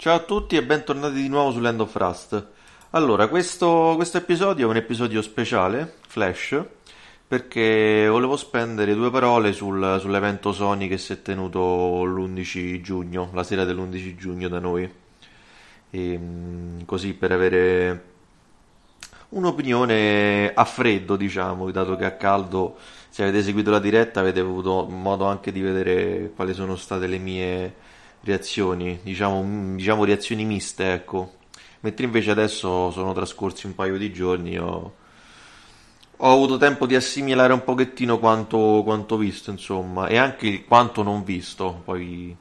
Ciao 0.00 0.14
a 0.14 0.20
tutti 0.20 0.54
e 0.54 0.62
bentornati 0.62 1.14
di 1.20 1.28
nuovo 1.28 1.50
su 1.50 1.58
Land 1.58 1.80
of 1.80 1.96
Rust. 1.96 2.46
Allora, 2.90 3.26
questo, 3.26 3.94
questo 3.96 4.18
episodio 4.18 4.68
è 4.68 4.70
un 4.70 4.76
episodio 4.76 5.20
speciale, 5.22 5.96
flash, 6.06 6.62
perché 7.26 8.06
volevo 8.08 8.36
spendere 8.36 8.94
due 8.94 9.10
parole 9.10 9.52
sul- 9.52 9.96
sull'evento 9.98 10.52
Sony 10.52 10.86
che 10.86 10.98
si 10.98 11.14
è 11.14 11.20
tenuto 11.20 12.04
l'11 12.04 12.80
giugno, 12.80 13.30
la 13.32 13.42
sera 13.42 13.64
dell'11 13.64 14.14
giugno 14.14 14.46
da 14.46 14.60
noi. 14.60 14.88
E, 15.90 16.16
mm, 16.16 16.82
così 16.84 17.14
per 17.14 17.32
avere 17.32 18.04
un'opinione 19.30 20.52
a 20.54 20.64
freddo, 20.64 21.16
diciamo, 21.16 21.68
dato 21.72 21.96
che 21.96 22.04
a 22.04 22.12
caldo, 22.12 22.76
se 23.08 23.24
avete 23.24 23.42
seguito 23.42 23.72
la 23.72 23.80
diretta, 23.80 24.20
avete 24.20 24.38
avuto 24.38 24.86
modo 24.88 25.24
anche 25.24 25.50
di 25.50 25.60
vedere 25.60 26.30
quali 26.36 26.54
sono 26.54 26.76
state 26.76 27.08
le 27.08 27.18
mie 27.18 27.74
reazioni, 28.28 29.00
diciamo, 29.02 29.42
mm, 29.42 29.76
diciamo 29.76 30.04
reazioni 30.04 30.44
miste, 30.44 30.92
ecco. 30.92 31.36
Mentre 31.80 32.04
invece 32.04 32.30
adesso 32.30 32.90
sono 32.90 33.12
trascorsi 33.12 33.66
un 33.66 33.74
paio 33.74 33.96
di 33.98 34.12
giorni, 34.12 34.58
ho, 34.58 34.94
ho 36.16 36.32
avuto 36.32 36.56
tempo 36.58 36.86
di 36.86 36.94
assimilare 36.94 37.52
un 37.52 37.62
pochettino 37.64 38.18
quanto, 38.18 38.82
quanto 38.84 39.16
visto, 39.16 39.50
insomma, 39.50 40.08
e 40.08 40.16
anche 40.16 40.64
quanto 40.64 41.02
non 41.02 41.24
visto, 41.24 41.82
poi 41.84 42.36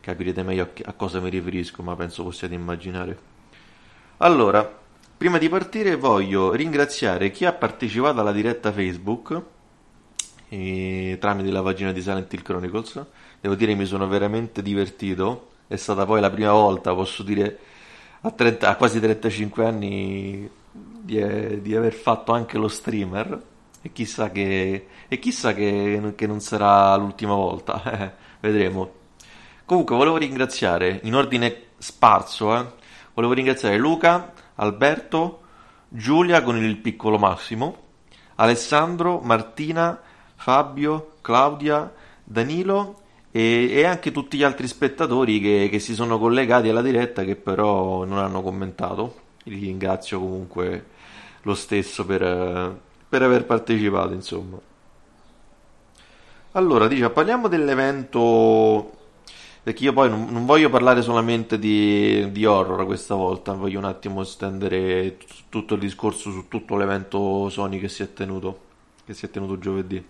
capirete 0.00 0.42
meglio 0.42 0.70
a, 0.84 0.92
cosa 0.92 1.20
mi 1.20 1.30
riferisco, 1.30 1.82
ma 1.82 1.96
penso 1.96 2.22
possiate 2.22 2.54
immaginare. 2.54 3.30
Allora, 4.18 4.80
prima 5.16 5.38
di 5.38 5.48
partire 5.48 5.96
voglio 5.96 6.52
ringraziare 6.52 7.30
chi 7.30 7.44
ha 7.44 7.52
partecipato 7.52 8.20
alla 8.20 8.32
diretta 8.32 8.72
Facebook 8.72 9.42
e 10.48 11.16
tramite 11.18 11.50
la 11.50 11.62
pagina 11.62 11.92
di 11.92 12.02
Silent 12.02 12.30
Hill 12.32 12.42
Chronicles. 12.42 13.06
Devo 13.42 13.56
dire 13.56 13.74
mi 13.74 13.86
sono 13.86 14.06
veramente 14.06 14.62
divertito. 14.62 15.48
È 15.66 15.74
stata 15.74 16.06
poi 16.06 16.20
la 16.20 16.30
prima 16.30 16.52
volta, 16.52 16.94
posso 16.94 17.24
dire, 17.24 17.58
a, 18.20 18.30
30 18.30 18.68
a 18.68 18.76
quasi 18.76 19.00
35 19.00 19.64
anni 19.64 20.48
di, 20.70 21.18
eh, 21.18 21.60
di 21.60 21.74
aver 21.74 21.92
fatto 21.92 22.30
anche 22.30 22.56
lo 22.56 22.68
streamer. 22.68 23.42
E 23.82 23.90
chissà 23.90 24.30
che, 24.30 24.86
e 25.08 25.18
chissà 25.18 25.54
che, 25.54 26.12
che 26.14 26.26
non 26.28 26.38
sarà 26.38 26.94
l'ultima 26.94 27.34
volta. 27.34 27.82
eh, 27.82 28.12
Vedremo. 28.38 28.92
Comunque, 29.64 29.96
volevo 29.96 30.18
ringraziare 30.18 31.00
in 31.02 31.16
ordine 31.16 31.62
sparso, 31.78 32.56
eh, 32.56 32.64
volevo 33.12 33.32
ringraziare 33.32 33.76
Luca, 33.76 34.34
Alberto, 34.54 35.40
Giulia 35.88 36.44
con 36.44 36.56
il 36.62 36.76
piccolo 36.76 37.18
Massimo, 37.18 37.76
Alessandro, 38.36 39.18
Martina, 39.18 40.00
Fabio, 40.36 41.14
Claudia, 41.22 41.92
Danilo 42.22 43.00
e, 43.32 43.70
e 43.70 43.84
anche 43.84 44.12
tutti 44.12 44.36
gli 44.36 44.42
altri 44.42 44.68
spettatori 44.68 45.40
che, 45.40 45.68
che 45.70 45.78
si 45.78 45.94
sono 45.94 46.18
collegati 46.18 46.68
alla 46.68 46.82
diretta 46.82 47.24
che 47.24 47.34
però 47.34 48.04
non 48.04 48.18
hanno 48.18 48.42
commentato. 48.42 49.20
Li 49.44 49.58
ringrazio 49.58 50.20
comunque 50.20 50.84
lo 51.42 51.54
stesso 51.54 52.04
per, 52.06 52.78
per 53.08 53.22
aver 53.22 53.44
partecipato, 53.44 54.12
insomma. 54.12 54.60
Allora, 56.52 56.86
dice, 56.86 57.08
parliamo 57.08 57.48
dell'evento, 57.48 58.92
perché 59.62 59.84
io 59.84 59.94
poi 59.94 60.10
non, 60.10 60.26
non 60.30 60.44
voglio 60.44 60.68
parlare 60.68 61.00
solamente 61.00 61.58
di, 61.58 62.30
di 62.30 62.44
horror 62.44 62.84
questa 62.84 63.14
volta, 63.14 63.54
voglio 63.54 63.78
un 63.78 63.86
attimo 63.86 64.20
estendere 64.20 65.16
t- 65.16 65.24
tutto 65.48 65.74
il 65.74 65.80
discorso 65.80 66.30
su 66.30 66.48
tutto 66.48 66.76
l'evento 66.76 67.48
Sony 67.48 67.80
che 67.80 67.88
si 67.88 68.02
è 68.02 68.12
tenuto, 68.12 68.60
che 69.06 69.14
si 69.14 69.24
è 69.24 69.30
tenuto 69.30 69.58
giovedì. 69.58 70.04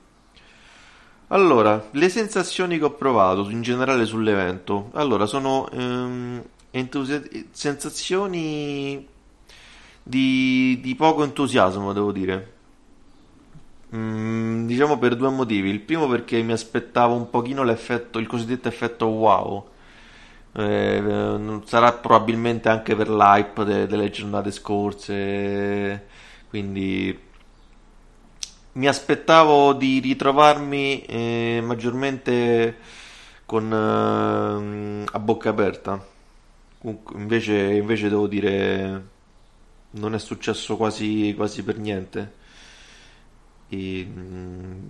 Allora, 1.33 1.88
le 1.92 2.08
sensazioni 2.11 2.77
che 2.78 2.84
ho 2.84 2.92
provato 2.92 3.48
in 3.48 3.62
generale 3.62 4.05
sull'evento, 4.05 4.91
allora, 4.92 5.25
sono 5.25 5.66
ehm, 5.70 6.42
entusi- 6.70 7.48
sensazioni 7.50 9.06
di, 10.02 10.78
di 10.83 10.94
poco 10.94 11.24
entusiasmo, 11.24 11.92
devo 11.94 12.12
dire. 12.12 12.52
Mm, 13.94 14.67
diciamo 14.67 14.98
per 14.98 15.17
due 15.17 15.30
motivi. 15.30 15.68
Il 15.70 15.80
primo 15.80 16.06
perché 16.08 16.40
mi 16.42 16.52
aspettavo 16.52 17.14
un 17.14 17.29
pochino 17.30 17.62
l'effetto, 17.62 18.18
il 18.18 18.27
cosiddetto 18.27 18.68
effetto 18.68 19.06
wow. 19.06 19.68
Eh, 20.55 21.61
sarà 21.64 21.92
probabilmente 21.92 22.68
anche 22.68 22.95
per 22.95 23.08
l'hype 23.08 23.64
de- 23.64 23.86
delle 23.86 24.11
giornate 24.11 24.51
scorse, 24.51 26.06
quindi 26.51 27.18
mi 28.72 28.86
aspettavo 28.88 29.74
di 29.74 29.98
ritrovarmi 30.00 31.02
eh, 31.05 31.60
maggiormente 31.62 32.77
con 33.44 33.70
ehm, 33.72 35.05
a 35.10 35.18
bocca 35.18 35.50
aperta. 35.50 36.05
Invece, 37.14 37.55
invece 37.74 38.08
devo 38.08 38.27
dire, 38.27 39.06
non 39.90 40.14
è 40.14 40.18
successo 40.18 40.77
quasi, 40.77 41.34
quasi 41.36 41.62
per 41.62 41.78
niente. 41.78 42.32
E, 43.68 44.06
mm, 44.08 44.86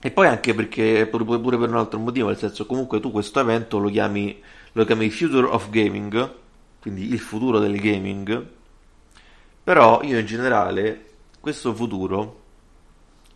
e 0.00 0.10
poi 0.10 0.26
anche 0.28 0.54
perché 0.54 1.06
pure, 1.06 1.24
pure 1.24 1.58
per 1.58 1.68
un 1.68 1.76
altro 1.76 1.98
motivo, 1.98 2.28
nel 2.28 2.36
senso 2.38 2.66
comunque 2.66 3.00
tu 3.00 3.10
questo 3.10 3.40
evento 3.40 3.78
lo 3.78 3.90
chiami, 3.90 4.40
lo 4.72 4.84
chiami 4.84 5.10
Future 5.10 5.46
of 5.46 5.70
Gaming, 5.70 6.34
quindi 6.80 7.12
il 7.12 7.18
futuro 7.18 7.58
del 7.58 7.78
gaming, 7.80 8.46
però 9.64 10.00
io 10.02 10.18
in 10.18 10.26
generale 10.26 11.06
questo 11.40 11.74
futuro 11.74 12.46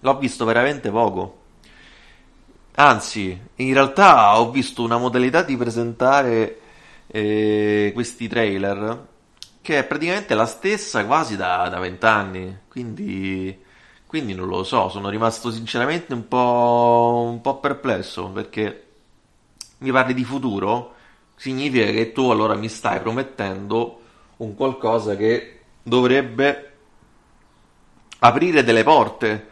l'ho 0.02 0.18
visto 0.18 0.44
veramente 0.44 0.90
poco. 0.90 1.40
Anzi, 2.74 3.38
in 3.56 3.72
realtà 3.74 4.38
ho 4.38 4.50
visto 4.50 4.82
una 4.82 4.98
modalità 4.98 5.42
di 5.42 5.56
presentare 5.56 6.60
eh, 7.06 7.90
questi 7.94 8.28
trailer 8.28 9.08
che 9.60 9.78
è 9.78 9.84
praticamente 9.84 10.34
la 10.34 10.46
stessa 10.46 11.04
quasi 11.06 11.36
da 11.36 11.68
vent'anni. 11.80 12.60
Quindi, 12.68 13.56
quindi 14.06 14.34
non 14.34 14.48
lo 14.48 14.64
so, 14.64 14.88
sono 14.88 15.08
rimasto 15.08 15.50
sinceramente 15.50 16.12
un 16.14 16.26
po', 16.26 17.28
un 17.30 17.40
po' 17.40 17.58
perplesso 17.60 18.28
perché 18.30 18.86
mi 19.78 19.90
parli 19.92 20.14
di 20.14 20.24
futuro, 20.24 20.94
significa 21.36 21.86
che 21.86 22.12
tu 22.12 22.30
allora 22.30 22.54
mi 22.54 22.68
stai 22.68 23.00
promettendo 23.00 24.00
un 24.38 24.54
qualcosa 24.54 25.16
che 25.16 25.60
dovrebbe 25.82 26.72
aprire 28.20 28.64
delle 28.64 28.82
porte 28.84 29.50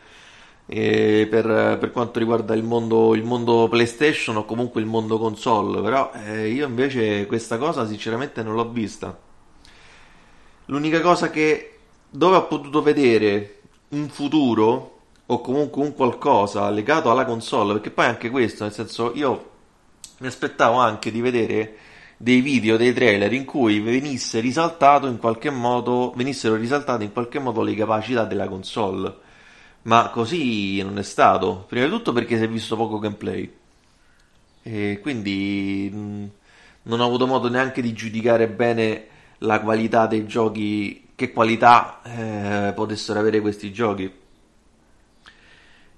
eh, 0.72 1.26
per, 1.28 1.78
per 1.81 1.91
quanto 1.91 2.20
riguarda 2.20 2.54
il 2.54 2.62
mondo, 2.62 3.16
il 3.16 3.25
mondo 3.25 3.66
PlayStation 3.69 4.36
o 4.36 4.44
comunque 4.44 4.81
il 4.81 4.86
mondo 4.86 5.19
console, 5.19 5.82
però 5.82 6.12
eh, 6.14 6.48
io 6.48 6.64
invece 6.64 7.26
questa 7.26 7.58
cosa 7.58 7.84
sinceramente 7.86 8.44
non 8.44 8.54
l'ho 8.54 8.70
vista. 8.70 9.19
L'unica 10.66 11.00
cosa 11.00 11.28
che 11.28 11.78
dove 12.08 12.36
ho 12.36 12.47
potuto 12.47 12.82
vedere 12.82 13.62
un 13.88 14.08
futuro 14.08 14.98
o 15.26 15.41
comunque 15.41 15.82
un 15.82 15.92
qualcosa 15.92 16.70
legato 16.70 17.10
alla 17.10 17.25
console, 17.25 17.72
perché 17.72 17.91
poi 17.91 18.06
anche 18.06 18.31
questo, 18.31 18.62
nel 18.62 18.72
senso 18.72 19.10
io 19.16 19.50
mi 20.19 20.28
aspettavo 20.28 20.76
anche 20.78 21.10
di 21.10 21.20
vedere 21.20 21.76
dei 22.16 22.42
video, 22.42 22.76
dei 22.76 22.92
trailer 22.92 23.32
in 23.32 23.44
cui 23.44 23.81
venisse 23.81 24.38
risaltato 24.38 25.08
in 25.08 25.19
qualche 25.19 25.50
modo, 25.50 26.12
venissero 26.14 26.54
risaltate 26.54 27.02
in 27.02 27.12
qualche 27.12 27.41
modo 27.41 27.60
le 27.62 27.75
capacità 27.75 28.25
della 28.25 28.47
console. 28.47 29.28
Ma 29.83 30.11
così 30.11 30.83
non 30.83 30.99
è 30.99 31.03
stato. 31.03 31.65
Prima 31.69 31.87
di 31.87 31.91
tutto 31.91 32.13
perché 32.13 32.37
si 32.37 32.45
è 32.45 32.49
visto 32.49 32.77
poco 32.77 32.99
gameplay. 32.99 33.53
E 34.63 34.99
quindi 35.01 35.91
mh, 35.93 36.31
non 36.83 37.01
ho 37.01 37.07
avuto 37.07 37.27
modo 37.27 37.49
neanche 37.49 37.81
di 37.83 37.93
giudicare 37.93 38.49
bene 38.49 39.07
la 39.39 39.61
qualità 39.61 40.07
dei 40.07 40.27
giochi, 40.27 41.09
che 41.15 41.33
qualità 41.33 42.01
eh, 42.03 42.73
potessero 42.75 43.19
avere 43.19 43.41
questi 43.41 43.73
giochi. 43.73 44.13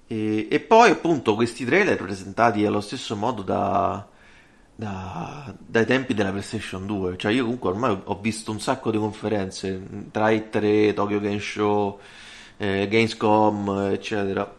E, 0.06 0.48
e 0.50 0.60
poi 0.60 0.90
appunto 0.90 1.34
questi 1.34 1.64
trailer 1.64 1.96
presentati 1.96 2.64
allo 2.66 2.80
stesso 2.80 3.16
modo 3.16 3.42
da, 3.42 4.06
da- 4.74 5.54
dai 5.58 5.86
tempi 5.86 6.14
della 6.14 6.30
PlayStation 6.30 6.86
2. 6.86 7.16
Cioè 7.16 7.32
io 7.32 7.44
comunque 7.44 7.70
ormai 7.70 7.98
ho 8.04 8.18
visto 8.20 8.50
un 8.50 8.60
sacco 8.60 8.90
di 8.90 8.98
conferenze 8.98 9.80
tra 10.10 10.28
E3, 10.28 10.94
Tokyo 10.94 11.20
Game 11.20 11.40
Show, 11.40 11.98
eh, 12.62 12.86
Gamescom, 12.86 13.90
eccetera. 13.90 14.54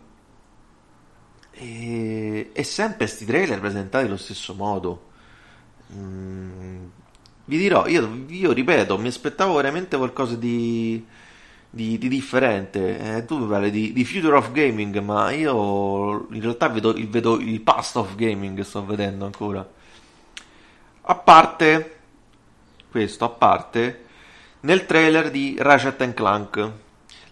E, 1.52 2.50
e 2.52 2.64
sempre 2.64 3.08
sti 3.08 3.26
trailer 3.26 3.62
presentati 3.62 4.06
allo 4.06 4.18
stesso 4.18 4.54
modo. 4.56 5.12
Mm, 5.94 6.86
vi 7.46 7.58
dirò, 7.58 7.88
io, 7.88 8.26
io 8.28 8.52
ripeto, 8.52 8.98
mi 8.98 9.08
aspettavo 9.08 9.56
veramente 9.56 9.96
qualcosa 9.96 10.36
di, 10.36 11.06
di, 11.70 11.98
di 11.98 12.08
differente. 12.10 13.18
Eh, 13.18 13.26
tu 13.26 13.38
mi 13.38 13.48
parli 13.48 13.72
di, 13.72 13.94
di 13.94 14.04
Future 14.04 14.36
of 14.36 14.52
Gaming, 14.52 15.00
ma 15.00 15.32
io 15.32 16.28
in 16.32 16.42
realtà 16.42 16.68
vedo, 16.68 16.94
vedo 17.08 17.40
il 17.40 17.62
Past 17.62 17.96
of 17.96 18.16
Gaming, 18.16 18.60
sto 18.62 18.86
vedendo 18.86 19.24
ancora. 19.24 19.66
A 21.06 21.16
parte 21.16 22.00
questo, 22.92 23.24
a 23.24 23.30
parte, 23.30 24.06
nel 24.62 24.86
trailer 24.86 25.32
di 25.32 25.56
Ratchet 25.58 26.14
Clank, 26.14 26.72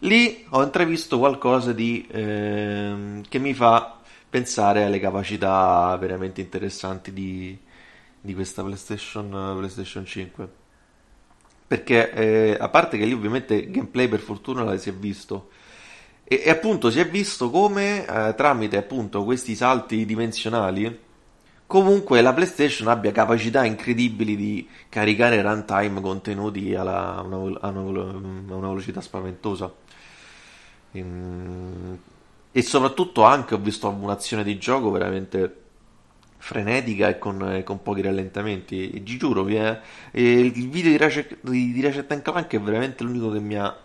lì 0.02 0.46
ho 0.50 0.64
intravisto 0.64 1.18
qualcosa 1.18 1.74
di, 1.74 2.08
ehm, 2.10 3.24
che 3.28 3.40
mi 3.40 3.54
fa 3.54 4.00
pensare 4.30 4.84
alle 4.84 5.00
capacità 5.00 5.96
veramente 6.00 6.42
interessanti 6.42 7.12
di, 7.12 7.58
di 8.20 8.34
questa 8.34 8.64
PlayStation, 8.64 9.30
PlayStation 9.58 10.06
5. 10.06 10.50
Perché 11.68 12.12
eh, 12.12 12.58
a 12.60 12.70
parte 12.70 12.98
che 12.98 13.06
lì 13.06 13.14
ovviamente 13.14 13.70
gameplay 13.70 14.08
per 14.08 14.20
fortuna 14.20 14.76
si 14.78 14.90
è 14.90 14.94
visto. 14.94 15.50
E, 16.24 16.42
e 16.46 16.50
appunto 16.50 16.90
si 16.92 17.00
è 17.00 17.08
visto 17.10 17.50
come 17.50 18.06
eh, 18.06 18.34
tramite 18.36 18.78
appunto 18.78 19.24
questi 19.24 19.56
salti 19.56 20.06
dimensionali 20.06 21.10
comunque 21.72 22.22
la 22.22 22.34
PlayStation 22.34 22.90
abbia 22.90 23.14
capacità 23.14 23.64
incredibili 23.64 24.36
di 24.36 24.68
caricare 24.90 25.42
runtime 25.42 26.02
contenuti 26.02 26.76
alla, 26.76 27.16
a, 27.16 27.22
una, 27.22 27.60
a, 27.62 27.70
una, 27.70 28.10
a 28.10 28.56
una 28.56 28.68
velocità 28.68 29.00
spaventosa. 29.00 29.74
E, 30.92 31.00
ehm, 31.00 32.00
e 32.52 32.62
soprattutto 32.62 33.24
anche 33.24 33.56
ho 33.56 33.58
visto 33.58 33.88
un'azione 33.88 34.44
di 34.44 34.58
gioco 34.58 34.92
veramente 34.92 35.56
frenetica 36.38 37.08
e 37.08 37.18
con, 37.20 37.56
e 37.56 37.64
con 37.64 37.82
pochi 37.82 38.02
rallentamenti. 38.02 38.92
E, 38.92 39.04
giuro, 39.04 39.48
eh, 39.48 39.80
il 40.12 40.70
video 40.70 40.92
di 40.92 40.98
Ratchet, 40.98 41.38
di, 41.42 41.72
di 41.72 41.82
Clank 41.82 42.48
è 42.48 42.60
veramente 42.60 43.04
l'unico 43.04 43.32
che 43.32 43.40
mi 43.40 43.56
ha, 43.56 43.76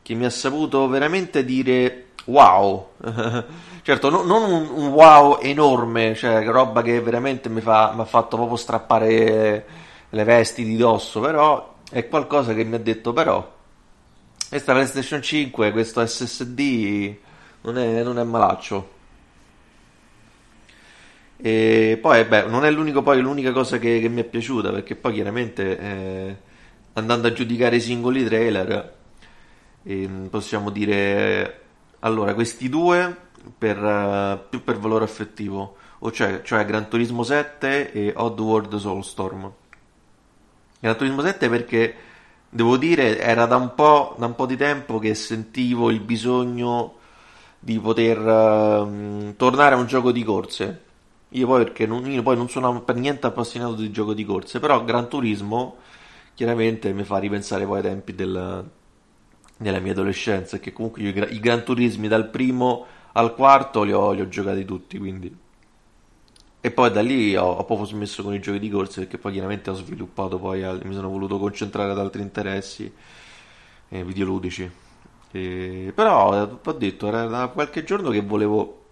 che 0.00 0.14
mi 0.14 0.24
ha 0.24 0.30
saputo 0.30 0.88
veramente 0.88 1.44
dire 1.44 2.06
wow. 2.26 2.90
certo, 3.82 4.10
no, 4.10 4.22
non 4.22 4.42
un, 4.50 4.68
un, 4.72 4.86
wow 4.88 5.38
enorme, 5.40 6.14
cioè 6.14 6.44
roba 6.44 6.82
che 6.82 7.00
veramente 7.00 7.48
mi, 7.48 7.60
fa, 7.60 7.92
mi 7.94 8.00
ha 8.00 8.04
fatto 8.04 8.36
proprio 8.36 8.56
strappare 8.56 9.66
le 10.08 10.24
vesti 10.24 10.64
di 10.64 10.76
dosso, 10.76 11.20
però 11.20 11.74
è 11.90 12.08
qualcosa 12.08 12.54
che 12.54 12.64
mi 12.64 12.76
ha 12.76 12.80
detto 12.80 13.12
però. 13.12 13.54
Questa 14.48 14.72
PlayStation 14.72 15.20
5, 15.20 15.72
questo 15.72 16.06
SSD 16.06 17.16
non 17.62 17.78
è, 17.78 18.02
non 18.02 18.18
è 18.18 18.22
malaccio. 18.22 18.94
E 21.36 21.98
poi, 22.00 22.24
beh, 22.24 22.46
non 22.46 22.64
è 22.64 22.70
l'unico, 22.70 23.02
poi, 23.02 23.20
l'unica 23.20 23.52
cosa 23.52 23.78
che, 23.78 24.00
che, 24.00 24.08
mi 24.08 24.20
è 24.20 24.24
piaciuta, 24.24 24.70
perché 24.70 24.94
poi 24.94 25.14
chiaramente 25.14 25.78
eh, 25.78 26.36
andando 26.94 27.26
a 27.26 27.32
giudicare 27.32 27.76
i 27.76 27.80
singoli 27.80 28.24
trailer, 28.24 28.94
eh, 29.82 30.08
possiamo 30.30 30.70
dire, 30.70 31.60
allora, 32.00 32.32
questi 32.34 32.68
due 32.68 33.14
per, 33.56 33.82
uh, 33.82 34.48
più 34.48 34.62
per 34.62 34.78
valore 34.78 35.04
affettivo, 35.04 35.76
cioè, 36.12 36.42
cioè 36.42 36.64
Gran 36.64 36.88
Turismo 36.88 37.22
7 37.22 37.92
e 37.92 38.12
Oddworld 38.14 38.76
Soulstorm. 38.76 39.52
Gran 40.78 40.96
Turismo 40.96 41.22
7 41.22 41.48
perché, 41.48 41.94
devo 42.48 42.76
dire, 42.76 43.18
era 43.18 43.46
da 43.46 43.56
un 43.56 43.74
po', 43.74 44.14
da 44.18 44.26
un 44.26 44.34
po 44.34 44.46
di 44.46 44.56
tempo 44.56 44.98
che 44.98 45.14
sentivo 45.14 45.90
il 45.90 46.00
bisogno 46.00 46.94
di 47.58 47.78
poter 47.78 48.18
uh, 48.18 49.34
tornare 49.36 49.74
a 49.74 49.78
un 49.78 49.86
gioco 49.86 50.12
di 50.12 50.22
corse. 50.22 50.82
Io 51.30 51.46
poi 51.46 51.64
perché 51.64 51.86
non, 51.86 52.10
io 52.10 52.22
poi 52.22 52.36
non 52.36 52.48
sono 52.48 52.82
per 52.82 52.96
niente 52.96 53.26
appassionato 53.26 53.74
di 53.74 53.90
gioco 53.90 54.14
di 54.14 54.24
corse, 54.24 54.60
però 54.60 54.84
Gran 54.84 55.08
Turismo 55.08 55.76
chiaramente 56.34 56.92
mi 56.92 57.04
fa 57.04 57.18
ripensare 57.18 57.66
poi 57.66 57.78
ai 57.78 57.82
tempi 57.82 58.14
del, 58.14 58.64
della 59.56 59.78
mia 59.80 59.92
adolescenza, 59.92 60.58
che 60.58 60.72
comunque 60.72 61.02
io 61.02 61.10
i 61.28 61.40
Gran 61.40 61.64
Turismi 61.64 62.08
dal 62.08 62.28
primo 62.28 62.86
al 63.12 63.34
quarto 63.34 63.82
li 63.82 63.92
ho, 63.92 64.12
li 64.12 64.20
ho 64.20 64.28
giocati 64.28 64.64
tutti, 64.64 64.98
quindi... 64.98 65.44
E 66.60 66.70
poi 66.70 66.90
da 66.90 67.00
lì 67.00 67.36
ho, 67.36 67.44
ho, 67.44 67.64
proprio 67.64 67.86
smesso 67.86 68.22
con 68.22 68.34
i 68.34 68.40
giochi 68.40 68.58
di 68.58 68.68
corse 68.68 69.00
perché 69.00 69.18
poi 69.18 69.32
chiaramente 69.32 69.70
ho 69.70 69.74
sviluppato, 69.74 70.38
poi 70.38 70.62
mi 70.82 70.94
sono 70.94 71.08
voluto 71.08 71.38
concentrare 71.38 71.92
ad 71.92 71.98
altri 71.98 72.22
interessi 72.22 72.92
eh, 73.88 74.04
videoludici. 74.04 74.70
E, 75.30 75.92
però 75.94 76.58
ho 76.62 76.72
detto, 76.72 77.08
era 77.08 77.26
da 77.26 77.48
qualche 77.48 77.84
giorno 77.84 78.10
che 78.10 78.22
volevo 78.22 78.84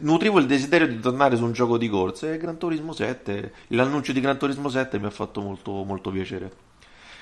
nutrivo 0.00 0.38
il 0.38 0.46
desiderio 0.46 0.88
di 0.88 0.98
tornare 1.00 1.36
su 1.36 1.44
un 1.44 1.52
gioco 1.52 1.76
di 1.76 1.88
corse 1.88 2.34
e 2.34 2.38
Gran 2.38 2.56
Turismo 2.58 2.92
7, 2.92 3.52
l'annuncio 3.68 4.12
di 4.12 4.20
Gran 4.20 4.38
Turismo 4.38 4.68
7 4.68 4.98
mi 4.98 5.06
ha 5.06 5.10
fatto 5.10 5.40
molto, 5.40 5.70
molto 5.84 6.10
piacere. 6.10 6.64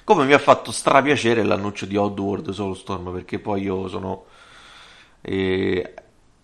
Come 0.04 0.24
mi 0.24 0.34
ha 0.34 0.38
fatto 0.38 0.70
strapiacere 0.70 1.42
l'annuncio 1.42 1.86
di 1.86 1.96
Oddworld 1.96 2.50
Soulstorm, 2.50 3.12
perché 3.12 3.38
poi 3.38 3.62
io 3.62 3.88
sono, 3.88 4.26
eh, 5.22 5.94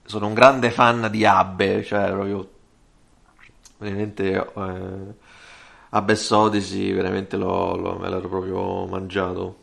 sono 0.04 0.26
un 0.26 0.34
grande 0.34 0.70
fan 0.70 1.08
di 1.10 1.24
Abbe, 1.24 1.84
cioè 1.84 2.10
proprio 2.10 2.48
veramente 3.80 4.34
eh, 4.34 5.14
Abyss 5.90 6.30
Odyssey 6.30 6.92
veramente 6.92 7.36
l'ho, 7.36 7.76
l'ho, 7.76 7.98
me 7.98 8.08
l'ero 8.08 8.28
proprio 8.28 8.86
mangiato. 8.86 9.56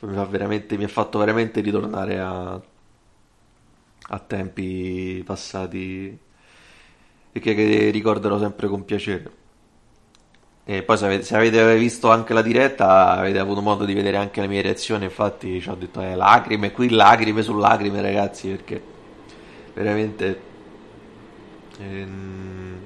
Mi, 0.00 0.16
ha 0.18 0.88
fatto 0.88 1.18
veramente 1.18 1.62
ritornare 1.62 2.20
a 2.20 2.60
a 4.08 4.18
tempi 4.18 5.22
passati 5.24 6.18
e 7.32 7.40
che 7.40 7.90
ricorderò 7.90 8.38
sempre 8.38 8.68
con 8.68 8.84
piacere. 8.84 9.42
E 10.66 10.82
poi 10.82 10.96
se 10.96 11.04
avete, 11.04 11.24
se 11.24 11.36
avete, 11.36 11.76
visto 11.76 12.10
anche 12.10 12.32
la 12.32 12.40
diretta 12.40 13.10
avete 13.10 13.38
avuto 13.38 13.60
modo 13.60 13.84
di 13.84 13.92
vedere 13.92 14.16
anche 14.16 14.40
le 14.40 14.46
mie 14.46 14.62
reazioni, 14.62 15.04
infatti 15.04 15.60
ci 15.60 15.68
ho 15.68 15.74
detto 15.74 16.00
eh, 16.00 16.14
lacrime, 16.14 16.72
qui 16.72 16.88
lacrime 16.90 17.42
su 17.42 17.54
lacrime 17.56 18.00
ragazzi, 18.00 18.48
perché 18.48 18.82
veramente 19.74 20.40
ehm, 21.78 22.78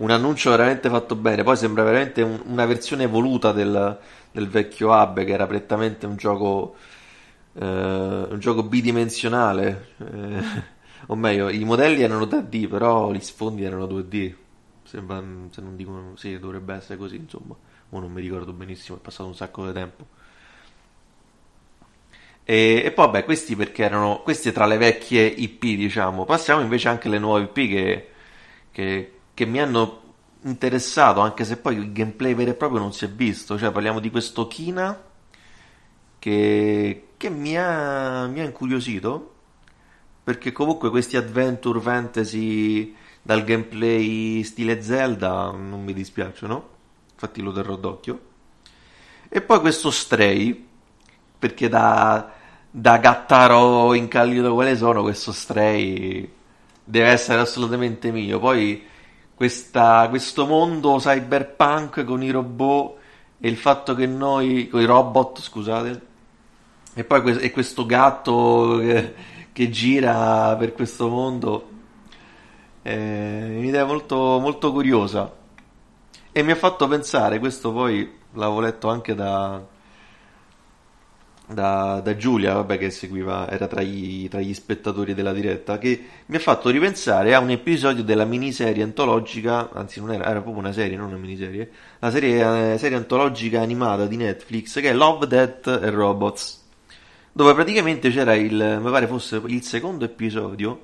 un 0.00 0.10
annuncio 0.10 0.50
veramente 0.50 0.88
fatto 0.88 1.14
bene, 1.14 1.42
poi 1.42 1.56
sembra 1.56 1.82
veramente 1.82 2.22
un, 2.22 2.40
una 2.46 2.66
versione 2.66 3.04
evoluta 3.04 3.52
del, 3.52 3.98
del 4.30 4.48
vecchio 4.48 4.90
Hub 4.90 5.24
che 5.24 5.32
era 5.32 5.46
prettamente 5.46 6.06
un 6.06 6.16
gioco 6.16 6.76
eh, 7.54 7.64
un 8.30 8.38
gioco 8.38 8.62
bidimensionale, 8.62 9.88
eh, 9.98 10.42
o 11.06 11.16
meglio, 11.16 11.48
i 11.48 11.64
modelli 11.64 12.02
erano 12.02 12.24
3D, 12.24 12.68
però 12.68 13.12
gli 13.12 13.20
sfondi 13.20 13.64
erano 13.64 13.86
2D. 13.86 14.34
Sembra, 14.84 15.22
se 15.50 15.60
non 15.60 15.76
dicono, 15.76 16.16
sì, 16.16 16.38
dovrebbe 16.38 16.74
essere 16.74 16.98
così, 16.98 17.16
insomma. 17.16 17.54
O 17.90 17.98
non 17.98 18.12
mi 18.12 18.20
ricordo 18.20 18.52
benissimo, 18.52 18.98
è 18.98 19.00
passato 19.00 19.28
un 19.28 19.34
sacco 19.34 19.66
di 19.66 19.72
tempo. 19.72 20.06
E, 22.44 22.82
e, 22.84 22.90
poi, 22.92 23.06
vabbè, 23.06 23.24
questi 23.24 23.54
perché 23.56 23.84
erano, 23.84 24.20
questi 24.22 24.52
tra 24.52 24.66
le 24.66 24.76
vecchie 24.78 25.24
IP, 25.26 25.60
diciamo. 25.60 26.24
Passiamo 26.24 26.60
invece 26.60 26.88
anche 26.88 27.08
alle 27.08 27.18
nuove 27.18 27.42
IP 27.44 27.54
che, 27.54 28.08
che, 28.70 29.12
che 29.40 29.46
mi 29.46 29.58
hanno 29.58 30.02
interessato, 30.42 31.20
anche 31.20 31.46
se 31.46 31.56
poi 31.56 31.74
il 31.74 31.92
gameplay 31.92 32.34
vero 32.34 32.50
e 32.50 32.54
proprio 32.54 32.78
non 32.78 32.92
si 32.92 33.06
è 33.06 33.08
visto. 33.08 33.58
Cioè, 33.58 33.70
parliamo 33.70 33.98
di 33.98 34.10
questo 34.10 34.46
Kina 34.46 35.02
che, 36.18 37.08
che 37.16 37.30
mi 37.30 37.56
ha, 37.56 38.26
mi 38.26 38.40
ha 38.40 38.44
incuriosito 38.44 39.34
perché 40.22 40.52
comunque 40.52 40.90
questi 40.90 41.16
adventure 41.16 41.80
fantasy 41.80 42.94
dal 43.22 43.42
gameplay 43.42 44.42
stile 44.42 44.82
Zelda 44.82 45.50
non 45.52 45.84
mi 45.84 45.94
dispiacciono, 45.94 46.68
infatti 47.12 47.40
lo 47.40 47.52
terrò 47.52 47.76
d'occhio. 47.76 48.20
E 49.26 49.40
poi 49.40 49.60
questo 49.60 49.90
Stray, 49.90 50.66
perché 51.38 51.70
da, 51.70 52.30
da 52.70 52.98
gattaro 52.98 53.94
incallito 53.94 54.52
quale 54.52 54.76
sono, 54.76 55.00
questo 55.00 55.32
Stray 55.32 56.30
deve 56.84 57.08
essere 57.08 57.40
assolutamente 57.40 58.10
mio. 58.10 58.38
Poi 58.38 58.88
questa, 59.40 60.06
questo 60.10 60.44
mondo 60.44 60.98
cyberpunk 60.98 62.04
con 62.04 62.22
i 62.22 62.28
robot 62.28 62.98
e 63.40 63.48
il 63.48 63.56
fatto 63.56 63.94
che 63.94 64.04
noi, 64.04 64.68
con 64.68 64.82
i 64.82 64.84
robot, 64.84 65.40
scusate, 65.40 66.00
e 66.92 67.04
poi 67.04 67.22
que- 67.22 67.40
e 67.40 67.50
questo 67.50 67.86
gatto 67.86 68.76
che, 68.80 69.14
che, 69.50 69.70
gira 69.70 70.54
per 70.56 70.74
questo 70.74 71.08
mondo 71.08 71.68
è 72.82 72.94
un'idea 73.56 73.86
molto, 73.86 74.38
molto 74.38 74.72
curiosa. 74.72 75.34
E 76.32 76.42
mi 76.42 76.50
ha 76.50 76.56
fatto 76.56 76.86
pensare, 76.86 77.38
questo 77.38 77.72
poi 77.72 78.18
l'avevo 78.34 78.60
letto 78.60 78.90
anche 78.90 79.14
da, 79.14 79.58
da, 81.52 82.00
da, 82.02 82.16
Giulia, 82.16 82.54
vabbè, 82.54 82.78
che 82.78 82.90
seguiva, 82.90 83.50
era 83.50 83.66
tra 83.66 83.82
gli, 83.82 84.28
tra 84.28 84.40
gli, 84.40 84.54
spettatori 84.54 85.14
della 85.14 85.32
diretta, 85.32 85.78
che 85.78 86.04
mi 86.26 86.36
ha 86.36 86.38
fatto 86.38 86.70
ripensare 86.70 87.34
a 87.34 87.40
un 87.40 87.50
episodio 87.50 88.02
della 88.02 88.24
miniserie 88.24 88.82
antologica, 88.82 89.70
anzi 89.72 90.00
non 90.00 90.12
era, 90.12 90.24
era 90.24 90.40
proprio 90.40 90.58
una 90.62 90.72
serie, 90.72 90.96
non 90.96 91.08
una 91.08 91.18
miniserie, 91.18 91.70
la 91.98 92.10
serie, 92.10 92.72
eh, 92.74 92.78
serie 92.78 92.96
antologica 92.96 93.60
animata 93.60 94.06
di 94.06 94.16
Netflix 94.16 94.80
che 94.80 94.90
è 94.90 94.92
Love, 94.92 95.26
Death 95.26 95.66
and 95.66 95.94
Robots 95.94 96.58
dove 97.32 97.54
praticamente 97.54 98.10
c'era 98.10 98.34
il, 98.34 98.78
mi 98.82 98.90
pare 98.90 99.06
fosse 99.06 99.40
il 99.46 99.62
secondo 99.62 100.04
episodio, 100.04 100.82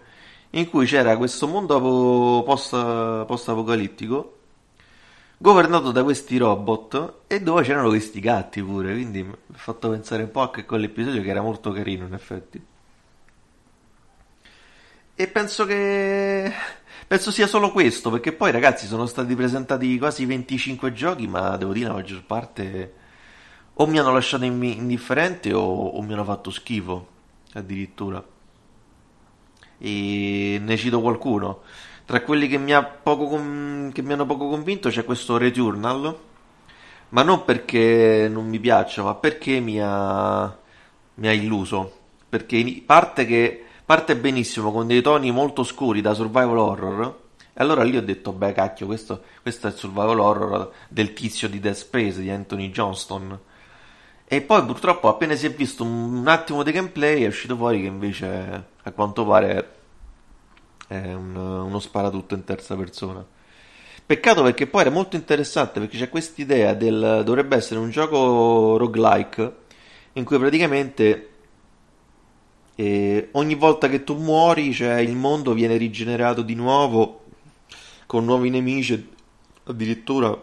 in 0.51 0.69
cui 0.71 0.87
c'era 0.87 1.17
questo 1.17 1.47
mondo 1.47 2.43
post, 2.45 2.71
post-apocalittico 3.27 4.37
governato 5.39 5.93
da 5.93 6.03
questi 6.03 6.37
robot 6.39 7.21
e 7.27 7.41
dove 7.41 7.63
c'erano 7.63 7.89
questi 7.89 8.21
gatti 8.21 8.63
pure, 8.63 8.93
quindi 8.93 9.23
mi 9.23 9.33
ha 9.33 9.59
fatto 9.59 9.91
pensare 9.91 10.23
un 10.25 10.31
po' 10.31 10.41
anche 10.41 10.61
a 10.61 10.65
quell'episodio 10.65 11.23
che 11.23 11.29
era 11.29 11.43
molto 11.43 11.71
carino 11.73 12.07
in 12.07 12.15
effetti. 12.15 12.65
E 15.19 15.27
penso 15.29 15.65
che 15.65 16.53
penso 17.07 17.31
sia 17.31 17.47
solo 17.47 17.71
questo, 17.73 18.11
perché 18.11 18.33
poi 18.33 18.51
ragazzi 18.51 18.87
sono 18.87 19.07
stati 19.07 19.35
presentati 19.35 19.99
quasi 19.99 20.27
25 20.27 20.93
giochi, 20.93 21.27
ma 21.27 21.57
devo 21.57 21.73
dire 21.73 21.89
la 21.89 21.95
maggior 21.95 22.25
parte 22.25 22.95
o 23.75 23.87
mi 23.87 23.99
hanno 23.99 24.13
lasciato 24.13 24.45
indifferente 24.45 25.53
o, 25.53 25.63
o 25.63 26.03
mi 26.03 26.13
hanno 26.13 26.25
fatto 26.25 26.51
schifo 26.51 27.09
addirittura 27.53 28.25
e 29.79 30.59
ne 30.61 30.77
cito 30.77 31.01
qualcuno 31.01 31.63
tra 32.07 32.23
quelli 32.23 32.47
che 32.47 32.57
mi, 32.57 32.73
con... 33.03 33.91
che 33.93 34.03
mi 34.03 34.13
hanno 34.13 34.27
poco 34.27 34.49
convinto 34.49 34.89
c'è 34.89 35.05
questo 35.05 35.37
Returnal, 35.37 36.17
ma 37.11 37.23
non 37.23 37.45
perché 37.45 38.29
non 38.31 38.47
mi 38.47 38.61
piaccia, 38.61 39.03
ma 39.03 39.15
perché 39.15 39.61
mi 39.61 39.79
ha, 39.83 40.57
mi 41.15 41.29
ha 41.29 41.33
illuso. 41.33 41.93
Perché 42.29 42.83
parte 42.87 43.27
che 43.27 43.65
parte 43.85 44.17
benissimo 44.17 44.73
con 44.73 44.87
dei 44.87 45.03
toni 45.03 45.31
molto 45.31 45.63
scuri 45.63 46.01
da 46.01 46.15
survival 46.15 46.59
horror. 46.59 47.25
E 47.53 47.63
allora 47.63 47.83
lì 47.83 47.97
ho 47.97 48.03
detto, 48.03 48.33
beh 48.33 48.53
cacchio, 48.53 48.87
questo, 48.87 49.23
questo 49.43 49.67
è 49.67 49.71
il 49.71 49.77
survival 49.77 50.21
horror 50.21 50.71
del 50.89 51.13
tizio 51.13 51.49
di 51.49 51.59
Dead 51.59 51.75
Space, 51.75 52.21
di 52.21 52.31
Anthony 52.31 52.71
Johnston. 52.71 53.39
E 54.25 54.43
poi 54.43 54.65
purtroppo 54.65 55.09
appena 55.09 55.35
si 55.35 55.47
è 55.47 55.53
visto 55.53 55.85
un 55.85 56.27
attimo 56.27 56.63
di 56.63 56.73
gameplay 56.73 57.23
è 57.23 57.29
uscito 57.29 57.57
fuori 57.57 57.81
che 57.81 57.87
invece 57.87 58.65
a 58.83 58.91
quanto 58.91 59.25
pare 59.25 59.76
è 60.87 61.13
un, 61.13 61.35
uno 61.37 61.79
sparatutto 61.79 62.35
in 62.35 62.45
terza 62.45 62.77
persona. 62.77 63.25
Peccato 64.07 64.43
perché 64.43 64.67
poi 64.67 64.83
era 64.83 64.91
molto 64.91 65.17
interessante 65.17 65.81
perché 65.81 65.99
c'è 65.99 66.09
questa 66.09 66.41
idea 66.41 66.75
del 66.75 67.23
dovrebbe 67.25 67.57
essere 67.57 67.81
un 67.81 67.91
gioco 67.91 68.77
roguelike 68.77 69.55
in 70.13 70.25
cui 70.25 70.39
praticamente 70.39 71.31
eh, 72.77 73.31
ogni 73.33 73.57
volta 73.57 73.89
che 73.89 74.05
tu 74.05 74.15
muori 74.15 74.73
cioè, 74.73 74.99
il 74.99 75.17
mondo 75.17 75.55
viene 75.55 75.77
rigenerato 75.77 76.43
di 76.43 76.55
nuovo 76.55 77.25
con 78.07 78.25
nuovi 78.25 78.49
nemici 78.49 79.13
addirittura 79.65 80.41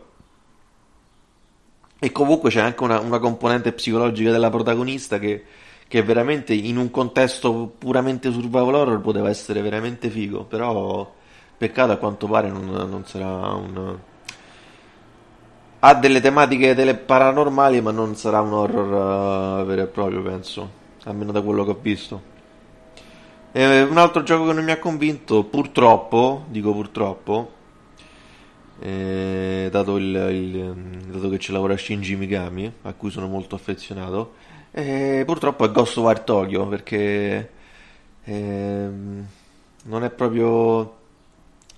e 2.00 2.12
comunque 2.12 2.50
c'è 2.50 2.60
anche 2.60 2.84
una, 2.84 3.00
una 3.00 3.20
componente 3.20 3.72
psicologica 3.72 4.30
della 4.30 4.50
protagonista 4.50 5.20
che 5.20 5.46
che 5.88 6.02
veramente 6.02 6.54
in 6.54 6.78
un 6.78 6.90
contesto 6.90 7.74
puramente 7.78 8.32
survival 8.32 8.76
horror 8.76 9.02
poteva 9.02 9.30
essere 9.30 9.62
veramente 9.62 10.10
figo, 10.10 10.44
però 10.46 11.12
peccato 11.58 11.92
a 11.92 11.98
quanto 11.98 12.28
pare 12.28 12.50
non, 12.50 12.66
non 12.66 13.06
sarà 13.06 13.54
un... 13.54 13.98
Ha 15.80 15.96
delle 15.96 16.22
tematiche 16.22 16.74
delle 16.74 16.96
paranormali, 16.96 17.82
ma 17.82 17.92
non 17.92 18.16
sarà 18.16 18.40
un 18.40 18.54
horror 18.54 19.62
uh, 19.62 19.66
vero 19.66 19.82
e 19.82 19.88
proprio, 19.88 20.22
penso, 20.22 20.70
almeno 21.04 21.34
da 21.34 21.42
quello 21.42 21.66
che 21.66 21.72
ho 21.72 21.80
visto. 21.82 22.22
E 23.52 23.82
un 23.82 23.98
altro 23.98 24.24
gioco 24.24 24.48
che 24.48 24.54
non 24.54 24.64
mi 24.64 24.72
ha 24.72 24.80
convinto, 24.80 25.44
purtroppo, 25.44 26.46
dico 26.48 26.72
purtroppo, 26.72 27.52
eh, 28.80 29.70
dato, 29.72 29.98
il, 29.98 30.06
il, 30.06 30.74
dato, 31.12 31.30
che 31.30 31.38
ci 31.38 31.52
lavora 31.52 31.78
Shinji 31.78 32.16
Mikami, 32.16 32.74
a 32.82 32.94
cui 32.94 33.12
sono 33.12 33.28
molto 33.28 33.56
affezionato, 33.56 34.34
e 34.76 35.22
purtroppo 35.24 35.66
è 35.66 35.72
Ghostwire 35.72 36.24
Tokyo 36.24 36.68
perché 36.68 37.52
ehm, 38.24 39.28
non 39.84 40.04
è 40.04 40.10
proprio. 40.10 41.02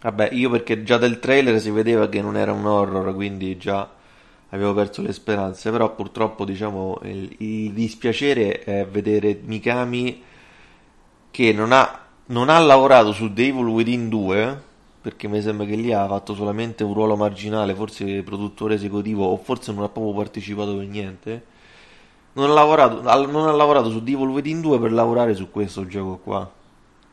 Vabbè, 0.01 0.29
io 0.31 0.49
perché 0.49 0.83
già 0.83 0.97
del 0.97 1.19
trailer 1.19 1.59
si 1.59 1.71
vedeva 1.71 2.07
che 2.07 2.21
non 2.21 2.37
era 2.37 2.53
un 2.53 2.65
horror, 2.65 3.13
quindi 3.13 3.57
già 3.57 3.89
avevo 4.49 4.73
perso 4.73 5.01
le 5.01 5.11
speranze. 5.11 5.71
Però 5.71 5.93
purtroppo, 5.93 6.45
diciamo, 6.45 6.99
il, 7.03 7.35
il 7.39 7.73
dispiacere 7.73 8.63
è 8.63 8.85
vedere 8.85 9.39
Mikami 9.43 10.23
che 11.31 11.51
non 11.51 11.73
ha, 11.73 11.99
non 12.27 12.47
ha 12.49 12.59
lavorato 12.59 13.11
su 13.11 13.33
Devil 13.33 13.65
Within 13.65 14.07
2 14.07 14.61
perché 15.01 15.27
mi 15.27 15.41
sembra 15.41 15.65
che 15.67 15.75
lì 15.75 15.91
ha 15.93 16.07
fatto 16.07 16.33
solamente 16.33 16.83
un 16.83 16.93
ruolo 16.93 17.15
marginale, 17.17 17.75
forse 17.75 18.23
produttore 18.23 18.75
esecutivo 18.75 19.25
o 19.25 19.37
forse 19.37 19.71
non 19.73 19.83
ha 19.83 19.89
proprio 19.89 20.13
partecipato 20.13 20.75
per 20.77 20.87
niente 20.87 21.53
non 22.35 22.49
ha 22.49 22.53
lavorato, 22.53 23.01
non 23.01 23.47
ha 23.47 23.51
lavorato 23.51 23.89
su 23.89 24.03
Devil 24.03 24.27
Within 24.27 24.61
2 24.61 24.79
per 24.79 24.91
lavorare 24.91 25.33
su 25.35 25.49
questo 25.51 25.87
gioco 25.87 26.17
qua. 26.17 26.51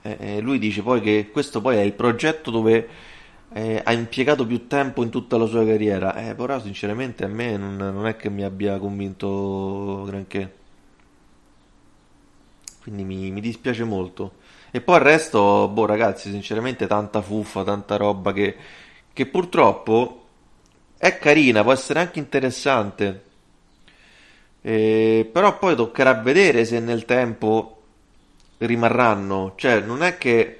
E, 0.02 0.16
e 0.18 0.40
lui 0.40 0.58
dice 0.58 0.82
poi 0.82 1.00
che 1.00 1.30
questo 1.30 1.60
poi 1.60 1.76
è 1.76 1.80
il 1.80 1.92
progetto 1.92 2.50
dove 2.50 2.88
eh, 3.52 3.80
ha 3.84 3.92
impiegato 3.92 4.44
più 4.46 4.66
tempo 4.66 5.02
in 5.02 5.10
tutta 5.10 5.36
la 5.38 5.46
sua 5.46 5.64
carriera. 5.64 6.14
Eh, 6.16 6.34
però 6.34 6.58
sinceramente 6.60 7.24
a 7.24 7.28
me 7.28 7.56
non, 7.56 7.76
non 7.76 8.06
è 8.06 8.16
che 8.16 8.30
mi 8.30 8.42
abbia 8.42 8.78
convinto 8.78 10.04
granché. 10.06 10.54
Quindi 12.82 13.04
mi, 13.04 13.30
mi 13.30 13.40
dispiace 13.40 13.84
molto. 13.84 14.32
E 14.72 14.80
poi 14.80 14.96
il 14.96 15.02
resto, 15.02 15.68
boh 15.68 15.86
ragazzi, 15.86 16.30
sinceramente 16.30 16.88
tanta 16.88 17.22
fuffa, 17.22 17.62
tanta 17.62 17.96
roba 17.96 18.32
che, 18.32 18.56
che 19.12 19.26
purtroppo 19.26 20.24
è 20.96 21.16
carina, 21.18 21.62
può 21.62 21.72
essere 21.72 22.00
anche 22.00 22.18
interessante 22.18 23.30
eh, 24.62 25.28
però 25.30 25.58
poi 25.58 25.74
toccherà 25.76 26.14
vedere 26.14 26.64
se 26.64 26.80
nel 26.80 27.04
tempo 27.04 27.82
rimarranno. 28.58 29.54
Cioè, 29.56 29.80
non 29.80 30.02
è 30.02 30.16
che 30.18 30.58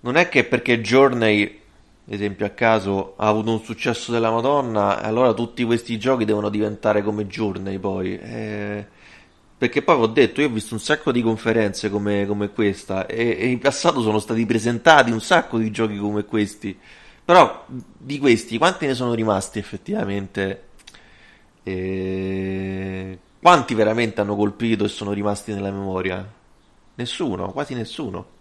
non 0.00 0.16
è 0.16 0.28
che 0.28 0.44
perché 0.44 0.80
Journey, 0.80 1.60
esempio 2.06 2.46
a 2.46 2.50
caso, 2.50 3.14
ha 3.16 3.26
avuto 3.26 3.50
un 3.50 3.60
successo 3.60 4.12
della 4.12 4.30
Madonna, 4.30 5.00
allora 5.02 5.34
tutti 5.34 5.64
questi 5.64 5.98
giochi 5.98 6.24
devono 6.24 6.48
diventare 6.48 7.02
come 7.02 7.26
Journey 7.26 7.78
poi. 7.78 8.16
Eh, 8.18 8.86
perché 9.58 9.82
poi 9.82 9.96
ho 10.00 10.06
detto, 10.06 10.40
io 10.40 10.46
ho 10.46 10.50
visto 10.50 10.74
un 10.74 10.80
sacco 10.80 11.10
di 11.10 11.20
conferenze 11.20 11.90
come, 11.90 12.26
come 12.26 12.50
questa 12.50 13.06
e, 13.06 13.36
e, 13.40 13.48
in 13.48 13.58
passato 13.58 14.00
sono 14.02 14.20
stati 14.20 14.46
presentati 14.46 15.10
un 15.10 15.20
sacco 15.20 15.58
di 15.58 15.70
giochi 15.72 15.98
come 15.98 16.24
questi. 16.24 16.78
Però 17.24 17.66
di 17.68 18.18
questi, 18.18 18.56
quanti 18.56 18.86
ne 18.86 18.94
sono 18.94 19.14
rimasti 19.14 19.58
effettivamente 19.58 20.67
e... 21.68 23.18
Quanti 23.40 23.74
veramente 23.74 24.20
hanno 24.20 24.34
colpito 24.34 24.84
e 24.84 24.88
sono 24.88 25.12
rimasti 25.12 25.52
nella 25.52 25.70
memoria? 25.70 26.26
Nessuno, 26.94 27.52
quasi 27.52 27.74
nessuno. 27.74 28.36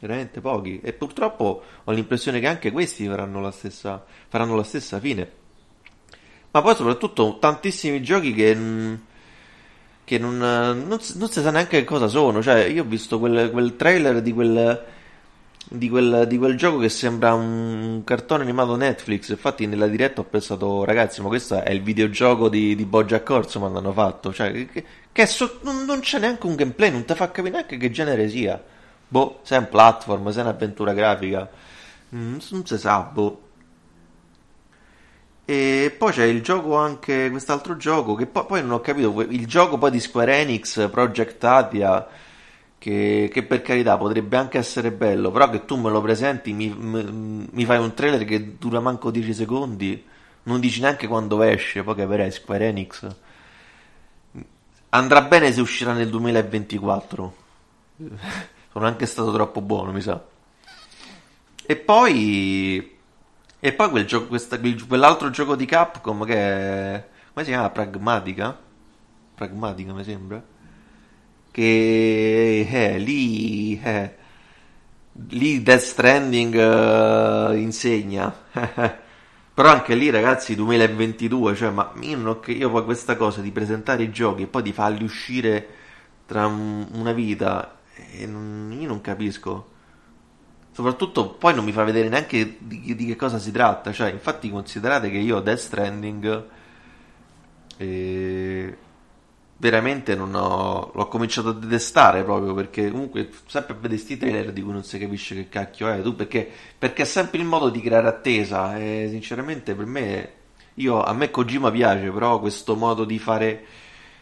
Veramente 0.00 0.40
pochi. 0.40 0.80
E 0.82 0.92
purtroppo 0.92 1.62
ho 1.84 1.92
l'impressione 1.92 2.40
che 2.40 2.46
anche 2.46 2.72
questi 2.72 3.06
faranno 3.06 3.40
la 3.40 3.50
stessa, 3.50 4.04
faranno 4.28 4.56
la 4.56 4.62
stessa 4.64 4.98
fine. 4.98 5.38
Ma 6.50 6.62
poi 6.62 6.74
soprattutto 6.74 7.38
tantissimi 7.38 8.02
giochi 8.02 8.32
che, 8.32 8.54
mm, 8.56 8.94
che 10.04 10.18
non, 10.18 10.38
non, 10.38 10.86
non, 10.88 11.00
si 11.00 11.40
sa 11.40 11.50
neanche 11.50 11.84
cosa 11.84 12.08
sono. 12.08 12.42
Cioè, 12.42 12.64
io 12.64 12.82
ho 12.82 12.86
visto 12.86 13.18
quel, 13.20 13.50
quel 13.50 13.76
trailer 13.76 14.20
di 14.20 14.32
quel 14.32 14.84
di 15.72 15.88
quel, 15.88 16.26
di 16.26 16.36
quel, 16.36 16.56
gioco 16.56 16.78
che 16.78 16.88
sembra 16.88 17.32
un 17.32 18.02
cartone 18.04 18.42
animato 18.42 18.74
Netflix. 18.74 19.28
Infatti, 19.30 19.66
nella 19.66 19.86
diretta 19.86 20.20
ho 20.20 20.24
pensato, 20.24 20.84
ragazzi, 20.84 21.22
ma 21.22 21.28
questo 21.28 21.62
è 21.62 21.70
il 21.70 21.82
videogioco 21.82 22.48
di, 22.48 22.74
di 22.74 22.84
Bojack 22.84 23.28
Horseman 23.30 23.76
hanno 23.76 23.92
fatto. 23.92 24.32
Cioè, 24.32 24.68
che, 24.68 24.84
che 25.12 25.26
so, 25.26 25.60
non, 25.62 25.84
non, 25.84 26.00
c'è 26.00 26.18
neanche 26.18 26.46
un 26.46 26.56
gameplay, 26.56 26.90
non 26.90 27.04
ti 27.04 27.14
fa 27.14 27.30
capire 27.30 27.54
neanche 27.54 27.76
che 27.76 27.90
genere 27.90 28.28
sia. 28.28 28.60
Boh, 29.06 29.40
se 29.42 29.54
è 29.54 29.58
un 29.58 29.68
platform, 29.68 30.30
se 30.30 30.40
è 30.40 30.42
un'avventura 30.42 30.92
grafica. 30.92 31.48
Mm, 32.16 32.38
non 32.50 32.66
si 32.66 32.78
sa, 32.78 33.00
boh. 33.02 33.42
E 35.44 35.94
poi 35.96 36.12
c'è 36.12 36.24
il 36.24 36.42
gioco 36.42 36.76
anche, 36.76 37.30
quest'altro 37.30 37.76
gioco, 37.76 38.14
che 38.14 38.26
poi, 38.26 38.44
poi 38.46 38.60
non 38.62 38.72
ho 38.72 38.80
capito, 38.80 39.20
il 39.22 39.46
gioco 39.46 39.78
poi 39.78 39.90
di 39.92 40.00
Square 40.00 40.36
Enix, 40.38 40.88
Project 40.90 41.42
Atia 41.44 42.06
che, 42.80 43.28
che, 43.30 43.42
per 43.42 43.60
carità 43.60 43.98
potrebbe 43.98 44.38
anche 44.38 44.56
essere 44.56 44.90
bello, 44.90 45.30
però 45.30 45.50
che 45.50 45.66
tu 45.66 45.76
me 45.76 45.90
lo 45.90 46.00
presenti, 46.00 46.54
mi, 46.54 46.74
mi, 46.74 47.46
mi, 47.52 47.64
fai 47.66 47.78
un 47.78 47.92
trailer 47.92 48.24
che 48.24 48.56
dura 48.56 48.80
manco 48.80 49.10
10 49.10 49.34
secondi, 49.34 50.02
non 50.44 50.60
dici 50.60 50.80
neanche 50.80 51.06
quando 51.06 51.42
esce, 51.42 51.82
poi 51.82 51.94
capirai 51.94 52.30
Square 52.32 52.68
Enix. 52.68 53.06
Andrà 54.88 55.20
bene 55.20 55.52
se 55.52 55.60
uscirà 55.60 55.92
nel 55.92 56.08
2024. 56.08 57.36
Sono 58.72 58.86
anche 58.86 59.04
stato 59.04 59.30
troppo 59.30 59.60
buono, 59.60 59.92
mi 59.92 60.00
sa. 60.00 60.24
E 61.66 61.76
poi... 61.76 62.98
E 63.62 63.72
poi 63.74 63.90
quel 63.90 64.06
gioco, 64.06 64.28
questa, 64.28 64.58
quell'altro 64.58 65.28
gioco 65.28 65.54
di 65.54 65.66
Capcom 65.66 66.24
che 66.24 66.34
è... 66.34 67.08
Come 67.34 67.44
si 67.44 67.50
chiama? 67.50 67.68
Pragmatica? 67.68 68.58
Pragmatica 69.34 69.92
mi 69.92 70.02
sembra 70.02 70.42
che 71.60 72.66
eh, 72.70 72.98
lì, 72.98 73.78
eh, 73.82 74.14
lì 75.28 75.62
Death 75.62 75.80
Stranding 75.80 76.54
uh, 76.54 77.54
insegna. 77.54 78.34
Però 79.52 79.68
anche 79.68 79.94
lì, 79.94 80.08
ragazzi, 80.08 80.54
2022, 80.54 81.54
cioè, 81.54 81.70
ma 81.70 81.92
io, 82.00 82.18
ho, 82.26 82.40
io 82.46 82.70
poi 82.70 82.84
questa 82.84 83.16
cosa 83.16 83.42
di 83.42 83.50
presentare 83.50 84.04
i 84.04 84.10
giochi 84.10 84.42
e 84.42 84.46
poi 84.46 84.62
di 84.62 84.72
farli 84.72 85.04
uscire 85.04 85.68
tra 86.24 86.46
un, 86.46 86.86
una 86.92 87.12
vita, 87.12 87.78
eh, 87.94 88.26
non, 88.26 88.74
io 88.78 88.88
non 88.88 89.02
capisco. 89.02 89.68
Soprattutto 90.72 91.30
poi 91.30 91.54
non 91.54 91.64
mi 91.64 91.72
fa 91.72 91.84
vedere 91.84 92.08
neanche 92.08 92.56
di, 92.58 92.94
di, 92.94 93.04
che 93.04 93.16
cosa 93.16 93.38
si 93.38 93.50
tratta. 93.50 93.92
Cioè, 93.92 94.10
infatti, 94.12 94.48
considerate 94.48 95.10
che 95.10 95.18
io 95.18 95.40
Death 95.40 95.58
Stranding. 95.58 96.44
Eh, 97.76 98.29
veramente 99.60 100.14
non 100.14 100.34
ho, 100.34 100.90
l'ho 100.94 101.06
cominciato 101.08 101.50
a 101.50 101.52
detestare 101.52 102.24
proprio 102.24 102.54
perché 102.54 102.90
comunque 102.90 103.28
sempre 103.46 103.74
vedere 103.74 103.94
questi 103.94 104.16
trailer 104.16 104.52
di 104.52 104.62
cui 104.62 104.72
non 104.72 104.82
si 104.82 104.98
capisce 104.98 105.34
che 105.34 105.48
cacchio 105.50 105.88
è 105.88 106.00
tu 106.00 106.16
perché, 106.16 106.50
perché 106.78 107.02
è 107.02 107.04
sempre 107.04 107.38
il 107.38 107.44
modo 107.44 107.68
di 107.68 107.82
creare 107.82 108.08
attesa 108.08 108.78
e 108.78 109.08
sinceramente 109.10 109.74
per 109.74 109.84
me 109.84 110.32
io, 110.74 111.02
a 111.02 111.12
me 111.12 111.30
Kojima 111.30 111.70
piace 111.70 112.10
però 112.10 112.40
questo 112.40 112.74
modo 112.74 113.04
di 113.04 113.18
fare 113.18 113.64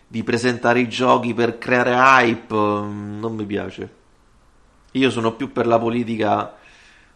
di 0.09 0.25
presentare 0.25 0.80
i 0.80 0.88
giochi 0.88 1.33
per 1.35 1.57
creare 1.59 1.95
hype 1.95 2.54
mm, 2.54 3.21
non 3.21 3.35
mi 3.37 3.47
piace 3.47 3.97
io 4.92 5.11
sono 5.11 5.35
più 5.35 5.52
per 5.52 5.68
la 5.68 5.78
politica 5.78 6.57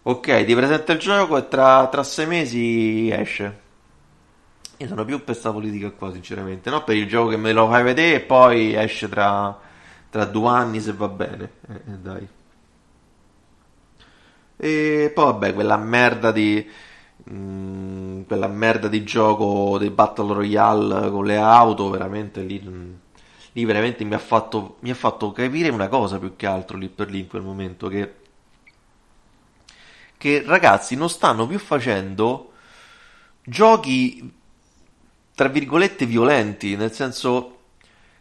Ok, 0.04 0.44
ti 0.44 0.54
presenta 0.56 0.92
il 0.92 0.98
gioco 0.98 1.36
e 1.38 1.46
tra, 1.46 1.86
tra 1.86 2.02
sei 2.02 2.26
mesi 2.26 3.08
esce. 3.10 3.60
Io 4.78 4.86
sono 4.88 5.04
più 5.04 5.16
per 5.16 5.26
questa 5.26 5.52
politica 5.52 5.90
qua, 5.90 6.12
sinceramente. 6.12 6.70
No, 6.70 6.82
per 6.84 6.96
il 6.96 7.06
gioco 7.06 7.30
che 7.30 7.36
me 7.36 7.52
lo 7.52 7.68
fai 7.68 7.82
vedere 7.82 8.16
e 8.16 8.20
poi 8.20 8.74
esce 8.74 9.08
tra, 9.08 9.58
tra 10.10 10.24
due 10.24 10.48
anni 10.48 10.80
se 10.80 10.92
va 10.92 11.08
bene. 11.08 11.50
Eh, 11.68 11.74
eh, 11.74 11.98
dai. 12.00 12.28
E 14.56 15.10
poi 15.14 15.24
vabbè, 15.24 15.54
quella 15.54 15.76
merda 15.76 16.32
di... 16.32 16.66
mh, 17.24 17.34
mm, 17.34 18.22
quella 18.22 18.48
merda 18.48 18.88
di 18.88 19.04
gioco 19.04 19.78
dei 19.78 19.90
Battle 19.90 20.34
Royale 20.34 21.10
con 21.10 21.24
le 21.24 21.36
auto, 21.36 21.90
veramente 21.90 22.42
lì... 22.42 22.60
mh, 22.60 22.98
lì 23.52 23.64
veramente 23.64 24.04
mi 24.04 24.14
ha 24.14 24.18
fatto, 24.18 24.76
mi 24.80 24.90
ha 24.90 24.94
fatto 24.94 25.32
capire 25.32 25.68
una 25.68 25.88
cosa 25.88 26.18
più 26.18 26.36
che 26.36 26.46
altro 26.46 26.76
lì 26.78 26.88
per 26.88 27.10
lì 27.10 27.20
in 27.20 27.26
quel 27.28 27.42
momento, 27.42 27.88
che, 27.88 28.14
che 30.16 30.42
ragazzi 30.44 30.96
non 30.96 31.10
stanno 31.10 31.46
più 31.46 31.58
facendo 31.58 32.52
giochi 33.44 34.40
tra 35.34 35.48
virgolette 35.48 36.06
violenti, 36.06 36.76
nel 36.76 36.92
senso 36.92 37.58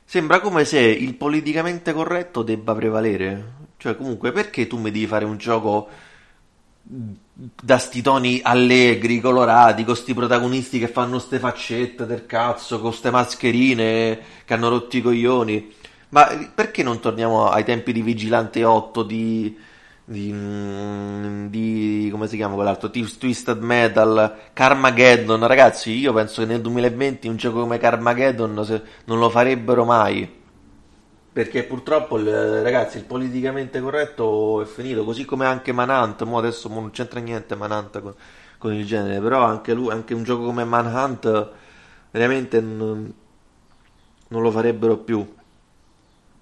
sembra 0.05 0.39
come 0.39 0.65
se 0.65 0.79
il 0.79 1.15
politicamente 1.15 1.93
corretto 1.93 2.43
debba 2.43 2.73
prevalere. 2.73 3.59
Cioè, 3.77 3.95
comunque, 3.95 4.31
perché 4.31 4.67
tu 4.67 4.77
mi 4.77 4.91
devi 4.91 5.07
fare 5.07 5.25
un 5.25 5.37
gioco 5.37 5.89
da 6.83 7.77
sti 7.77 8.01
toni 8.01 8.39
allegri, 8.43 9.19
colorati, 9.19 9.83
con 9.83 9.95
sti 9.95 10.13
protagonisti 10.13 10.79
che 10.79 10.87
fanno 10.87 11.19
ste 11.19 11.39
faccette 11.39 12.05
del 12.05 12.25
cazzo, 12.25 12.79
con 12.79 12.93
ste 12.93 13.09
mascherine 13.09 14.19
che 14.45 14.53
hanno 14.53 14.69
rotti 14.69 14.97
i 14.97 15.01
coglioni? 15.01 15.73
Ma 16.09 16.51
perché 16.53 16.83
non 16.83 16.99
torniamo 16.99 17.49
ai 17.49 17.63
tempi 17.63 17.93
di 17.93 18.01
Vigilante 18.01 18.63
8, 18.63 19.03
di 19.03 19.57
di, 20.05 20.31
mm, 20.33 21.47
di 21.47 22.09
come 22.11 22.27
si 22.27 22.35
chiama 22.35 22.55
quell'altro? 22.55 22.89
Twisted 22.89 23.61
Metal 23.61 24.37
Carmageddon. 24.53 25.45
Ragazzi 25.47 25.91
io 25.91 26.13
penso 26.13 26.41
che 26.41 26.47
nel 26.47 26.61
2020 26.61 27.27
un 27.27 27.35
gioco 27.35 27.61
come 27.61 27.77
Carmageddon 27.77 28.53
non 29.05 29.19
lo 29.19 29.29
farebbero 29.29 29.85
mai. 29.85 30.39
Perché 31.33 31.63
purtroppo 31.63 32.17
ragazzi 32.17 32.97
il 32.97 33.05
politicamente 33.05 33.79
corretto 33.79 34.61
è 34.61 34.65
finito 34.65 35.05
così 35.05 35.23
come 35.23 35.45
anche 35.45 35.71
Manhunt. 35.71 36.23
Mo 36.23 36.37
adesso 36.37 36.67
mo 36.69 36.81
non 36.81 36.91
c'entra 36.91 37.19
niente 37.19 37.55
Manhunt 37.55 38.01
con, 38.01 38.13
con 38.57 38.73
il 38.73 38.85
genere 38.85 39.19
però 39.21 39.43
anche, 39.43 39.73
lui, 39.73 39.91
anche 39.91 40.13
un 40.13 40.23
gioco 40.23 40.43
come 40.43 40.65
Manhunt 40.65 41.49
veramente 42.11 42.59
non, 42.59 43.13
non 44.27 44.41
lo 44.41 44.51
farebbero 44.51 44.97
più 44.97 45.25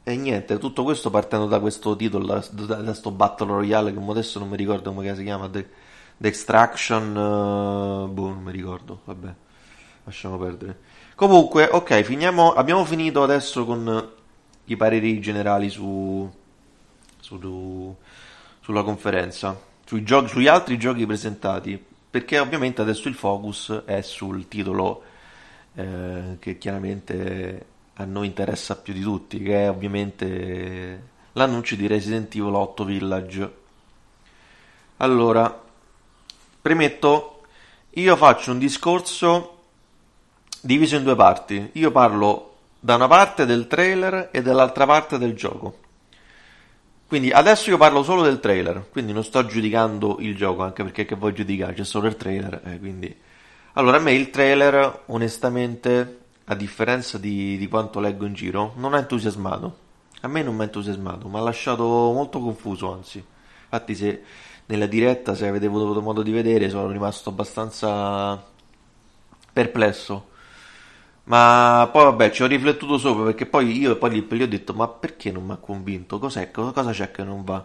e 0.04 0.16
niente, 0.16 0.58
tutto 0.58 0.84
questo 0.84 1.10
partendo 1.10 1.46
da 1.46 1.60
questo 1.60 1.96
titolo, 1.96 2.26
da, 2.26 2.46
da, 2.52 2.76
da 2.76 2.94
sto 2.94 3.12
Battle 3.12 3.48
Royale 3.48 3.94
che 3.94 4.00
adesso 4.00 4.40
non 4.40 4.50
mi 4.50 4.58
ricordo 4.58 4.92
come 4.94 5.16
si 5.16 5.24
chiama, 5.24 5.50
The, 5.50 5.70
The 6.18 6.28
Extraction, 6.28 7.16
uh, 7.16 8.08
boh, 8.12 8.30
non 8.30 8.42
mi 8.42 8.52
ricordo, 8.52 9.02
vabbè, 9.04 9.34
lasciamo 10.06 10.38
perdere. 10.38 10.80
Comunque, 11.16 11.68
ok, 11.70 12.02
finiamo, 12.02 12.54
abbiamo 12.54 12.86
finito 12.86 13.22
adesso 13.22 13.66
con 13.66 14.12
i 14.66 14.76
pareri 14.78 15.20
generali 15.20 15.70
su, 15.70 16.32
su, 17.20 17.96
sulla 18.62 18.84
conferenza, 18.84 19.60
sui, 19.86 20.04
giochi, 20.04 20.30
sugli 20.30 20.48
altri 20.48 20.78
giochi 20.78 21.06
presentati, 21.06 21.84
perché 22.10 22.40
ovviamente 22.40 22.82
adesso 22.82 23.08
il 23.08 23.16
focus 23.16 23.84
è 23.86 24.02
sul 24.02 24.48
titolo 24.48 25.04
eh, 25.76 26.38
che 26.40 26.58
chiaramente 26.58 27.66
a 28.00 28.06
noi 28.06 28.28
interessa 28.28 28.78
più 28.78 28.94
di 28.94 29.02
tutti, 29.02 29.42
che 29.42 29.66
è 29.66 29.70
ovviamente 29.70 31.08
l'annuncio 31.34 31.76
di 31.76 31.86
Resident 31.86 32.34
Evil 32.34 32.54
8 32.54 32.86
Village. 32.86 33.54
Allora, 34.98 35.62
premetto, 36.62 37.42
io 37.92 38.16
faccio 38.16 38.52
un 38.52 38.58
discorso 38.58 39.58
diviso 40.62 40.96
in 40.96 41.04
due 41.04 41.16
parti. 41.16 41.72
Io 41.74 41.92
parlo 41.92 42.56
da 42.80 42.96
una 42.96 43.08
parte 43.08 43.46
del 43.46 43.68
trailer 43.68 44.30
e 44.32 44.42
dall'altra 44.42 44.86
parte 44.86 45.18
del 45.18 45.34
gioco. 45.34 45.80
Quindi 47.06 47.32
adesso 47.32 47.70
io 47.70 47.78
parlo 47.78 48.02
solo 48.04 48.22
del 48.22 48.40
trailer, 48.40 48.88
quindi 48.92 49.12
non 49.12 49.26
sto 49.26 49.46
giudicando 49.46 50.18
il 50.20 50.38
gioco, 50.38 50.64
anche 50.64 50.84
perché 50.84 51.04
che 51.04 51.16
vuoi 51.16 51.34
giudicare, 51.34 51.74
c'è 51.74 51.84
solo 51.84 52.08
il 52.08 52.16
trailer, 52.16 52.62
eh, 52.64 52.80
quindi... 52.80 53.14
Allora, 53.74 53.98
a 53.98 54.00
me 54.00 54.14
il 54.14 54.30
trailer, 54.30 55.04
onestamente, 55.08 56.19
a 56.52 56.56
differenza 56.56 57.18
di, 57.18 57.58
di 57.58 57.68
quanto 57.68 58.00
leggo 58.00 58.26
in 58.26 58.34
giro, 58.34 58.74
non 58.78 58.94
ha 58.94 58.98
entusiasmato. 58.98 59.88
A 60.22 60.28
me 60.28 60.42
non 60.44 60.56
mi 60.56 60.62
ha 60.62 60.64
entusiasmato, 60.66 61.28
mi 61.30 61.38
ha 61.38 61.42
lasciato 61.42 61.84
molto 61.84 62.40
confuso, 62.40 62.92
anzi. 62.92 63.24
Infatti, 63.64 63.96
se 63.96 64.24
nella 64.66 64.88
diretta, 64.88 65.36
se 65.36 65.48
avete 65.48 65.68
avuto 65.68 66.02
modo 66.02 66.24
di 66.24 66.32
vedere, 66.32 66.70
sono 66.70 66.90
rimasto 66.90 67.30
abbastanza 67.30 68.44
perplesso. 69.54 70.28
Ma 71.26 71.88
poi 71.92 72.04
vabbè, 72.06 72.32
ci 72.32 72.44
ho 72.44 72.48
riflettuto 72.48 72.98
sopra 72.98 73.26
perché 73.26 73.46
poi 73.46 73.78
io 73.78 73.98
poi 73.98 74.26
lì 74.28 74.42
ho 74.42 74.48
detto: 74.48 74.74
Ma 74.74 74.88
perché 74.88 75.32
non 75.32 75.46
mi 75.46 75.52
ha 75.52 75.58
convinto? 75.58 76.18
Cos'è? 76.20 76.50
Cosa 76.52 76.92
c'è 76.92 77.12
che 77.12 77.24
non 77.24 77.44
va? 77.44 77.64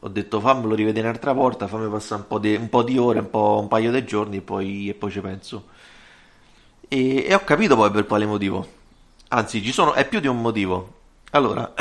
Ho 0.00 0.08
detto 0.08 0.40
fammelo 0.40 0.74
rivedere 0.74 1.06
un'altra 1.08 1.32
volta, 1.32 1.66
fammi 1.68 1.90
passare 1.90 2.22
un 2.22 2.26
po' 2.28 2.38
di, 2.38 2.54
un 2.54 2.68
po 2.70 2.82
di 2.82 2.96
ore, 2.98 3.18
un, 3.20 3.30
po', 3.30 3.58
un 3.60 3.68
paio 3.68 3.92
di 3.92 4.04
giorni 4.04 4.38
e 4.38 4.40
poi, 4.40 4.88
e 4.88 4.94
poi 4.94 5.10
ci 5.10 5.20
penso. 5.20 5.66
E, 6.92 7.24
e 7.24 7.34
ho 7.34 7.44
capito 7.44 7.76
poi 7.76 7.88
per 7.92 8.04
quale 8.04 8.26
motivo. 8.26 8.66
Anzi, 9.28 9.62
ci 9.62 9.70
sono, 9.70 9.92
è 9.92 10.08
più 10.08 10.18
di 10.18 10.26
un 10.26 10.40
motivo. 10.40 10.94
Allora, 11.30 11.72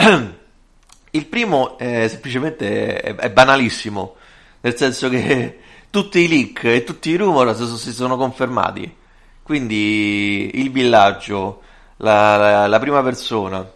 il 1.11 1.25
primo 1.25 1.79
è 1.79 2.07
semplicemente 2.07 3.01
è, 3.01 3.15
è 3.15 3.31
banalissimo, 3.31 4.15
nel 4.61 4.77
senso 4.77 5.09
che 5.09 5.59
tutti 5.89 6.19
i 6.19 6.27
leak 6.27 6.63
e 6.65 6.83
tutti 6.83 7.09
i 7.09 7.15
rumor 7.15 7.55
si 7.55 7.91
sono 7.91 8.17
confermati. 8.17 8.97
Quindi 9.41 10.51
il 10.59 10.69
villaggio, 10.69 11.61
la, 11.97 12.37
la, 12.37 12.67
la 12.67 12.79
prima 12.79 13.01
persona, 13.01 13.67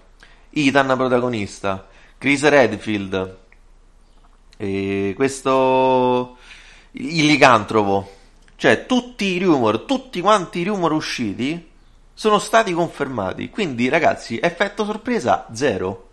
Ethan 0.52 0.94
protagonista, 0.96 1.88
Chris 2.20 2.44
Redfield, 2.48 3.38
e 4.56 5.14
questo 5.16 6.38
il 6.92 7.26
licantropo 7.26 8.22
cioè, 8.64 8.86
tutti 8.86 9.26
i 9.26 9.40
rumor, 9.40 9.80
tutti 9.82 10.22
quanti 10.22 10.60
i 10.60 10.64
rumor 10.64 10.94
usciti 10.94 11.70
sono 12.14 12.40
stati 12.40 12.72
confermati. 12.72 13.50
Quindi, 13.50 13.90
ragazzi, 13.90 14.40
effetto 14.42 14.86
sorpresa 14.86 15.48
zero. 15.52 16.12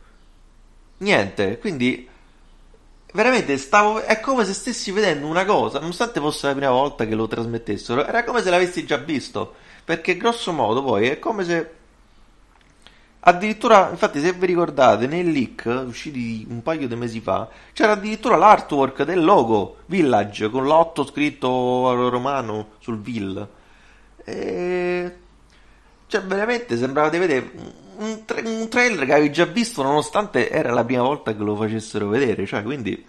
Niente. 0.96 1.60
Quindi, 1.60 2.08
veramente 3.12 3.56
stavo. 3.56 4.00
È 4.00 4.18
come 4.18 4.44
se 4.44 4.52
stessi 4.52 4.90
vedendo 4.90 5.28
una 5.28 5.44
cosa, 5.44 5.78
nonostante 5.78 6.18
fosse 6.18 6.48
la 6.48 6.54
prima 6.54 6.72
volta 6.72 7.06
che 7.06 7.14
lo 7.14 7.28
trasmettessero, 7.28 8.04
era 8.04 8.24
come 8.24 8.42
se 8.42 8.50
l'avessi 8.50 8.84
già 8.84 8.96
visto. 8.96 9.54
Perché, 9.84 10.16
grosso 10.16 10.50
modo, 10.50 10.82
poi 10.82 11.06
è 11.06 11.20
come 11.20 11.44
se 11.44 11.70
Addirittura, 13.22 13.90
infatti, 13.90 14.18
se 14.20 14.32
vi 14.32 14.46
ricordate, 14.46 15.06
nei 15.06 15.30
leak 15.30 15.84
usciti 15.86 16.46
un 16.48 16.62
paio 16.62 16.88
di 16.88 16.96
mesi 16.96 17.20
fa, 17.20 17.48
c'era 17.74 17.92
addirittura 17.92 18.36
l'artwork 18.36 19.02
del 19.02 19.22
logo 19.22 19.78
Village 19.86 20.48
con 20.48 20.64
l'otto 20.64 21.04
scritto 21.04 22.08
romano 22.08 22.70
sul 22.78 22.98
Vil. 22.98 23.46
E... 24.24 25.16
Cioè, 26.06 26.22
veramente 26.22 26.76
sembrava 26.78 27.10
di 27.10 27.18
vedere 27.18 27.50
un, 27.98 28.24
tra- 28.24 28.40
un, 28.42 28.68
trailer 28.68 29.04
che 29.04 29.12
avevi 29.12 29.30
già 29.30 29.44
visto, 29.44 29.82
nonostante 29.82 30.48
era 30.48 30.72
la 30.72 30.84
prima 30.84 31.02
volta 31.02 31.34
che 31.36 31.42
lo 31.42 31.54
facessero 31.56 32.08
vedere. 32.08 32.46
Cioè, 32.46 32.62
quindi, 32.62 33.04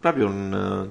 proprio 0.00 0.26
un. 0.26 0.90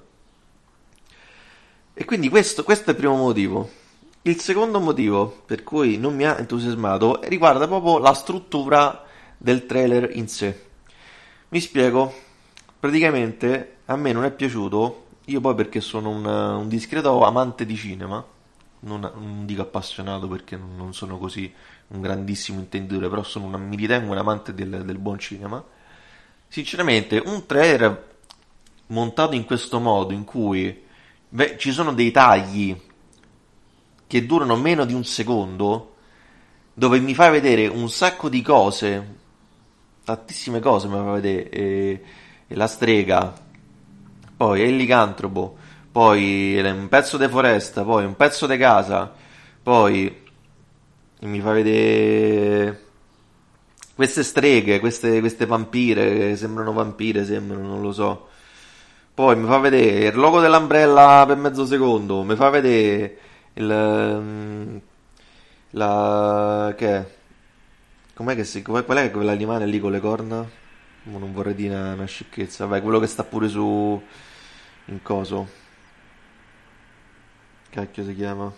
E 1.95 2.05
quindi 2.05 2.29
questo, 2.29 2.63
questo 2.63 2.91
è 2.91 2.93
il 2.93 2.99
primo 2.99 3.15
motivo. 3.15 3.81
Il 4.25 4.39
secondo 4.39 4.79
motivo 4.79 5.41
per 5.45 5.63
cui 5.63 5.97
non 5.97 6.15
mi 6.15 6.23
ha 6.23 6.37
entusiasmato 6.37 7.19
riguarda 7.23 7.67
proprio 7.67 7.97
la 7.97 8.13
struttura 8.13 9.03
del 9.37 9.65
trailer 9.65 10.15
in 10.15 10.29
sé. 10.29 10.67
Mi 11.49 11.59
spiego. 11.59 12.13
Praticamente 12.79 13.79
a 13.85 13.97
me 13.97 14.13
non 14.13 14.23
è 14.23 14.31
piaciuto, 14.31 15.07
io 15.25 15.41
poi 15.41 15.55
perché 15.55 15.81
sono 15.81 16.09
un, 16.09 16.25
un 16.25 16.67
discreto 16.69 17.21
amante 17.25 17.65
di 17.65 17.75
cinema, 17.75 18.25
non, 18.81 19.01
non, 19.01 19.45
dico 19.45 19.61
appassionato 19.61 20.29
perché 20.29 20.55
non 20.55 20.93
sono 20.93 21.17
così 21.17 21.53
un 21.87 21.99
grandissimo 21.99 22.59
intenditore, 22.59 23.09
però 23.09 23.23
sono 23.23 23.45
una, 23.45 23.57
mi 23.57 23.75
ritengo 23.75 24.13
un 24.13 24.17
amante 24.17 24.53
del, 24.53 24.83
del 24.85 24.97
buon 24.99 25.19
cinema. 25.19 25.61
Sinceramente, 26.47 27.21
un 27.25 27.45
trailer 27.45 28.11
montato 28.87 29.35
in 29.35 29.43
questo 29.43 29.81
modo, 29.81 30.13
in 30.13 30.23
cui 30.23 30.81
beh, 31.27 31.57
ci 31.57 31.73
sono 31.73 31.91
dei 31.93 32.11
tagli 32.11 32.91
che 34.13 34.27
durano 34.27 34.55
meno 34.55 34.85
di 34.85 34.93
un 34.93 35.03
secondo, 35.03 35.95
dove 36.71 36.99
mi 36.99 37.15
fa 37.15 37.31
vedere 37.31 37.65
un 37.65 37.89
sacco 37.89 38.29
di 38.29 38.43
cose, 38.43 39.15
tantissime 40.03 40.59
cose 40.59 40.87
mi 40.87 40.93
fa 40.93 41.13
vedere, 41.13 41.49
e, 41.49 42.03
e 42.47 42.55
la 42.55 42.67
strega, 42.67 43.33
poi 44.37 44.61
il 44.61 44.75
licantropo, 44.75 45.55
poi 45.91 46.61
un 46.61 46.89
pezzo 46.89 47.17
di 47.17 47.27
foresta, 47.27 47.81
poi 47.83 48.05
un 48.05 48.15
pezzo 48.15 48.45
di 48.45 48.55
casa, 48.57 49.11
poi 49.63 50.15
mi 51.21 51.39
fa 51.39 51.51
vedere 51.51 52.83
queste 53.95 54.21
streghe, 54.21 54.79
queste, 54.79 55.21
queste 55.21 55.47
vampire, 55.47 56.17
che 56.17 56.35
sembrano 56.35 56.71
vampire, 56.71 57.25
sembrano, 57.25 57.65
non 57.65 57.81
lo 57.81 57.91
so. 57.91 58.27
Poi 59.11 59.35
mi 59.37 59.47
fa 59.47 59.57
vedere 59.57 60.09
il 60.09 60.15
logo 60.15 60.39
dell'Umbrella 60.39 61.23
per 61.25 61.37
mezzo 61.37 61.65
secondo, 61.65 62.21
mi 62.21 62.35
fa 62.35 62.51
vedere 62.51 63.17
il... 63.53 64.19
mm, 64.21 64.77
la... 65.71 66.73
che 66.77 66.95
è? 66.95 67.15
Com'è 68.13 68.35
che 68.35 68.43
si... 68.43 68.61
Qual 68.61 68.83
è 68.83 69.11
quell'animale 69.11 69.65
lì 69.65 69.79
con 69.79 69.91
le 69.91 69.99
corna? 69.99 70.47
Non 71.03 71.33
vorrei 71.33 71.55
dire 71.55 71.75
una, 71.75 71.93
una 71.93 72.05
sciocchezza. 72.05 72.65
Vabbè, 72.65 72.81
quello 72.81 72.99
che 72.99 73.07
sta 73.07 73.23
pure 73.23 73.47
su... 73.47 74.01
in 74.85 75.01
coso. 75.01 75.47
Cacchio 77.69 78.03
si 78.03 78.15
chiama? 78.15 78.53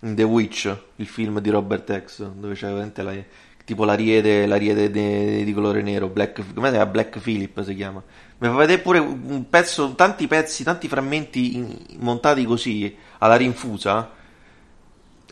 The 0.00 0.22
Witch, 0.22 0.76
il 0.96 1.06
film 1.06 1.40
di 1.40 1.50
Robert 1.50 2.04
X, 2.04 2.28
dove 2.28 2.54
c'è 2.54 2.66
veramente 2.66 3.02
la... 3.02 3.12
tipo 3.64 3.84
l'ariete, 3.84 4.46
l'ariete 4.46 4.90
di, 4.90 5.44
di 5.44 5.52
colore 5.52 5.82
nero, 5.82 6.08
Black... 6.08 6.42
come 6.54 6.68
si 6.68 6.74
chiama? 6.74 6.90
Black 6.90 7.18
Phillip 7.18 7.62
si 7.62 7.74
chiama. 7.74 8.02
Mi 8.38 8.48
fa 8.48 8.54
vedere 8.54 8.80
pure 8.80 8.98
un 8.98 9.48
pezzo, 9.48 9.94
tanti 9.94 10.26
pezzi, 10.26 10.64
tanti 10.64 10.88
frammenti 10.88 11.56
in- 11.56 11.76
montati 11.98 12.44
così, 12.44 12.94
alla 13.18 13.36
rinfusa, 13.36 14.10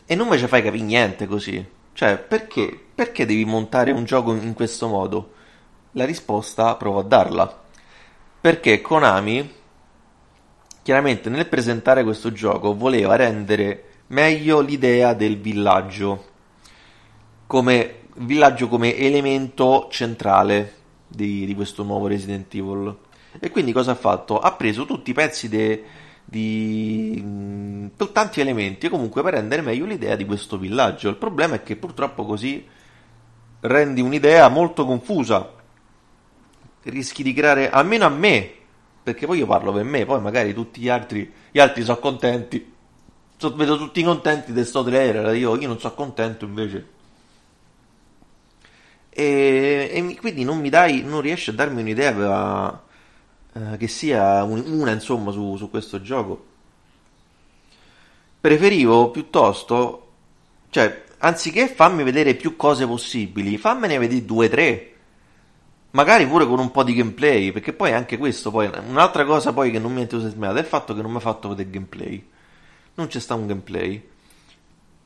e 0.05 0.15
non 0.15 0.27
me 0.27 0.37
ci 0.37 0.47
fai 0.47 0.63
capire 0.63 0.83
niente 0.83 1.27
così. 1.27 1.63
Cioè, 1.93 2.17
perché? 2.17 2.79
Perché 2.93 3.25
devi 3.25 3.45
montare 3.45 3.91
un 3.91 4.03
gioco 4.03 4.33
in 4.33 4.53
questo 4.53 4.87
modo? 4.87 5.33
La 5.91 6.05
risposta 6.05 6.75
provo 6.75 6.99
a 6.99 7.03
darla. 7.03 7.61
Perché 8.41 8.81
Konami, 8.81 9.51
chiaramente 10.81 11.29
nel 11.29 11.47
presentare 11.47 12.03
questo 12.03 12.31
gioco, 12.31 12.75
voleva 12.75 13.15
rendere 13.15 13.83
meglio 14.07 14.59
l'idea 14.59 15.13
del 15.13 15.39
villaggio 15.39 16.31
come 17.47 18.01
villaggio 18.15 18.67
come 18.67 18.95
elemento 18.95 19.87
centrale 19.89 20.73
di, 21.07 21.45
di 21.45 21.55
questo 21.55 21.83
nuovo 21.83 22.07
Resident 22.07 22.53
Evil. 22.53 22.95
E 23.39 23.49
quindi 23.49 23.71
cosa 23.71 23.91
ha 23.91 23.95
fatto? 23.95 24.39
Ha 24.39 24.51
preso 24.53 24.85
tutti 24.85 25.11
i 25.11 25.13
pezzi 25.13 25.49
de- 25.49 25.83
di 26.25 27.21
mh, 27.21 28.11
tanti 28.11 28.41
elementi 28.41 28.89
comunque 28.89 29.21
per 29.21 29.33
rendere 29.33 29.61
meglio 29.61 29.85
l'idea 29.85 30.15
di 30.15 30.25
questo 30.25 30.57
villaggio. 30.57 31.09
Il 31.09 31.15
problema 31.15 31.55
è 31.55 31.63
che 31.63 31.75
purtroppo 31.75 32.25
così 32.25 32.65
rendi 33.61 34.01
un'idea 34.01 34.47
molto 34.49 34.85
confusa. 34.85 35.61
Rischi 36.83 37.23
di 37.23 37.33
creare, 37.33 37.69
almeno 37.69 38.05
a 38.05 38.09
me, 38.09 38.51
perché 39.01 39.25
poi 39.25 39.39
io 39.39 39.45
parlo 39.45 39.71
per 39.71 39.85
me, 39.85 40.05
poi 40.05 40.21
magari 40.21 40.53
tutti 40.53 40.81
gli 40.81 40.89
altri, 40.89 41.31
gli 41.49 41.59
altri 41.59 41.83
sono 41.83 41.99
contenti. 41.99 42.71
So- 43.37 43.55
vedo 43.55 43.77
tutti 43.77 44.03
contenti 44.03 44.53
di 44.53 44.63
sto 44.65 44.83
trailer, 44.83 45.35
io, 45.35 45.57
io 45.57 45.67
non 45.67 45.79
sono 45.79 45.93
contento 45.93 46.45
invece. 46.45 46.87
E, 49.15 49.89
e 49.93 50.17
quindi 50.19 50.43
non 50.43 50.59
mi 50.59 50.69
dai, 50.69 51.03
non 51.03 51.21
riesci 51.21 51.51
a 51.51 51.53
darmi 51.53 51.81
un'idea 51.81 52.81
eh, 53.53 53.77
che 53.77 53.87
sia 53.87 54.43
un- 54.43 54.63
una, 54.65 54.91
insomma, 54.91 55.31
su, 55.31 55.55
su 55.57 55.69
questo 55.69 56.01
gioco. 56.01 56.45
Preferivo 58.41 59.11
piuttosto, 59.11 60.11
cioè, 60.69 61.03
anziché 61.19 61.67
farmi 61.67 62.03
vedere 62.03 62.35
più 62.35 62.55
cose 62.55 62.85
possibili, 62.85 63.57
fammene 63.57 63.97
vedere 63.97 64.25
due 64.25 64.47
o 64.47 64.49
tre. 64.49 64.93
Magari 65.91 66.27
pure 66.27 66.47
con 66.47 66.59
un 66.59 66.71
po' 66.71 66.83
di 66.83 66.93
gameplay, 66.95 67.51
perché 67.51 67.71
poi 67.71 67.91
anche 67.93 68.17
questo, 68.17 68.49
poi, 68.49 68.69
un'altra 68.87 69.25
cosa 69.25 69.53
poi 69.53 69.69
che 69.71 69.79
non 69.79 69.93
mi 69.93 69.99
ha 69.99 70.01
entusiasmato 70.01 70.55
è 70.57 70.59
il 70.61 70.65
fatto 70.65 70.95
che 70.95 71.01
non 71.03 71.11
mi 71.11 71.17
ha 71.17 71.19
fatto 71.21 71.49
vedere 71.49 71.69
gameplay. 71.69 72.27
Non 72.95 73.07
c'è 73.07 73.19
sta 73.19 73.35
un 73.35 73.45
gameplay. 73.47 74.09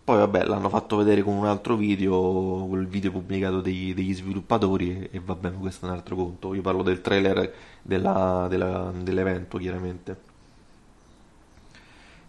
Poi 0.07 0.17
vabbè, 0.19 0.45
l'hanno 0.45 0.69
fatto 0.69 0.95
vedere 0.95 1.21
con 1.21 1.33
un 1.35 1.45
altro 1.45 1.75
video, 1.75 2.65
quel 2.69 2.87
video 2.87 3.11
pubblicato 3.11 3.59
degli, 3.59 3.93
degli 3.93 4.13
sviluppatori 4.15 5.01
e, 5.01 5.09
e 5.11 5.19
vabbè, 5.19 5.51
questo 5.55 5.85
è 5.85 5.89
un 5.89 5.95
altro 5.95 6.15
conto. 6.15 6.53
Io 6.53 6.61
parlo 6.61 6.81
del 6.81 7.01
trailer 7.01 7.53
della- 7.81 8.47
della- 8.49 8.91
dell'evento, 8.95 9.57
chiaramente. 9.57 10.17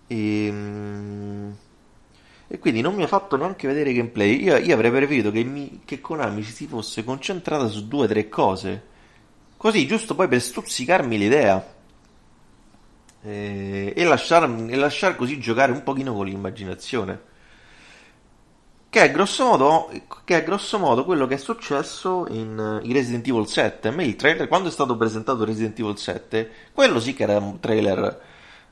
E, 0.07 0.49
mm, 0.51 1.51
e 2.49 2.59
quindi 2.59 2.81
non 2.81 2.95
mi 2.95 3.03
ha 3.03 3.07
fatto 3.07 3.37
neanche 3.37 3.67
vedere 3.67 3.93
gameplay. 3.93 4.43
Io, 4.43 4.57
io 4.57 4.75
avrei 4.75 4.91
preferito 4.91 5.31
che, 5.31 5.45
mi- 5.45 5.81
che 5.85 6.01
Konami 6.01 6.43
si 6.43 6.67
fosse 6.67 7.05
concentrata 7.05 7.69
su 7.69 7.87
due 7.89 8.05
o 8.05 8.09
tre 8.09 8.29
cose. 8.29 8.83
Così, 9.57 9.87
giusto 9.87 10.15
poi 10.15 10.29
per 10.29 10.41
stuzzicarmi 10.41 11.19
l'idea. 11.19 11.65
E, 13.23 13.93
e 13.97 14.05
lasciar, 14.05 14.45
e 14.69 14.77
lasciar 14.77 15.17
così 15.17 15.39
giocare 15.41 15.73
un 15.73 15.83
pochino 15.83 16.15
con 16.15 16.27
l'immaginazione. 16.27 17.28
Che 18.91 19.03
è 19.03 19.11
grosso 19.11 19.45
modo, 19.45 19.91
che 20.25 20.39
è 20.39 20.43
grosso 20.43 20.79
modo 20.79 21.05
quello 21.05 21.27
che 21.27 21.35
è 21.35 21.39
successo 21.39 22.27
in, 22.31 22.81
in 22.83 22.93
Resident 22.93 23.27
Evil 23.29 23.47
7. 23.47 23.89
A 23.89 23.91
me 23.91 24.05
il 24.05 24.17
trailer, 24.17 24.49
quando 24.49 24.69
è 24.69 24.73
stato 24.73 24.97
presentato 24.97 25.45
Resident 25.45 25.79
Evil 25.79 25.99
7, 25.99 26.51
quello 26.73 26.99
sì 26.99 27.13
che 27.13 27.25
era 27.25 27.37
un 27.37 27.61
trailer 27.61 28.21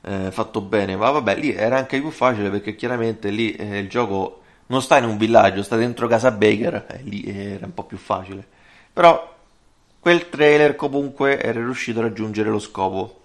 eh, 0.00 0.30
fatto 0.30 0.62
bene, 0.62 0.96
ma 0.96 1.10
vabbè, 1.10 1.36
lì 1.36 1.52
era 1.52 1.76
anche 1.76 2.00
più 2.00 2.10
facile 2.10 2.48
perché 2.48 2.74
chiaramente 2.76 3.28
lì 3.28 3.52
eh, 3.52 3.78
il 3.78 3.88
gioco 3.90 4.40
non 4.68 4.80
sta 4.80 4.96
in 4.96 5.04
un 5.04 5.18
villaggio, 5.18 5.62
sta 5.62 5.76
dentro 5.76 6.06
casa 6.06 6.30
Baker, 6.30 6.86
e 6.88 7.00
lì 7.02 7.22
era 7.26 7.66
un 7.66 7.74
po' 7.74 7.84
più 7.84 7.98
facile. 7.98 8.46
Però 8.92 9.34
quel 10.00 10.30
trailer 10.30 10.76
comunque 10.76 11.40
era 11.42 11.60
riuscito 11.60 11.98
a 11.98 12.04
raggiungere 12.04 12.48
lo 12.48 12.58
scopo. 12.58 13.20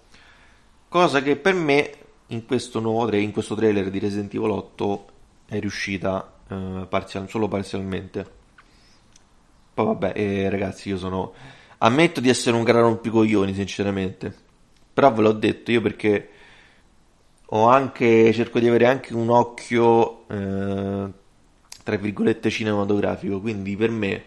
Cosa 0.88 1.22
che 1.22 1.36
per 1.36 1.54
me 1.54 1.90
in 2.26 2.44
questo 2.44 2.80
nuovo 2.80 3.14
in 3.16 3.32
questo 3.32 3.54
trailer 3.54 3.88
di 3.88 3.98
Resident 3.98 4.34
Evil 4.34 4.50
8 4.50 5.06
è 5.46 5.58
riuscita 5.58 6.30
eh, 6.52 6.86
parzial- 6.86 7.28
solo 7.28 7.48
parzialmente. 7.48 8.40
Poi 9.74 9.86
vabbè, 9.86 10.12
eh, 10.14 10.50
ragazzi, 10.50 10.88
io 10.90 10.98
sono... 10.98 11.32
Ammetto 11.78 12.20
di 12.20 12.28
essere 12.28 12.54
un 12.54 12.62
gran 12.62 12.82
rompicoglioni, 12.82 13.54
sinceramente. 13.54 14.32
Però 14.92 15.12
ve 15.12 15.22
l'ho 15.22 15.32
detto 15.32 15.70
io 15.70 15.80
perché 15.80 16.28
ho 17.46 17.66
anche... 17.68 18.32
cerco 18.32 18.60
di 18.60 18.68
avere 18.68 18.86
anche 18.86 19.14
un 19.14 19.30
occhio, 19.30 20.28
eh, 20.28 21.08
tra 21.82 21.96
virgolette, 21.96 22.50
cinematografico. 22.50 23.40
Quindi 23.40 23.76
per 23.76 23.90
me, 23.90 24.24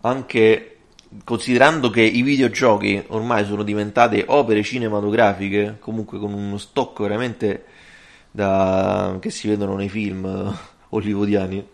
anche 0.00 0.78
considerando 1.22 1.90
che 1.90 2.02
i 2.02 2.22
videogiochi 2.22 3.04
ormai 3.08 3.44
sono 3.44 3.62
diventate 3.62 4.24
opere 4.26 4.62
cinematografiche, 4.62 5.76
comunque 5.78 6.18
con 6.18 6.32
uno 6.32 6.56
stock 6.58 7.00
veramente 7.00 7.64
da... 8.30 9.16
che 9.20 9.30
si 9.30 9.48
vedono 9.48 9.76
nei 9.76 9.88
film 9.88 10.58
hollywoodiani. 10.96 11.66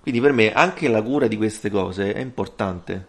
Quindi 0.00 0.20
per 0.20 0.32
me 0.32 0.52
anche 0.52 0.88
la 0.88 1.02
cura 1.02 1.26
di 1.26 1.36
queste 1.36 1.70
cose 1.70 2.12
è 2.14 2.20
importante 2.20 3.06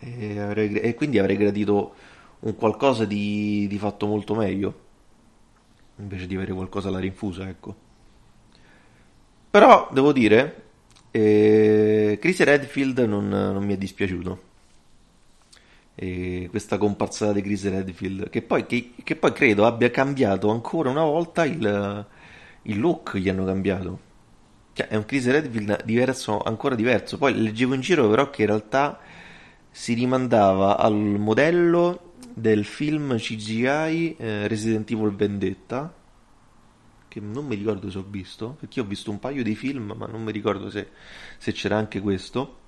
e, 0.00 0.38
avrei- 0.40 0.74
e 0.74 0.94
quindi 0.94 1.18
avrei 1.18 1.36
gradito 1.36 1.94
un 2.40 2.56
qualcosa 2.56 3.04
di, 3.04 3.66
di 3.68 3.78
fatto 3.78 4.06
molto 4.06 4.34
meglio 4.34 4.88
invece 6.00 6.26
di 6.26 6.34
avere 6.34 6.52
qualcosa 6.52 6.88
alla 6.88 6.98
rinfusa, 6.98 7.48
ecco. 7.48 7.88
Però 9.50 9.88
devo 9.92 10.12
dire, 10.12 10.62
eh, 11.10 12.18
Chris 12.20 12.40
Redfield 12.40 13.00
non, 13.00 13.28
non 13.28 13.64
mi 13.64 13.74
è 13.74 13.76
dispiaciuto. 13.76 14.48
E 15.94 16.46
questa 16.48 16.78
comparsata 16.78 17.32
di 17.32 17.42
Chris 17.42 17.68
Redfield, 17.68 18.30
che 18.30 18.42
poi, 18.42 18.64
che, 18.64 18.92
che 19.02 19.16
poi 19.16 19.32
credo 19.32 19.66
abbia 19.66 19.90
cambiato 19.90 20.50
ancora 20.50 20.88
una 20.88 21.04
volta 21.04 21.44
il, 21.44 22.06
il 22.62 22.78
look, 22.78 23.16
gli 23.16 23.28
hanno 23.28 23.44
cambiato. 23.44 24.08
Cioè, 24.72 24.88
è 24.88 24.96
un 24.96 25.04
Chris 25.04 25.26
Redfield 25.26 25.84
diverso, 25.84 26.38
ancora 26.40 26.74
diverso. 26.74 27.18
Poi 27.18 27.34
leggevo 27.34 27.74
in 27.74 27.80
giro 27.80 28.08
però 28.08 28.30
che 28.30 28.42
in 28.42 28.48
realtà 28.48 28.98
si 29.70 29.94
rimandava 29.94 30.76
al 30.78 30.94
modello 30.94 32.14
del 32.34 32.64
film 32.64 33.16
CGI 33.16 34.16
eh, 34.16 34.48
Resident 34.48 34.90
Evil 34.90 35.14
Vendetta, 35.14 35.92
che 37.08 37.20
non 37.20 37.46
mi 37.46 37.56
ricordo 37.56 37.90
se 37.90 37.98
ho 37.98 38.04
visto, 38.08 38.56
perché 38.58 38.80
ho 38.80 38.84
visto 38.84 39.10
un 39.10 39.18
paio 39.18 39.42
di 39.42 39.54
film, 39.54 39.94
ma 39.96 40.06
non 40.06 40.22
mi 40.22 40.32
ricordo 40.32 40.70
se, 40.70 40.88
se 41.38 41.52
c'era 41.52 41.76
anche 41.76 42.00
questo. 42.00 42.58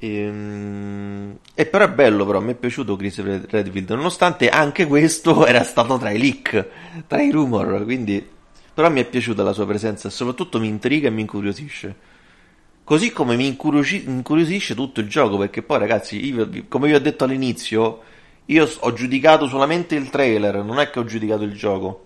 Ehm, 0.00 1.38
E, 1.54 1.66
però 1.66 1.84
è 1.84 1.90
bello, 1.90 2.24
però 2.24 2.40
mi 2.40 2.52
è 2.52 2.54
piaciuto 2.54 2.94
Chris 2.96 3.20
Redfield, 3.20 3.90
nonostante 3.90 4.48
anche 4.48 4.86
questo 4.86 5.44
era 5.46 5.64
stato 5.64 5.98
tra 5.98 6.10
i 6.10 6.18
leak, 6.18 6.66
tra 7.06 7.20
i 7.20 7.30
rumor, 7.30 7.82
quindi 7.84 8.24
però 8.72 8.90
mi 8.90 9.00
è 9.00 9.04
piaciuta 9.04 9.42
la 9.42 9.52
sua 9.52 9.66
presenza 9.66 10.08
soprattutto 10.08 10.60
mi 10.60 10.68
intriga 10.68 11.08
e 11.08 11.10
mi 11.10 11.22
incuriosisce. 11.22 11.96
Così 12.84 13.12
come 13.12 13.36
mi 13.36 13.46
incuriosisce 13.48 14.74
tutto 14.74 15.00
il 15.00 15.08
gioco, 15.08 15.36
perché 15.38 15.62
poi 15.62 15.78
ragazzi, 15.78 16.24
io- 16.26 16.48
come 16.68 16.88
vi 16.88 16.94
ho 16.94 17.00
detto 17.00 17.24
all'inizio, 17.24 18.00
io 18.46 18.68
ho 18.80 18.92
giudicato 18.94 19.46
solamente 19.48 19.94
il 19.96 20.08
trailer, 20.10 20.62
non 20.64 20.78
è 20.80 20.90
che 20.90 20.98
ho 21.00 21.04
giudicato 21.04 21.42
il 21.44 21.52
gioco. 21.54 22.04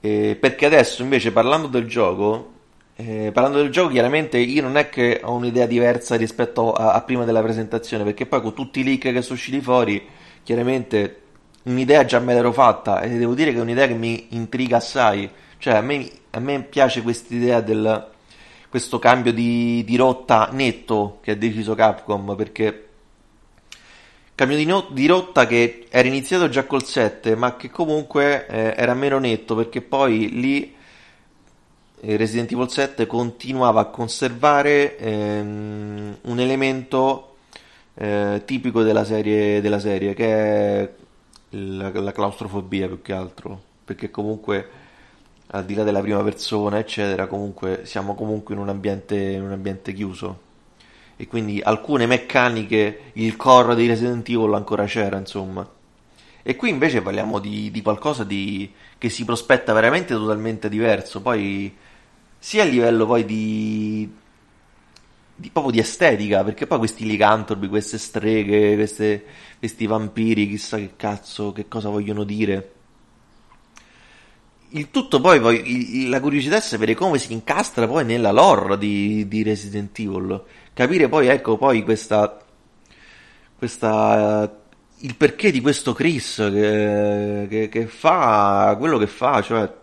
Eh, 0.00 0.36
perché 0.38 0.66
adesso 0.66 1.02
invece 1.02 1.32
parlando 1.32 1.66
del 1.66 1.86
gioco, 1.86 2.52
eh, 2.96 3.30
parlando 3.32 3.58
del 3.58 3.70
gioco 3.70 3.90
chiaramente 3.90 4.38
io 4.38 4.62
non 4.62 4.76
è 4.76 4.88
che 4.88 5.20
ho 5.24 5.32
un'idea 5.32 5.66
diversa 5.66 6.14
rispetto 6.14 6.72
a, 6.72 6.92
a 6.92 7.02
prima 7.02 7.24
della 7.24 7.42
presentazione, 7.42 8.04
perché 8.04 8.26
poi 8.26 8.40
con 8.40 8.54
tutti 8.54 8.80
i 8.80 8.84
leak 8.84 9.12
che 9.12 9.22
sono 9.22 9.34
usciti 9.34 9.60
fuori, 9.60 10.06
chiaramente 10.42 11.20
un'idea 11.64 12.04
già 12.04 12.18
me 12.20 12.34
l'ero 12.34 12.52
fatta 12.52 13.00
e 13.00 13.08
devo 13.08 13.34
dire 13.34 13.52
che 13.52 13.58
è 13.58 13.62
un'idea 13.62 13.86
che 13.86 13.94
mi 13.94 14.28
intriga 14.30 14.76
assai. 14.76 15.28
Cioè 15.58 15.74
a 15.74 15.80
me, 15.80 16.08
a 16.30 16.40
me 16.40 16.62
piace 16.62 17.02
quest'idea 17.02 17.60
del 17.60 18.12
questo 18.68 18.98
cambio 18.98 19.32
di, 19.32 19.84
di 19.84 19.96
rotta 19.96 20.48
netto 20.50 21.18
che 21.22 21.30
ha 21.30 21.36
deciso 21.36 21.76
Capcom 21.76 22.34
perché 22.34 22.88
cambio 24.34 24.56
di, 24.56 24.64
no- 24.64 24.88
di 24.90 25.06
rotta 25.06 25.46
che 25.46 25.86
era 25.88 26.08
iniziato 26.08 26.48
già 26.48 26.64
col 26.64 26.84
7, 26.84 27.36
ma 27.36 27.56
che 27.56 27.70
comunque 27.70 28.46
eh, 28.48 28.74
era 28.76 28.94
meno 28.94 29.18
netto 29.18 29.54
perché 29.54 29.80
poi 29.80 30.28
lì 30.30 30.74
Resident 32.16 32.52
Evil 32.52 32.70
7 32.70 33.06
continuava 33.06 33.80
a 33.80 33.86
conservare 33.86 34.96
ehm, 34.98 36.16
un 36.22 36.40
elemento 36.40 37.36
eh, 37.94 38.42
tipico 38.44 38.82
della 38.82 39.04
serie, 39.04 39.60
della 39.60 39.78
serie, 39.78 40.14
che 40.14 40.26
è 40.26 40.92
la, 41.50 41.90
la 41.92 42.12
claustrofobia 42.12 42.86
più 42.88 43.00
che 43.00 43.12
altro, 43.12 43.60
perché 43.84 44.10
comunque 44.10 44.68
al 45.48 45.64
di 45.64 45.74
là 45.74 45.84
della 45.84 46.00
prima 46.00 46.22
persona, 46.22 46.78
eccetera, 46.78 47.26
comunque 47.26 47.82
siamo 47.84 48.14
comunque 48.14 48.54
in 48.54 48.60
un 48.60 48.68
ambiente, 48.68 49.16
in 49.16 49.42
un 49.42 49.52
ambiente 49.52 49.92
chiuso. 49.92 50.40
E 51.16 51.28
quindi 51.28 51.60
alcune 51.62 52.06
meccaniche, 52.06 53.12
il 53.14 53.36
core 53.36 53.76
di 53.76 53.86
Resident 53.86 54.28
Evil 54.28 54.52
ancora 54.54 54.84
c'era, 54.84 55.16
insomma. 55.16 55.68
E 56.42 56.56
qui 56.56 56.70
invece 56.70 57.02
parliamo 57.02 57.38
di, 57.38 57.70
di 57.70 57.82
qualcosa 57.82 58.24
di, 58.24 58.70
che 58.98 59.08
si 59.08 59.24
prospetta 59.24 59.72
veramente 59.72 60.12
totalmente 60.12 60.68
diverso. 60.68 61.22
Poi, 61.22 61.74
sia 62.44 62.62
a 62.62 62.66
livello 62.66 63.06
poi 63.06 63.24
di, 63.24 64.06
di 65.34 65.48
proprio 65.48 65.72
di 65.72 65.78
estetica, 65.78 66.44
perché 66.44 66.66
poi 66.66 66.76
questi 66.76 67.06
licantropi, 67.06 67.68
queste 67.68 67.96
streghe, 67.96 68.74
queste, 68.74 69.24
questi 69.58 69.86
vampiri, 69.86 70.46
chissà 70.46 70.76
che 70.76 70.92
cazzo, 70.94 71.52
che 71.52 71.68
cosa 71.68 71.88
vogliono 71.88 72.22
dire 72.22 72.72
il 74.72 74.90
tutto 74.90 75.22
poi, 75.22 75.40
poi 75.40 76.06
la 76.06 76.20
curiosità 76.20 76.56
è 76.56 76.60
sapere 76.60 76.94
come 76.94 77.16
si 77.16 77.32
incastra 77.32 77.86
poi 77.86 78.04
nella 78.04 78.30
lore 78.30 78.76
di, 78.76 79.26
di 79.26 79.42
Resident 79.42 79.98
Evil. 79.98 80.42
Capire 80.74 81.08
poi, 81.08 81.28
ecco, 81.28 81.56
poi 81.56 81.82
questa, 81.82 82.44
questa 83.56 84.54
il 84.98 85.16
perché 85.16 85.50
di 85.50 85.62
questo 85.62 85.94
Chris 85.94 86.36
che, 86.36 87.46
che, 87.48 87.68
che, 87.70 87.86
fa 87.86 88.76
quello 88.78 88.98
che 88.98 89.06
fa, 89.06 89.40
cioè 89.40 89.82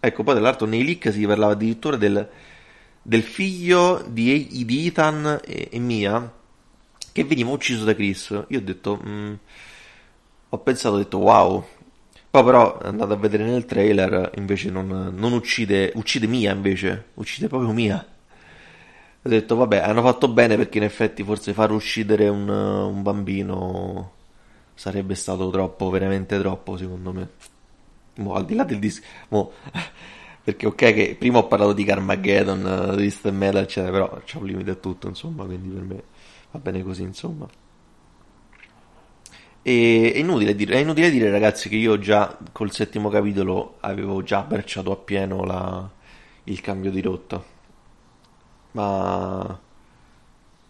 ecco 0.00 0.22
poi 0.22 0.34
dall'altro 0.34 0.66
nei 0.66 0.84
leak 0.84 1.12
si 1.12 1.26
parlava 1.26 1.52
addirittura 1.52 1.96
del, 1.96 2.28
del 3.02 3.22
figlio 3.22 4.04
di, 4.08 4.64
di 4.64 4.86
Ethan 4.86 5.40
e, 5.44 5.68
e, 5.70 5.78
Mia 5.78 6.32
che 7.12 7.24
veniva 7.24 7.50
ucciso 7.50 7.84
da 7.84 7.94
Chris. 7.94 8.44
Io 8.48 8.58
ho 8.58 8.62
detto, 8.62 9.00
mm, 9.04 9.34
ho 10.50 10.58
pensato, 10.58 10.94
ho 10.94 10.98
detto 10.98 11.18
wow, 11.18 11.64
poi 12.30 12.44
però 12.44 12.78
andate 12.78 13.12
a 13.12 13.16
vedere 13.16 13.44
nel 13.44 13.64
trailer, 13.64 14.32
invece 14.36 14.70
non, 14.70 15.12
non 15.14 15.32
uccide, 15.32 15.92
uccide 15.96 16.26
Mia 16.26 16.52
invece, 16.52 17.06
uccide 17.14 17.48
proprio 17.48 17.72
Mia. 17.72 18.04
Ho 19.22 19.28
detto 19.28 19.54
vabbè, 19.56 19.78
hanno 19.78 20.02
fatto 20.02 20.28
bene 20.28 20.56
perché 20.56 20.78
in 20.78 20.84
effetti 20.84 21.22
forse 21.22 21.52
far 21.52 21.72
uccidere 21.72 22.28
un, 22.28 22.48
un 22.48 23.02
bambino 23.02 24.12
sarebbe 24.74 25.14
stato 25.14 25.50
troppo, 25.50 25.90
veramente 25.90 26.38
troppo 26.38 26.76
secondo 26.76 27.12
me. 27.12 27.28
Mo, 28.16 28.34
al 28.34 28.44
di 28.44 28.54
là 28.54 28.64
del 28.64 28.78
disco... 28.78 29.04
perché 30.42 30.66
ok 30.66 30.74
che 30.74 31.16
prima 31.18 31.38
ho 31.38 31.46
parlato 31.46 31.72
di 31.72 31.84
Carmageddon, 31.84 32.94
di 32.96 33.04
East 33.04 33.28
Metal 33.30 33.62
eccetera, 33.62 33.92
però 33.92 34.20
c'è 34.24 34.38
un 34.38 34.46
limite 34.46 34.70
a 34.70 34.74
tutto 34.74 35.06
insomma, 35.06 35.44
quindi 35.44 35.68
per 35.68 35.82
me 35.82 36.02
va 36.50 36.58
bene 36.58 36.82
così 36.82 37.02
insomma. 37.02 37.48
E 39.62 40.12
è 40.14 40.18
inutile, 40.18 40.54
dire, 40.54 40.74
è 40.74 40.78
inutile 40.78 41.10
dire, 41.10 41.30
ragazzi, 41.30 41.68
che 41.68 41.76
io 41.76 41.98
già 41.98 42.36
col 42.52 42.72
settimo 42.72 43.10
capitolo 43.10 43.76
avevo 43.80 44.22
già 44.22 44.38
abbracciato 44.38 44.90
appieno 44.90 45.44
la, 45.44 45.88
il 46.44 46.60
cambio 46.60 46.90
di 46.90 47.02
rotta. 47.02 47.42
Ma, 48.72 49.60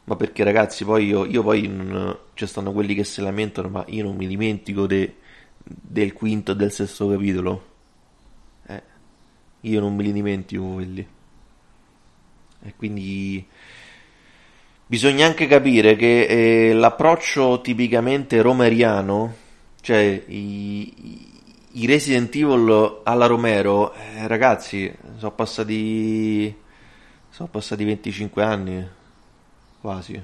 ma 0.05 0.17
perché, 0.17 0.43
ragazzi, 0.43 0.85
poi 0.85 1.07
io, 1.07 1.25
io 1.25 1.43
poi 1.43 1.69
non, 1.69 2.19
ci 2.35 2.47
stanno 2.47 2.73
quelli 2.73 2.95
che 2.95 3.05
si 3.05 3.21
lamentano, 3.21 3.69
ma 3.69 3.85
io 3.89 4.03
non 4.05 4.17
mi 4.17 4.27
dimentico 4.27 4.87
de, 4.87 5.17
del 5.65 6.13
quinto 6.13 6.53
e 6.53 6.57
del 6.57 6.73
sesto 6.73 7.09
capitolo. 7.09 7.69
Eh, 8.67 8.83
io 9.63 9.81
non 9.81 9.95
me 9.95 10.03
li 10.03 10.13
dimentico 10.13 10.73
quelli. 10.73 11.07
E 12.63 12.75
quindi 12.77 13.47
Bisogna 14.91 15.25
anche 15.25 15.47
capire 15.47 15.95
che 15.95 16.25
eh, 16.25 16.73
l'approccio 16.73 17.61
tipicamente 17.61 18.43
romeriano, 18.43 19.37
cioè 19.83 20.25
i, 20.27 21.29
i 21.71 21.87
Resident 21.87 22.35
Evil 22.35 23.03
alla 23.05 23.27
Romero, 23.27 23.93
eh, 23.95 24.27
ragazzi, 24.27 24.93
sono 25.17 25.31
passati, 25.31 26.53
sono 27.29 27.49
passati 27.49 27.85
25 27.85 28.43
anni, 28.43 28.89
quasi. 29.81 30.21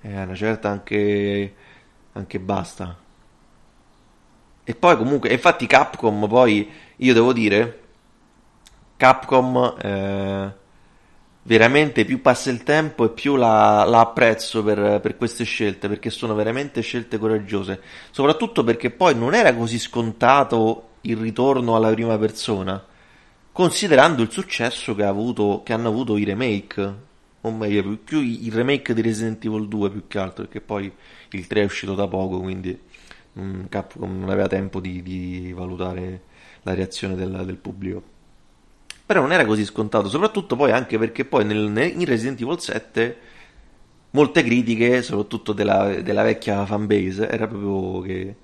Eh, 0.00 0.22
una 0.22 0.34
certa 0.34 0.70
anche, 0.70 1.54
anche 2.12 2.40
basta. 2.40 2.96
E 4.64 4.74
poi 4.74 4.96
comunque, 4.96 5.30
infatti 5.30 5.66
Capcom 5.66 6.26
poi, 6.26 6.70
io 6.96 7.14
devo 7.14 7.32
dire, 7.32 7.80
Capcom... 8.96 9.74
Eh, 9.80 10.62
veramente 11.44 12.04
più 12.04 12.20
passa 12.20 12.50
il 12.50 12.62
tempo 12.62 13.04
e 13.04 13.10
più 13.10 13.36
la, 13.36 13.84
la 13.84 14.00
apprezzo 14.00 14.62
per, 14.62 15.00
per, 15.00 15.16
queste 15.16 15.44
scelte, 15.44 15.88
perché 15.88 16.10
sono 16.10 16.34
veramente 16.34 16.80
scelte 16.80 17.18
coraggiose. 17.18 17.80
Soprattutto 18.10 18.64
perché 18.64 18.90
poi 18.90 19.14
non 19.14 19.34
era 19.34 19.54
così 19.54 19.78
scontato 19.78 20.90
il 21.02 21.16
ritorno 21.16 21.76
alla 21.76 21.92
prima 21.92 22.18
persona, 22.18 22.82
considerando 23.52 24.22
il 24.22 24.30
successo 24.30 24.94
che, 24.94 25.04
avuto, 25.04 25.62
che 25.64 25.72
hanno 25.72 25.88
avuto 25.88 26.16
i 26.16 26.24
remake. 26.24 27.12
O 27.42 27.50
meglio, 27.50 27.98
più 28.02 28.20
il 28.20 28.52
remake 28.52 28.94
di 28.94 29.02
Resident 29.02 29.44
Evil 29.44 29.68
2 29.68 29.90
più 29.90 30.06
che 30.08 30.18
altro, 30.18 30.44
perché 30.44 30.62
poi 30.62 30.90
il 31.30 31.46
3 31.46 31.60
è 31.60 31.64
uscito 31.64 31.94
da 31.94 32.08
poco, 32.08 32.40
quindi 32.40 32.78
Capcom 33.68 34.20
non 34.20 34.30
aveva 34.30 34.46
tempo 34.46 34.80
di, 34.80 35.02
di 35.02 35.52
valutare 35.52 36.22
la 36.62 36.74
reazione 36.74 37.14
del, 37.14 37.42
del 37.44 37.56
pubblico. 37.56 38.02
Però 39.06 39.20
non 39.20 39.32
era 39.32 39.44
così 39.44 39.64
scontato, 39.64 40.08
soprattutto 40.08 40.56
poi 40.56 40.72
anche 40.72 40.98
perché 40.98 41.24
poi 41.24 41.44
nel, 41.44 41.92
in 41.94 42.04
Resident 42.04 42.40
Evil 42.40 42.58
7 42.58 43.16
molte 44.10 44.42
critiche, 44.42 45.02
soprattutto 45.02 45.52
della, 45.52 46.00
della 46.00 46.22
vecchia 46.22 46.64
fanbase, 46.64 47.28
era 47.28 47.46
proprio 47.46 48.00
che 48.00 48.36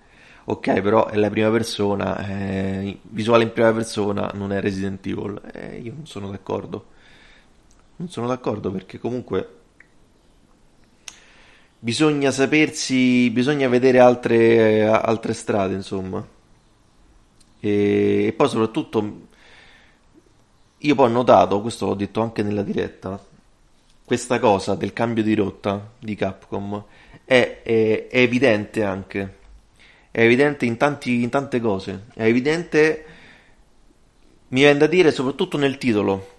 ok, 0.44 0.81
però 0.81 1.07
è 1.07 1.16
la 1.16 1.31
prima 1.31 1.50
persona, 1.50 2.26
eh, 2.29 2.98
visuale 3.03 3.44
in 3.44 3.53
prima 3.53 3.72
persona 3.72 4.31
non 4.35 4.53
è 4.53 4.61
Resident 4.61 5.07
Evil. 5.07 5.40
Eh, 5.53 5.79
io 5.79 5.92
non 5.94 6.07
sono 6.07 6.31
d'accordo. 6.31 6.87
Non 7.96 8.09
sono 8.09 8.26
d'accordo 8.26 8.70
perché 8.70 8.98
comunque 8.98 9.60
bisogna 11.81 12.31
sapersi, 12.31 13.31
bisogna 13.31 13.69
vedere 13.69 13.99
altre, 13.99 14.87
altre 14.87 15.33
strade, 15.33 15.75
insomma. 15.75 16.25
E, 17.59 18.27
e 18.27 18.33
poi 18.33 18.49
soprattutto 18.49 19.29
io 20.83 20.95
poi 20.95 21.07
ho 21.07 21.12
notato, 21.12 21.61
questo 21.61 21.87
l'ho 21.87 21.95
detto 21.95 22.23
anche 22.23 22.43
nella 22.43 22.62
diretta, 22.62 23.23
questa 24.05 24.38
cosa 24.38 24.75
del 24.75 24.93
cambio 24.93 25.23
di 25.23 25.35
rotta 25.35 25.93
di 25.99 26.14
Capcom 26.14 26.85
è, 27.25 27.61
è, 27.62 28.09
è 28.09 28.19
evidente 28.19 28.83
anche. 28.83 29.38
È 30.11 30.23
evidente 30.23 30.64
in, 30.64 30.77
tanti, 30.77 31.23
in 31.23 31.29
tante 31.29 31.61
cose. 31.61 32.07
È 32.14 32.25
evidente, 32.25 33.05
mi 34.49 34.61
viene 34.61 34.79
da 34.79 34.87
dire, 34.87 35.12
soprattutto 35.12 35.57
nel 35.59 35.79
titolo. 35.79 36.38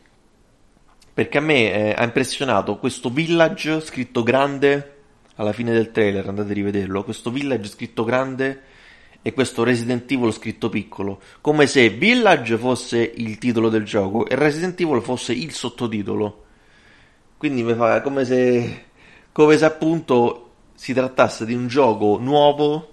Perché 1.14 1.38
a 1.38 1.42
me 1.42 1.72
eh, 1.72 1.94
ha 1.96 2.04
impressionato 2.04 2.78
questo 2.78 3.10
village 3.10 3.80
scritto 3.82 4.24
grande 4.24 5.01
alla 5.42 5.54
fine 5.54 5.72
del 5.72 5.92
trailer, 5.92 6.28
andate 6.28 6.52
a 6.52 6.54
rivederlo. 6.54 7.04
Questo 7.04 7.32
village 7.32 7.68
scritto 7.68 8.04
grande 8.04 8.62
e 9.24 9.34
questo 9.34 9.64
Resident 9.64 10.10
Evil 10.12 10.32
scritto 10.32 10.70
piccolo, 10.70 11.20
come 11.42 11.68
se 11.68 11.90
Village 11.90 12.58
fosse 12.58 13.00
il 13.00 13.38
titolo 13.40 13.70
del 13.70 13.84
gioco 13.84 14.28
e 14.28 14.36
Resident 14.36 14.80
Evil 14.80 15.02
fosse 15.02 15.34
il 15.34 15.52
sottotitolo. 15.52 16.46
Quindi 17.38 17.64
mi 17.64 17.74
fa 17.74 18.02
come 18.02 18.24
se, 18.24 18.86
come 19.32 19.58
se 19.58 19.66
appunto 19.66 20.52
si 20.76 20.94
trattasse 20.94 21.46
di 21.46 21.56
un 21.56 21.68
gioco 21.68 22.18
nuovo 22.20 22.90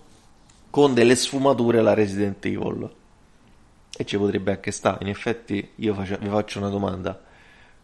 con 0.71 0.95
delle 0.95 1.17
sfumature 1.17 1.79
alla 1.79 1.95
Resident 1.95 2.45
Evil. 2.47 2.91
E 3.95 4.05
ci 4.07 4.17
potrebbe 4.17 4.53
anche 4.53 4.71
stare. 4.71 4.99
In 5.03 5.11
effetti, 5.11 5.71
io 5.77 5.93
face, 5.93 6.19
vi 6.19 6.29
faccio 6.29 6.59
una 6.59 6.69
domanda. 6.69 7.21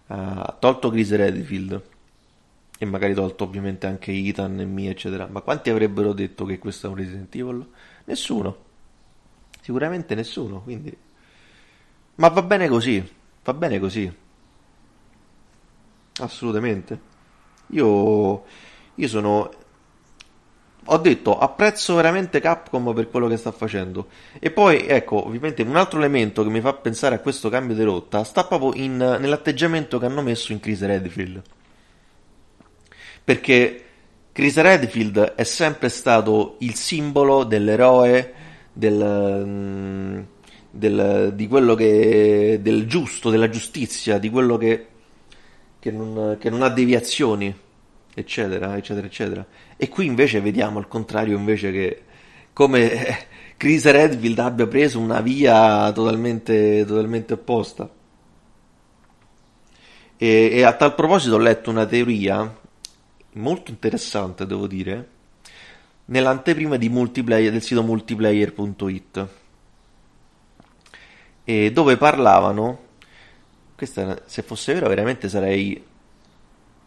Uh, 0.06 0.54
tolto 0.58 0.90
Chris 0.90 1.14
Redfield 1.14 1.92
e 2.78 2.84
magari 2.84 3.14
tolto 3.14 3.44
ovviamente 3.44 3.86
anche 3.86 4.12
Ethan 4.12 4.60
e 4.60 4.64
Mia, 4.64 4.90
eccetera, 4.90 5.26
ma 5.26 5.40
quanti 5.40 5.70
avrebbero 5.70 6.12
detto 6.12 6.44
che 6.44 6.58
questo 6.58 6.86
è 6.86 6.90
un 6.90 6.96
Resident 6.96 7.34
Evil? 7.34 7.66
Nessuno. 8.04 8.56
Sicuramente 9.60 10.14
nessuno, 10.14 10.60
quindi... 10.60 10.96
Ma 12.16 12.28
va 12.28 12.42
bene 12.42 12.68
così, 12.68 13.12
va 13.42 13.54
bene 13.54 13.78
così. 13.78 14.12
Assolutamente. 16.20 17.00
Io, 17.68 18.44
io 18.94 19.08
sono... 19.08 19.50
Ho 20.88 20.98
detto, 20.98 21.38
apprezzo 21.38 21.94
veramente 21.94 22.40
Capcom 22.40 22.92
per 22.92 23.08
quello 23.08 23.26
che 23.26 23.38
sta 23.38 23.52
facendo. 23.52 24.08
E 24.38 24.50
poi, 24.50 24.86
ecco, 24.86 25.26
ovviamente 25.26 25.62
un 25.62 25.76
altro 25.76 25.98
elemento 25.98 26.42
che 26.42 26.50
mi 26.50 26.60
fa 26.60 26.74
pensare 26.74 27.14
a 27.14 27.20
questo 27.20 27.48
cambio 27.48 27.74
di 27.74 27.82
rotta 27.82 28.22
sta 28.22 28.44
proprio 28.44 28.74
in, 28.74 28.96
nell'atteggiamento 28.96 29.98
che 29.98 30.04
hanno 30.04 30.20
messo 30.20 30.52
in 30.52 30.60
Chris 30.60 30.82
Redfield. 30.82 31.42
Perché 33.24 33.84
Chris 34.32 34.56
Redfield 34.56 35.34
è 35.34 35.44
sempre 35.44 35.88
stato 35.88 36.56
il 36.58 36.74
simbolo 36.74 37.44
dell'eroe, 37.44 38.32
del, 38.72 39.42
mm, 39.46 40.20
del, 40.70 41.32
di 41.34 41.46
quello 41.46 41.74
che, 41.74 42.58
del 42.60 42.86
giusto, 42.86 43.30
della 43.30 43.48
giustizia, 43.48 44.18
di 44.18 44.28
quello 44.28 44.56
che, 44.56 44.86
che, 45.78 45.90
non, 45.90 46.36
che 46.38 46.50
non 46.50 46.62
ha 46.62 46.68
deviazioni, 46.68 47.54
eccetera, 48.12 48.76
eccetera, 48.76 49.06
eccetera. 49.06 49.46
E 49.76 49.88
qui 49.88 50.06
invece 50.06 50.40
vediamo 50.40 50.78
al 50.78 50.88
contrario 50.88 51.36
invece 51.38 51.70
che 51.70 52.02
come 52.52 53.26
Chris 53.56 53.84
Redfield 53.84 54.38
abbia 54.38 54.66
preso 54.66 54.98
una 54.98 55.20
via 55.20 55.92
totalmente, 55.92 56.84
totalmente 56.84 57.34
opposta. 57.34 57.88
E, 60.16 60.50
e, 60.52 60.62
a 60.62 60.72
tal 60.72 60.94
proposito 60.94 61.34
ho 61.36 61.38
letto 61.38 61.70
una 61.70 61.86
teoria 61.86 62.62
molto 63.34 63.70
interessante, 63.70 64.46
devo 64.46 64.66
dire, 64.66 65.08
nell'anteprima 66.06 66.76
del 66.76 67.62
sito 67.62 67.82
multiplayer.it, 67.82 69.28
dove 71.72 71.96
parlavano, 71.96 72.78
questa 73.74 74.22
se 74.26 74.42
fosse 74.42 74.74
vero 74.74 74.88
veramente 74.88 75.28
sarei, 75.28 75.82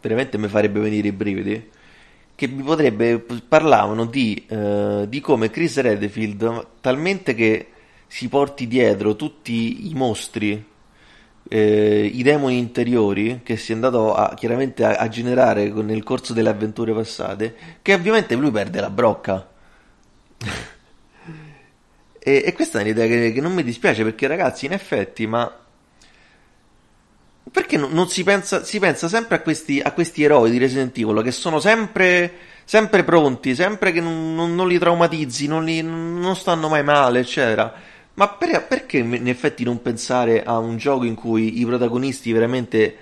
veramente 0.00 0.38
mi 0.38 0.48
farebbe 0.48 0.80
venire 0.80 1.08
i 1.08 1.12
brividi, 1.12 1.70
che 2.34 2.46
mi 2.46 2.62
potrebbe, 2.62 3.18
parlavano 3.18 4.04
di, 4.04 4.46
uh, 4.48 5.06
di 5.06 5.20
come 5.20 5.50
Chris 5.50 5.80
Redfield, 5.80 6.66
talmente 6.80 7.34
che 7.34 7.66
si 8.06 8.28
porti 8.28 8.68
dietro 8.68 9.16
tutti 9.16 9.88
i 9.90 9.94
mostri 9.94 10.64
eh, 11.48 12.10
i 12.12 12.22
demoni 12.22 12.58
interiori 12.58 13.40
che 13.42 13.56
si 13.56 13.72
è 13.72 13.74
andato 13.74 14.14
a, 14.14 14.34
chiaramente 14.34 14.84
a, 14.84 14.96
a, 14.96 15.08
generare 15.08 15.70
nel 15.70 16.02
corso 16.02 16.32
delle 16.34 16.50
avventure 16.50 16.92
passate, 16.92 17.54
che 17.80 17.94
ovviamente 17.94 18.34
lui 18.34 18.50
perde 18.50 18.80
la 18.80 18.90
brocca. 18.90 19.48
e, 22.18 22.42
e, 22.44 22.52
questa 22.52 22.78
è 22.78 22.82
un'idea 22.82 23.06
che, 23.06 23.32
che, 23.32 23.40
non 23.40 23.54
mi 23.54 23.62
dispiace 23.62 24.04
perché 24.04 24.26
ragazzi, 24.26 24.66
in 24.66 24.72
effetti, 24.72 25.26
ma 25.26 25.50
perché 27.50 27.78
non, 27.78 27.92
non 27.92 28.10
si, 28.10 28.22
pensa, 28.24 28.62
si 28.62 28.78
pensa 28.78 29.08
sempre 29.08 29.36
a 29.36 29.40
questi, 29.40 29.80
a 29.80 29.92
questi, 29.92 30.22
eroi 30.22 30.50
di 30.50 30.58
Resident 30.58 30.96
Evil 30.98 31.22
che 31.22 31.30
sono 31.30 31.60
sempre, 31.60 32.30
sempre 32.64 33.04
pronti, 33.04 33.54
sempre 33.54 33.90
che 33.90 34.02
non, 34.02 34.34
non, 34.34 34.54
non 34.54 34.68
li 34.68 34.78
traumatizzi, 34.78 35.48
li, 35.64 35.80
non 35.80 36.36
stanno 36.36 36.68
mai 36.68 36.84
male, 36.84 37.20
eccetera 37.20 37.96
ma 38.18 38.28
per, 38.28 38.66
perché 38.66 38.98
in 38.98 39.28
effetti 39.28 39.62
non 39.62 39.80
pensare 39.80 40.42
a 40.42 40.58
un 40.58 40.76
gioco 40.76 41.04
in 41.04 41.14
cui 41.14 41.60
i 41.60 41.64
protagonisti 41.64 42.32
veramente 42.32 42.96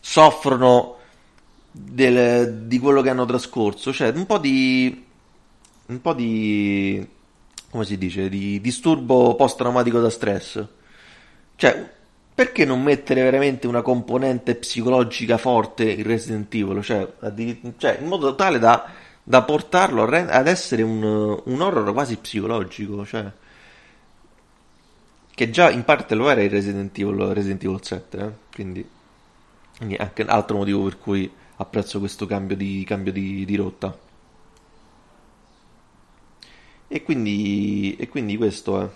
soffrono 0.00 0.96
del, 1.70 2.64
di 2.64 2.80
quello 2.80 3.00
che 3.00 3.08
hanno 3.10 3.24
trascorso? 3.24 3.92
Cioè, 3.92 4.08
un 4.08 4.26
po' 4.26 4.38
di. 4.38 5.04
un 5.86 6.00
po' 6.00 6.12
di. 6.12 7.06
come 7.70 7.84
si 7.84 7.96
dice? 7.98 8.28
di 8.28 8.60
disturbo 8.60 9.36
post-traumatico 9.36 10.00
da 10.00 10.10
stress. 10.10 10.66
Cioè, 11.54 11.90
perché 12.34 12.64
non 12.64 12.82
mettere 12.82 13.22
veramente 13.22 13.68
una 13.68 13.82
componente 13.82 14.56
psicologica 14.56 15.38
forte 15.38 15.88
in 15.88 16.02
Resident 16.02 16.52
Evil? 16.52 16.82
Cioè, 16.82 17.08
cioè 17.76 17.98
in 18.00 18.08
modo 18.08 18.34
tale 18.34 18.58
da, 18.58 18.90
da 19.22 19.42
portarlo 19.42 20.02
ad 20.02 20.48
essere 20.48 20.82
un, 20.82 21.02
un 21.44 21.60
horror 21.60 21.92
quasi 21.92 22.16
psicologico. 22.16 23.06
Cioè 23.06 23.37
che 25.38 25.50
già 25.50 25.70
in 25.70 25.84
parte 25.84 26.16
lo 26.16 26.28
era 26.28 26.42
il 26.42 26.50
Resident 26.50 26.98
Evil, 26.98 27.32
Resident 27.32 27.62
Evil 27.62 27.78
7, 27.80 28.18
eh? 28.18 28.30
quindi, 28.52 28.84
quindi 29.76 29.94
anche 29.94 30.22
un 30.22 30.30
altro 30.30 30.56
motivo 30.56 30.82
per 30.82 30.98
cui 30.98 31.30
apprezzo 31.58 32.00
questo 32.00 32.26
cambio 32.26 32.56
di, 32.56 32.82
cambio 32.84 33.12
di, 33.12 33.44
di 33.44 33.54
rotta. 33.54 33.96
E 36.88 37.02
quindi, 37.04 37.94
e 37.96 38.08
quindi 38.08 38.36
questo 38.36 38.82
è. 38.82 38.88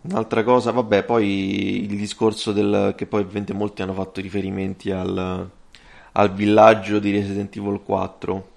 Un'altra 0.00 0.42
cosa, 0.44 0.70
vabbè, 0.70 1.04
poi 1.04 1.82
il 1.82 1.96
discorso 1.98 2.52
del 2.52 2.94
che 2.96 3.04
poi 3.04 3.20
ovviamente 3.20 3.52
molti 3.52 3.82
hanno 3.82 3.92
fatto 3.92 4.22
riferimenti 4.22 4.90
al, 4.90 5.50
al 6.12 6.32
villaggio 6.32 6.98
di 6.98 7.10
Resident 7.10 7.54
Evil 7.54 7.82
4 7.82 8.48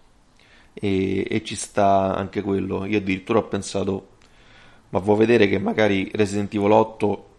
e, 0.71 1.27
e, 1.29 1.43
ci 1.43 1.55
sta 1.55 2.15
anche 2.15 2.41
quello. 2.41 2.85
Io 2.85 2.97
addirittura 2.97 3.39
ho 3.39 3.47
pensato 3.47 4.13
ma 4.95 5.01
vuoi 5.01 5.17
vedere 5.17 5.49
che 5.49 5.59
magari 5.59 6.09
Resident 6.13 6.53
Evil 6.53 6.71
8 6.71 7.29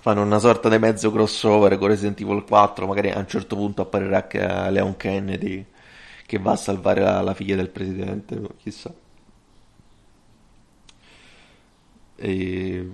fanno 0.00 0.22
una 0.22 0.40
sorta 0.40 0.68
di 0.68 0.76
mezzo 0.78 1.12
crossover 1.12 1.78
con 1.78 1.86
Resident 1.86 2.20
Evil 2.20 2.42
4, 2.42 2.88
magari 2.88 3.10
a 3.10 3.18
un 3.20 3.28
certo 3.28 3.54
punto 3.54 3.82
apparirà 3.82 4.16
anche 4.16 4.70
Leon 4.72 4.96
Kennedy 4.96 5.64
che 6.26 6.38
va 6.40 6.52
a 6.52 6.56
salvare 6.56 7.02
la, 7.02 7.20
la 7.20 7.34
figlia 7.34 7.54
del 7.54 7.68
presidente, 7.68 8.40
chissà. 8.58 8.92
E... 12.16 12.90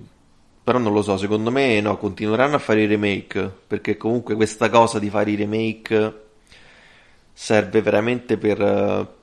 Però 0.63 0.77
non 0.77 0.93
lo 0.93 1.01
so, 1.01 1.17
secondo 1.17 1.49
me 1.49 1.81
no, 1.81 1.97
continueranno 1.97 2.57
a 2.57 2.59
fare 2.59 2.83
i 2.83 2.85
remake, 2.85 3.51
perché 3.65 3.97
comunque 3.97 4.35
questa 4.35 4.69
cosa 4.69 4.99
di 4.99 5.09
fare 5.09 5.31
i 5.31 5.35
remake 5.35 6.27
serve 7.33 7.81
veramente 7.81 8.37
per, 8.37 9.15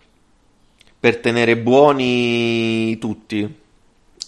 per 0.98 1.18
tenere 1.18 1.56
buoni 1.56 2.98
tutti 2.98 3.64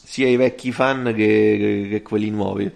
sia 0.09 0.27
i 0.27 0.37
vecchi 0.37 0.73
fan 0.73 1.05
che, 1.05 1.12
che, 1.14 1.87
che 1.90 2.03
quelli 2.03 2.31
nuovi. 2.31 2.73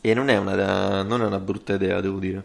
E 0.00 0.14
non 0.14 0.30
è, 0.30 0.38
una, 0.38 1.02
non 1.02 1.20
è 1.20 1.26
una 1.26 1.38
brutta 1.38 1.74
idea, 1.74 2.00
devo 2.00 2.18
dire. 2.18 2.44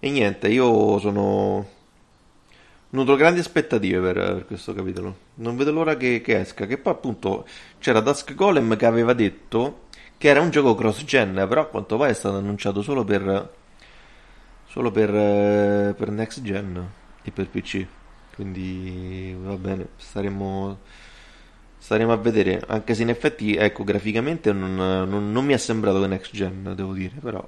E 0.00 0.10
niente, 0.10 0.48
io 0.48 0.98
sono. 0.98 1.68
Nutro 2.90 3.14
grandi 3.14 3.40
aspettative 3.40 4.00
per, 4.00 4.14
per, 4.14 4.46
questo 4.46 4.72
capitolo. 4.72 5.16
Non 5.34 5.54
vedo 5.56 5.70
l'ora 5.70 5.96
che, 5.98 6.22
che, 6.22 6.40
esca. 6.40 6.66
Che 6.66 6.78
poi, 6.78 6.92
appunto, 6.94 7.46
c'era 7.78 8.00
Dusk 8.00 8.34
Golem 8.34 8.74
che 8.76 8.86
aveva 8.86 9.12
detto 9.12 9.88
che 10.16 10.28
era 10.28 10.40
un 10.40 10.50
gioco 10.50 10.74
cross-gen, 10.74 11.46
però 11.46 11.60
a 11.60 11.66
quanto 11.66 11.98
pare 11.98 12.12
è 12.12 12.14
stato 12.14 12.36
annunciato 12.36 12.80
solo 12.80 13.04
per. 13.04 13.52
solo 14.66 14.90
per, 14.90 15.10
per 15.94 16.10
next 16.10 16.40
gen 16.40 16.90
e 17.22 17.30
per 17.30 17.48
PC. 17.50 17.86
Quindi 18.40 19.36
va 19.38 19.54
bene, 19.56 19.88
staremo, 19.98 20.78
staremo 21.76 22.10
a 22.10 22.16
vedere. 22.16 22.64
Anche 22.68 22.94
se 22.94 23.02
in 23.02 23.10
effetti, 23.10 23.54
ecco, 23.54 23.84
graficamente 23.84 24.50
non, 24.50 24.76
non, 24.76 25.30
non 25.30 25.44
mi 25.44 25.52
è 25.52 25.58
sembrato 25.58 26.06
next 26.06 26.32
gen, 26.32 26.72
devo 26.74 26.94
dire, 26.94 27.16
però. 27.20 27.46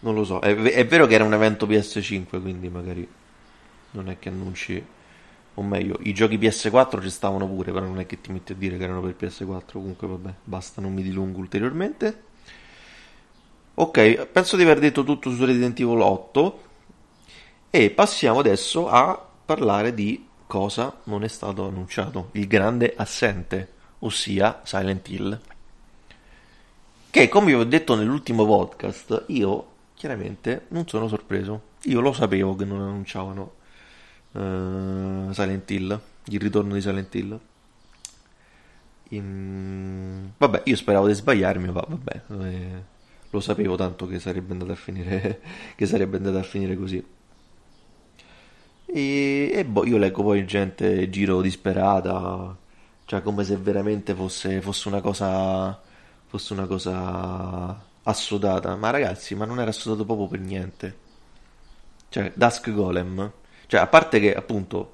Non 0.00 0.14
lo 0.14 0.24
so. 0.24 0.38
È, 0.38 0.54
è, 0.54 0.86
vero 0.86 1.08
che 1.08 1.14
era 1.14 1.24
un 1.24 1.34
evento 1.34 1.66
PS5, 1.66 2.40
quindi 2.40 2.68
magari 2.68 3.08
non 3.90 4.08
è 4.08 4.20
che 4.20 4.28
annunci. 4.28 4.84
O 5.54 5.62
meglio, 5.62 5.98
i 6.02 6.14
giochi 6.14 6.38
PS4 6.38 7.02
ci 7.02 7.10
stavano 7.10 7.48
pure, 7.48 7.72
però 7.72 7.84
non 7.86 7.98
è 7.98 8.06
che 8.06 8.20
ti 8.20 8.30
metti 8.30 8.52
a 8.52 8.54
dire 8.54 8.76
che 8.78 8.84
erano 8.84 9.00
per 9.00 9.16
PS4. 9.18 9.72
Comunque, 9.72 10.06
vabbè, 10.06 10.32
basta, 10.44 10.80
non 10.80 10.94
mi 10.94 11.02
dilungo 11.02 11.40
ulteriormente. 11.40 12.22
Ok, 13.74 14.26
penso 14.26 14.54
di 14.54 14.62
aver 14.62 14.78
detto 14.78 15.02
tutto 15.02 15.28
su 15.32 15.44
Resident 15.44 15.80
Evil 15.80 15.98
8. 15.98 16.70
E 17.74 17.88
passiamo 17.88 18.40
adesso 18.40 18.86
a 18.86 19.18
parlare 19.46 19.94
di 19.94 20.26
cosa 20.46 20.94
non 21.04 21.24
è 21.24 21.28
stato 21.28 21.66
annunciato, 21.66 22.28
il 22.32 22.46
grande 22.46 22.92
assente, 22.94 23.66
ossia 24.00 24.60
Silent 24.62 25.08
Hill. 25.08 25.40
Che 27.08 27.28
come 27.30 27.46
vi 27.46 27.54
ho 27.54 27.64
detto 27.64 27.94
nell'ultimo 27.94 28.44
podcast, 28.44 29.24
io 29.28 29.66
chiaramente 29.94 30.66
non 30.68 30.86
sono 30.86 31.08
sorpreso. 31.08 31.62
Io 31.84 32.00
lo 32.00 32.12
sapevo 32.12 32.54
che 32.56 32.66
non 32.66 32.82
annunciavano 32.82 33.52
uh, 34.32 35.32
Silent 35.32 35.70
Hill, 35.70 36.00
il 36.24 36.40
ritorno 36.40 36.74
di 36.74 36.82
Silent 36.82 37.14
Hill. 37.14 37.40
In... 39.08 40.30
Vabbè, 40.36 40.60
io 40.66 40.76
speravo 40.76 41.06
di 41.06 41.14
sbagliarmi, 41.14 41.70
ma 41.70 41.84
vabbè, 41.88 42.22
eh, 42.38 42.82
lo 43.30 43.40
sapevo 43.40 43.76
tanto 43.76 44.06
che 44.06 44.18
sarebbe 44.18 44.52
andato 44.52 44.72
a 44.72 44.76
finire, 44.76 45.40
che 45.74 45.86
sarebbe 45.86 46.18
andato 46.18 46.36
a 46.36 46.42
finire 46.42 46.76
così. 46.76 47.02
E, 48.94 49.50
e 49.54 49.64
boh, 49.64 49.86
io 49.86 49.96
leggo 49.96 50.22
poi 50.22 50.44
gente 50.44 51.08
giro 51.08 51.40
disperata, 51.40 52.54
cioè 53.06 53.22
come 53.22 53.42
se 53.42 53.56
veramente 53.56 54.14
fosse, 54.14 54.60
fosse 54.60 54.88
una 54.88 55.00
cosa 55.00 55.80
fosse 56.26 56.52
una 56.52 56.66
cosa 56.66 57.78
assodata. 58.02 58.76
Ma 58.76 58.90
ragazzi, 58.90 59.34
ma 59.34 59.46
non 59.46 59.60
era 59.60 59.70
assodato 59.70 60.04
proprio 60.04 60.28
per 60.28 60.40
niente. 60.40 60.96
Cioè, 62.10 62.32
Dusk 62.34 62.70
Golem, 62.72 63.32
cioè 63.66 63.80
a 63.80 63.86
parte 63.86 64.20
che 64.20 64.34
appunto 64.34 64.92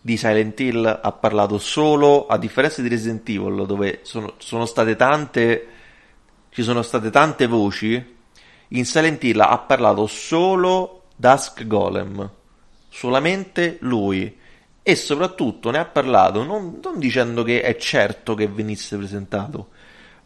di 0.00 0.16
Silent 0.16 0.58
Hill 0.60 1.00
ha 1.02 1.12
parlato 1.12 1.58
solo, 1.58 2.26
a 2.28 2.38
differenza 2.38 2.80
di 2.80 2.88
Resident 2.88 3.28
Evil, 3.28 3.66
dove 3.66 4.00
sono, 4.02 4.34
sono 4.38 4.66
state 4.66 4.94
tante, 4.94 5.66
ci 6.50 6.62
sono 6.62 6.82
state 6.82 7.10
tante 7.10 7.46
voci, 7.46 8.16
in 8.68 8.84
Silent 8.84 9.22
Hill 9.24 9.40
ha 9.40 9.58
parlato 9.58 10.06
solo 10.06 11.02
Dusk 11.16 11.66
Golem 11.66 12.38
solamente 12.90 13.78
lui. 13.80 14.36
E 14.82 14.96
soprattutto 14.96 15.70
ne 15.70 15.78
ha 15.78 15.84
parlato 15.84 16.42
non, 16.42 16.80
non, 16.82 16.98
dicendo 16.98 17.42
che 17.42 17.62
è 17.62 17.76
certo 17.76 18.34
che 18.34 18.48
venisse 18.48 18.96
presentato, 18.96 19.68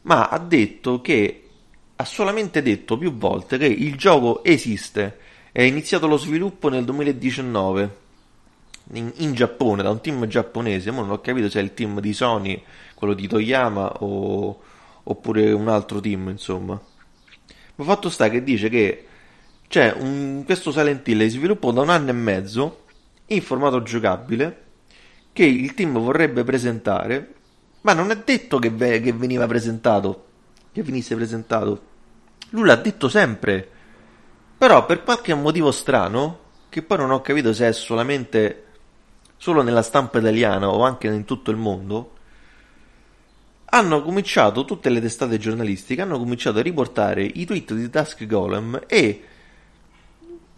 ma 0.03 0.29
ha 0.29 0.39
detto 0.39 1.01
che 1.01 1.49
ha 1.97 2.05
solamente 2.05 2.62
detto 2.62 2.97
più 2.97 3.17
volte 3.17 3.59
che 3.59 3.67
il 3.67 3.97
gioco 3.97 4.43
esiste, 4.43 5.19
è 5.53 5.62
iniziato 5.62 6.07
lo 6.07 6.17
sviluppo 6.17 6.69
nel 6.69 6.85
2019 6.85 8.03
in, 8.93 9.12
in 9.17 9.35
Giappone, 9.35 9.83
da 9.83 9.91
un 9.91 10.01
team 10.01 10.27
giapponese, 10.27 10.91
ma 10.91 11.01
non 11.01 11.11
ho 11.11 11.21
capito 11.21 11.49
se 11.49 11.61
è 11.61 11.62
il 11.62 11.75
team 11.75 12.01
di 12.01 12.12
Sony, 12.12 12.62
quello 12.95 13.15
di 13.15 13.27
Toyama 13.27 14.03
o, 14.03 14.61
oppure 15.05 15.53
un 15.53 15.69
altro 15.69 16.01
team, 16.01 16.29
insomma. 16.29 16.81
Ma 17.77 17.85
fatto 17.85 18.09
sta 18.09 18.29
che 18.29 18.43
dice 18.43 18.69
che 18.69 19.07
c'è 19.69 19.93
un, 19.99 20.43
questo 20.45 20.71
Silent 20.71 21.07
Hill 21.09 21.23
in 21.23 21.31
sviluppo 21.31 21.73
da 21.73 21.81
un 21.81 21.91
anno 21.91 22.11
e 22.11 22.12
mezzo 22.12 22.85
in 23.27 23.43
formato 23.43 23.83
giocabile 23.83 24.62
che 25.33 25.45
il 25.45 25.75
team 25.75 25.99
vorrebbe 25.99 26.45
presentare, 26.45 27.35
ma 27.81 27.93
non 27.93 28.11
è 28.11 28.17
detto 28.19 28.59
che, 28.59 28.71
ve, 28.71 29.01
che 29.01 29.12
veniva 29.12 29.47
presentato, 29.47 30.27
che 30.73 30.83
venisse 30.83 31.17
presentato. 31.17 31.93
Lui 32.51 32.67
l'ha 32.67 32.77
detto 32.77 33.09
sempre, 33.09 33.69
però 34.57 34.87
per 34.87 35.03
qualche 35.03 35.35
motivo 35.35 35.73
strano, 35.73 36.39
che 36.69 36.83
poi 36.83 36.99
non 36.99 37.11
ho 37.11 37.21
capito 37.21 37.53
se 37.53 37.69
è 37.69 37.73
solamente 37.73 38.65
solo 39.37 39.62
nella 39.62 39.83
stampa 39.83 40.19
italiana 40.19 40.69
o 40.69 40.85
anche 40.85 41.09
in 41.09 41.25
tutto 41.25 41.51
il 41.51 41.57
mondo, 41.57 42.12
hanno 43.67 44.03
cominciato, 44.03 44.65
tutte 44.65 44.89
le 44.89 45.01
testate 45.01 45.37
giornalistiche 45.37 46.01
hanno 46.01 46.19
cominciato 46.19 46.61
a 46.61 46.62
riportare 46.62 47.25
i 47.25 47.45
tweet 47.45 47.75
di 47.75 47.91
Dusk 47.91 48.25
Golem 48.25 48.83
e 48.87 49.25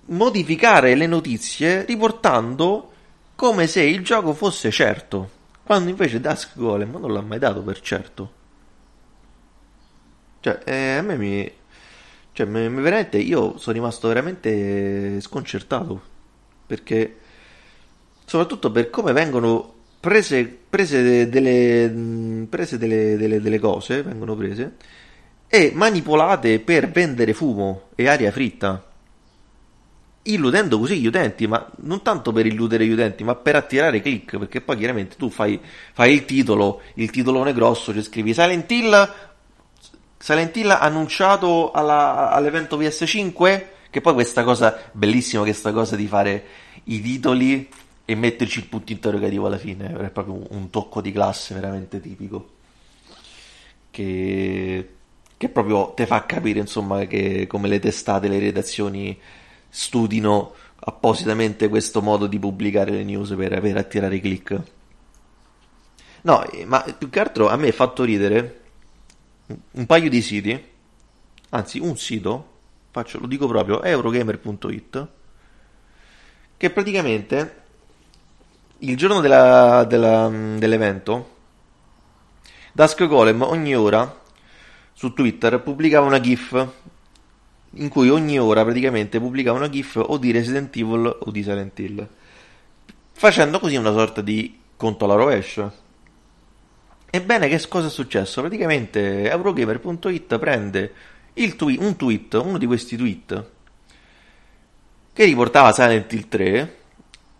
modificare 0.07 0.95
le 0.95 1.07
notizie 1.07 1.85
riportando 1.85 2.93
come 3.35 3.67
se 3.67 3.83
il 3.83 4.03
gioco 4.03 4.33
fosse 4.33 4.71
certo, 4.71 5.31
quando 5.63 5.91
invece 5.91 6.21
Dusk 6.21 6.53
Golem 6.55 6.97
non 6.97 7.13
l'ha 7.13 7.21
mai 7.21 7.39
dato 7.39 7.63
per 7.63 7.81
certo. 7.81 8.33
Cioè, 10.41 10.61
eh, 10.65 10.97
a 10.97 11.03
me 11.03 11.17
mi... 11.17 11.53
Cioè, 12.33 12.47
mi, 12.47 12.69
veramente, 12.69 13.19
io 13.19 13.59
sono 13.59 13.75
rimasto 13.75 14.09
veramente 14.09 15.21
sconcertato, 15.21 16.01
perché... 16.67 17.19
Soprattutto 18.25 18.73
per 18.73 18.91
come 18.91 19.13
vengono 19.13 19.75
prese, 20.01 20.45
prese, 20.45 21.29
delle, 21.29 22.47
prese 22.49 22.79
delle, 22.79 23.17
delle, 23.17 23.41
delle 23.41 23.59
cose, 23.59 24.03
vengono 24.03 24.35
prese, 24.35 24.77
e 25.49 25.73
manipolate 25.75 26.59
per 26.59 26.91
vendere 26.91 27.33
fumo 27.35 27.89
e 27.95 28.09
aria 28.09 28.33
fritta 28.33 28.86
illudendo 30.33 30.79
così 30.79 30.99
gli 30.99 31.07
utenti, 31.07 31.47
ma 31.47 31.71
non 31.83 32.03
tanto 32.03 32.33
per 32.33 32.47
illudere 32.47 32.87
gli 32.87 32.91
utenti, 32.91 33.25
ma 33.25 33.35
per 33.35 33.57
attirare 33.57 34.01
click, 34.01 34.39
perché 34.39 34.61
poi 34.61 34.77
chiaramente 34.77 35.17
tu 35.17 35.31
fai, 35.31 35.61
fai 35.93 36.13
il 36.13 36.25
titolo, 36.25 36.83
il 36.95 37.11
titolone 37.11 37.53
grosso, 37.53 37.93
ci 37.93 38.03
scrivi 38.03 38.35
Silent 38.35 38.71
Hill, 38.71 39.15
Silent 40.19 40.57
Hill 40.57 40.71
annunciato 40.71 41.71
alla, 41.71 42.31
all'evento 42.31 42.79
PS5, 42.79 43.65
che 43.91 44.01
poi 44.01 44.15
questa 44.15 44.45
cosa, 44.45 44.79
bellissima 44.93 45.43
questa 45.43 45.73
cosa 45.73 45.97
di 45.97 46.07
fare 46.07 46.45
i 46.85 47.01
titoli 47.01 47.69
e 48.05 48.15
metterci 48.15 48.61
il 48.61 48.67
punto 48.67 48.93
interrogativo 48.93 49.47
alla 49.47 49.59
fine, 49.59 49.93
è 49.93 50.11
proprio 50.11 50.41
un 50.51 50.71
tocco 50.71 51.01
di 51.01 51.13
classe 51.13 51.55
veramente 51.55 52.01
tipico, 52.01 52.49
che, 53.91 54.89
che 55.37 55.49
proprio 55.49 55.93
ti 55.95 56.07
fa 56.07 56.25
capire 56.25 56.61
insomma 56.61 57.05
che 57.07 57.47
come 57.47 57.69
le 57.69 57.79
testate, 57.79 58.29
le 58.29 58.39
redazioni 58.39 59.19
studino 59.79 60.55
appositamente 60.75 61.69
questo 61.69 62.01
modo 62.01 62.27
di 62.27 62.39
pubblicare 62.39 62.93
le 62.93 63.05
news 63.05 63.35
per, 63.35 63.61
per 63.61 63.77
attirare 63.77 64.17
i 64.17 64.21
click. 64.21 64.63
No, 66.23 66.43
ma 66.65 66.83
più 66.97 67.11
che 67.11 67.21
altro 67.21 67.51
a 67.51 67.57
me 67.57 67.69
è 67.69 67.73
fatto 67.73 68.03
ridere 68.03 68.63
un 69.73 69.85
paio 69.85 70.09
di 70.09 70.23
siti, 70.23 70.65
anzi 71.51 71.79
un 71.79 71.95
sito, 71.99 72.55
faccio, 72.91 73.21
lo 73.21 73.27
dico 73.27 73.47
proprio, 73.47 73.83
eurogamer.it, 73.83 75.07
che 76.57 76.71
praticamente 76.71 77.63
il 78.79 78.97
giorno 78.97 79.21
della, 79.21 79.85
della, 79.87 80.29
dell'evento, 80.57 81.35
Dusk 82.73 83.07
Golem 83.07 83.43
ogni 83.43 83.77
ora 83.77 84.23
su 84.95 85.13
Twitter 85.13 85.61
pubblicava 85.61 86.07
una 86.07 86.19
GIF 86.19 86.67
in 87.77 87.89
cui 87.89 88.09
ogni 88.09 88.39
ora 88.39 88.63
praticamente 88.63 89.19
pubblicava 89.19 89.59
una 89.59 89.69
GIF 89.69 90.03
o 90.05 90.17
di 90.19 90.31
Resident 90.31 90.75
Evil 90.77 91.19
o 91.21 91.31
di 91.31 91.43
Silent 91.43 91.79
Hill, 91.79 92.09
facendo 93.13 93.59
così 93.59 93.77
una 93.77 93.93
sorta 93.93 94.21
di 94.21 94.59
conto 94.77 95.05
alla 95.05 95.15
rovescia. 95.15 95.73
Ebbene, 97.09 97.49
che 97.49 97.67
cosa 97.69 97.87
è 97.87 97.91
successo? 97.91 98.41
Praticamente 98.41 99.31
Eurogamer.it 99.31 100.39
prende 100.39 100.93
twi- 101.57 101.79
un 101.81 101.97
tweet, 101.97 102.35
uno 102.35 102.59
di 102.59 102.67
questi 102.67 102.97
tweet, 102.97 103.45
che 105.13 105.25
riportava 105.25 105.73
Silent 105.73 106.13
Hill 106.13 106.29
3 106.29 106.77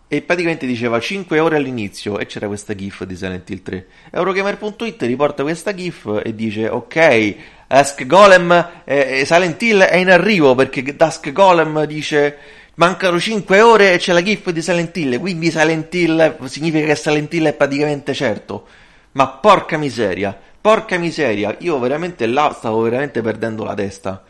e 0.07 0.21
praticamente 0.21 0.65
diceva 0.65 0.99
5 0.99 1.39
ore 1.39 1.57
all'inizio 1.57 2.17
e 2.17 2.25
c'era 2.25 2.47
questa 2.47 2.73
GIF 2.73 3.03
di 3.03 3.15
Silent 3.15 3.49
Hill 3.49 3.61
3. 3.61 3.87
Eurogamer.it 4.11 5.01
riporta 5.01 5.43
questa 5.43 5.73
GIF 5.73 6.21
e 6.23 6.33
dice 6.33 6.69
ok, 6.69 7.35
Dusk 7.67 8.05
Golem, 8.05 8.83
eh, 8.85 9.23
Silent 9.25 9.61
Hill 9.61 9.81
è 9.81 9.97
in 9.97 10.09
arrivo 10.09 10.55
perché 10.55 10.81
Dusk 10.95 11.33
Golem 11.33 11.83
dice 11.83 12.37
mancano 12.75 13.19
5 13.19 13.61
ore 13.61 13.93
e 13.93 13.97
c'è 13.97 14.13
la 14.13 14.23
GIF 14.23 14.51
di 14.51 14.61
Silent 14.61 14.95
Hill, 14.95 15.19
quindi 15.19 15.51
Silent 15.51 15.93
Hill 15.93 16.45
significa 16.45 16.85
che 16.85 16.95
Silent 16.95 17.33
Hill 17.33 17.47
è 17.47 17.53
praticamente 17.53 18.13
certo. 18.13 18.65
Ma 19.13 19.27
porca 19.27 19.77
miseria, 19.77 20.37
porca 20.61 20.97
miseria, 20.97 21.55
io 21.59 21.77
veramente 21.79 22.25
là 22.25 22.53
stavo 22.55 22.81
veramente 22.81 23.21
perdendo 23.21 23.63
la 23.63 23.73
testa 23.73 24.23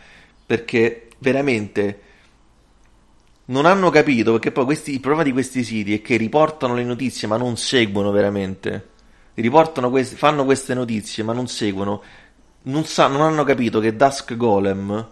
perché 0.45 1.09
veramente 1.19 1.99
non 3.45 3.65
hanno 3.65 3.89
capito 3.89 4.31
perché 4.33 4.51
poi 4.51 4.65
questi, 4.65 4.93
il 4.93 4.99
problema 4.99 5.23
di 5.23 5.31
questi 5.31 5.63
siti 5.63 5.93
è 5.93 6.01
che 6.01 6.15
riportano 6.17 6.73
le 6.73 6.83
notizie 6.83 7.27
ma 7.27 7.37
non 7.37 7.55
seguono 7.57 8.11
veramente. 8.11 8.95
Riportano 9.35 9.91
questi, 9.91 10.15
fanno 10.15 10.45
queste 10.45 10.73
notizie 10.73 11.23
ma 11.23 11.33
non 11.33 11.47
seguono 11.47 12.01
non, 12.67 12.85
sa, 12.85 13.07
non 13.07 13.21
hanno 13.21 13.43
capito 13.43 13.79
che 13.79 13.95
Dusk 13.95 14.35
Golem 14.35 15.07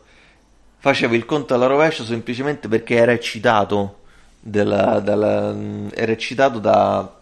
faceva 0.77 1.15
il 1.15 1.25
conto 1.25 1.53
alla 1.53 1.65
rovescia 1.65 2.03
semplicemente 2.03 2.67
perché 2.67 2.95
era 2.95 3.11
eccitato, 3.11 4.03
della, 4.39 4.99
dalla, 4.99 5.55
era 5.91 6.11
eccitato 6.11 6.59
da, 6.59 7.19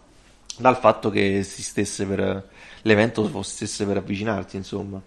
dal 0.57 0.77
fatto 0.77 1.09
che 1.09 1.43
si 1.43 1.63
stesse 1.63 2.05
per 2.05 2.49
l'evento 2.81 3.41
stesse 3.43 3.85
per 3.85 3.97
avvicinarsi, 3.97 4.57
insomma. 4.57 5.01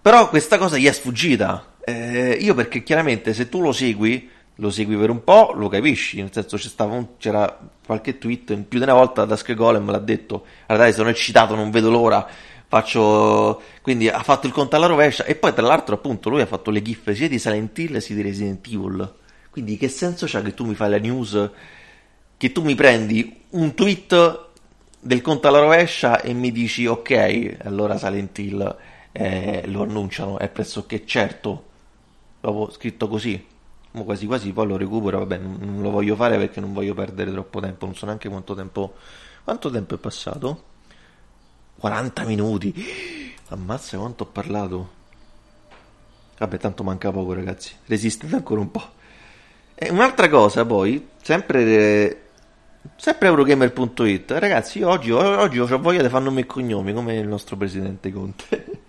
Però 0.00 0.28
questa 0.28 0.58
cosa 0.58 0.76
gli 0.76 0.86
è 0.86 0.92
sfuggita. 0.92 1.72
Eh, 1.84 2.38
io 2.40 2.54
perché 2.54 2.82
chiaramente 2.82 3.34
se 3.34 3.48
tu 3.48 3.60
lo 3.60 3.72
segui, 3.72 4.30
lo 4.56 4.70
segui 4.70 4.96
per 4.96 5.10
un 5.10 5.24
po', 5.24 5.52
lo 5.54 5.68
capisci, 5.68 6.18
nel 6.18 6.30
senso 6.32 6.58
un, 6.84 7.06
c'era 7.18 7.58
qualche 7.84 8.18
tweet, 8.18 8.54
più 8.62 8.78
di 8.78 8.84
una 8.84 8.94
volta 8.94 9.24
Dusk 9.24 9.52
Golem 9.54 9.90
l'ha 9.90 9.98
detto, 9.98 10.44
dai 10.66 10.92
sono 10.92 11.08
eccitato, 11.08 11.54
non 11.54 11.70
vedo 11.70 11.90
l'ora, 11.90 12.26
faccio... 12.68 13.60
quindi 13.82 14.08
ha 14.08 14.22
fatto 14.22 14.46
il 14.46 14.52
conto 14.52 14.76
alla 14.76 14.86
rovescia 14.86 15.24
e 15.24 15.34
poi 15.34 15.52
tra 15.52 15.66
l'altro 15.66 15.96
appunto 15.96 16.28
lui 16.28 16.40
ha 16.40 16.46
fatto 16.46 16.70
le 16.70 16.82
gif 16.82 17.10
sia 17.12 17.28
di 17.28 17.38
Silent 17.38 17.76
Hill 17.78 17.98
sia 17.98 18.14
di 18.14 18.22
Resident 18.22 18.64
Evil, 18.66 19.14
quindi 19.50 19.76
che 19.76 19.88
senso 19.88 20.26
c'ha 20.28 20.40
che 20.42 20.54
tu 20.54 20.64
mi 20.64 20.74
fai 20.74 20.90
la 20.90 20.98
news, 20.98 21.50
che 22.36 22.52
tu 22.52 22.62
mi 22.62 22.74
prendi 22.76 23.42
un 23.50 23.74
tweet 23.74 24.42
del 25.00 25.20
conto 25.20 25.48
alla 25.48 25.60
rovescia 25.60 26.20
e 26.20 26.32
mi 26.32 26.52
dici 26.52 26.86
ok, 26.86 27.56
allora 27.64 27.98
Silent 27.98 28.38
Hill 28.38 28.76
eh, 29.10 29.64
lo 29.66 29.82
annunciano, 29.82 30.38
è 30.38 30.48
pressoché 30.48 31.04
certo, 31.04 31.64
l'avevo 32.40 32.70
scritto 32.70 33.08
così 33.08 33.52
quasi 34.02 34.26
quasi 34.26 34.52
poi 34.52 34.66
lo 34.66 34.76
recupero, 34.76 35.18
vabbè, 35.20 35.38
non, 35.38 35.80
lo 35.80 35.90
voglio 35.90 36.16
fare 36.16 36.36
perché 36.36 36.58
non 36.58 36.72
voglio 36.72 36.94
perdere 36.94 37.30
troppo 37.30 37.60
tempo, 37.60 37.84
non 37.84 37.94
so 37.94 38.06
neanche 38.06 38.28
quanto 38.28 38.54
tempo... 38.54 38.94
Quanto 39.44 39.70
tempo 39.70 39.94
è 39.94 39.98
passato? 39.98 40.62
40 41.78 42.24
minuti! 42.24 43.32
Ammazza 43.48 43.98
quanto 43.98 44.24
ho 44.24 44.26
parlato! 44.26 45.02
Vabbè, 46.38 46.58
tanto 46.58 46.82
manca 46.82 47.12
poco 47.12 47.34
ragazzi, 47.34 47.74
resistete 47.86 48.34
ancora 48.34 48.60
un 48.60 48.70
po'. 48.70 48.90
E 49.74 49.90
un'altra 49.90 50.28
cosa 50.28 50.64
poi, 50.64 51.08
sempre... 51.22 52.20
Sempre 52.96 53.28
Eurogamer.it, 53.28 54.30
ragazzi, 54.32 54.82
oggi, 54.82 55.10
oggi 55.10 55.58
ho 55.58 55.78
voglia 55.78 56.06
di 56.06 56.20
nome 56.20 56.42
e 56.42 56.46
cognomi 56.46 56.92
come 56.92 57.16
il 57.16 57.26
nostro 57.26 57.56
presidente 57.56 58.12
Conte. 58.12 58.82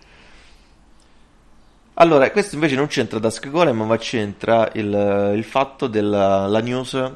Allora, 1.97 2.29
questo 2.31 2.55
invece 2.55 2.75
non 2.75 2.87
c'entra 2.87 3.19
Dusk 3.19 3.49
Golem, 3.49 3.81
ma 3.83 3.97
c'entra 3.97 4.69
il, 4.73 5.31
il 5.33 5.43
fatto 5.45 5.87
della 5.87 6.59
news 6.59 7.11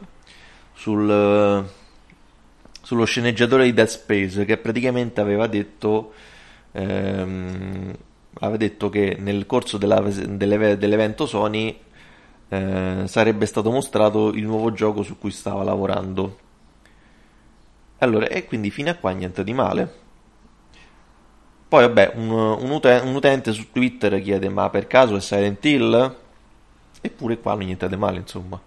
sul, 0.73 1.69
sullo 2.81 3.03
sceneggiatore 3.03 3.65
di 3.65 3.73
Dead 3.73 3.87
Space 3.87 4.45
che 4.45 4.55
praticamente 4.55 5.19
aveva 5.19 5.47
detto, 5.47 6.13
ehm, 6.71 7.93
aveva 8.35 8.55
detto 8.55 8.87
che 8.87 9.17
nel 9.19 9.45
corso 9.45 9.77
della, 9.77 9.99
dell'eve, 9.99 10.77
dell'evento 10.77 11.25
Sony 11.25 11.77
eh, 12.47 13.03
sarebbe 13.05 13.45
stato 13.47 13.71
mostrato 13.71 14.29
il 14.29 14.45
nuovo 14.45 14.71
gioco 14.71 15.03
su 15.03 15.17
cui 15.17 15.31
stava 15.31 15.61
lavorando. 15.63 16.39
Allora, 17.97 18.27
e 18.27 18.45
quindi 18.45 18.71
fino 18.71 18.91
a 18.91 18.95
qua 18.95 19.11
niente 19.11 19.43
di 19.43 19.53
male. 19.53 19.93
Poi, 21.69 21.81
vabbè, 21.83 22.13
un, 22.15 22.31
un, 22.31 22.71
uten- 22.71 23.07
un 23.07 23.15
utente 23.15 23.53
su 23.53 23.71
Twitter 23.71 24.21
chiede: 24.21 24.49
Ma 24.49 24.69
per 24.69 24.87
caso 24.87 25.15
è 25.15 25.21
Silent 25.21 25.63
Hill? 25.63 26.15
Eppure 26.99 27.37
qua 27.37 27.53
non 27.53 27.65
niente 27.65 27.87
di 27.87 27.95
male, 27.95 28.17
insomma. 28.17 28.59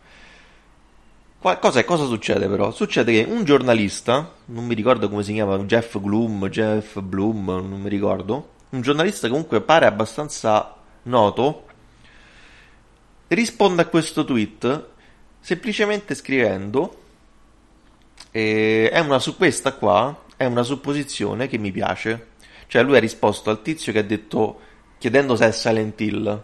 Qua, 1.38 1.57
cosa, 1.57 1.84
succede 2.07 2.46
però? 2.48 2.70
Succede 2.70 3.12
che 3.12 3.28
un 3.28 3.44
giornalista, 3.44 4.32
non 4.46 4.64
mi 4.64 4.74
ricordo 4.74 5.09
come 5.09 5.24
si 5.24 5.32
chiama, 5.32 5.59
Jeff 5.59 6.00
Gloom, 6.00 6.48
Jeff 6.48 7.00
Bloom, 7.00 7.46
non 7.46 7.80
mi 7.80 7.88
ricordo, 7.88 8.50
un 8.70 8.80
giornalista 8.80 9.28
comunque 9.28 9.61
pare 9.61 9.86
abbastanza 9.86 10.76
noto, 11.03 11.66
risponde 13.26 13.82
a 13.82 13.86
questo 13.86 14.24
tweet 14.24 14.86
semplicemente 15.40 16.14
scrivendo 16.14 17.00
eh, 18.30 18.88
è 18.90 19.00
una 19.00 19.18
su 19.18 19.36
questa 19.36 19.72
qua 19.72 20.24
è 20.36 20.44
una 20.44 20.62
supposizione 20.62 21.48
che 21.48 21.59
mi 21.59 21.72
piace 21.72 22.28
cioè 22.72 22.82
lui 22.84 22.96
ha 22.96 23.00
risposto 23.00 23.50
al 23.50 23.60
tizio 23.60 23.92
che 23.92 23.98
ha 23.98 24.02
detto 24.02 24.58
chiedendo 24.96 25.36
se 25.36 25.46
è 25.46 25.52
Silent 25.52 26.00
Hill 26.00 26.42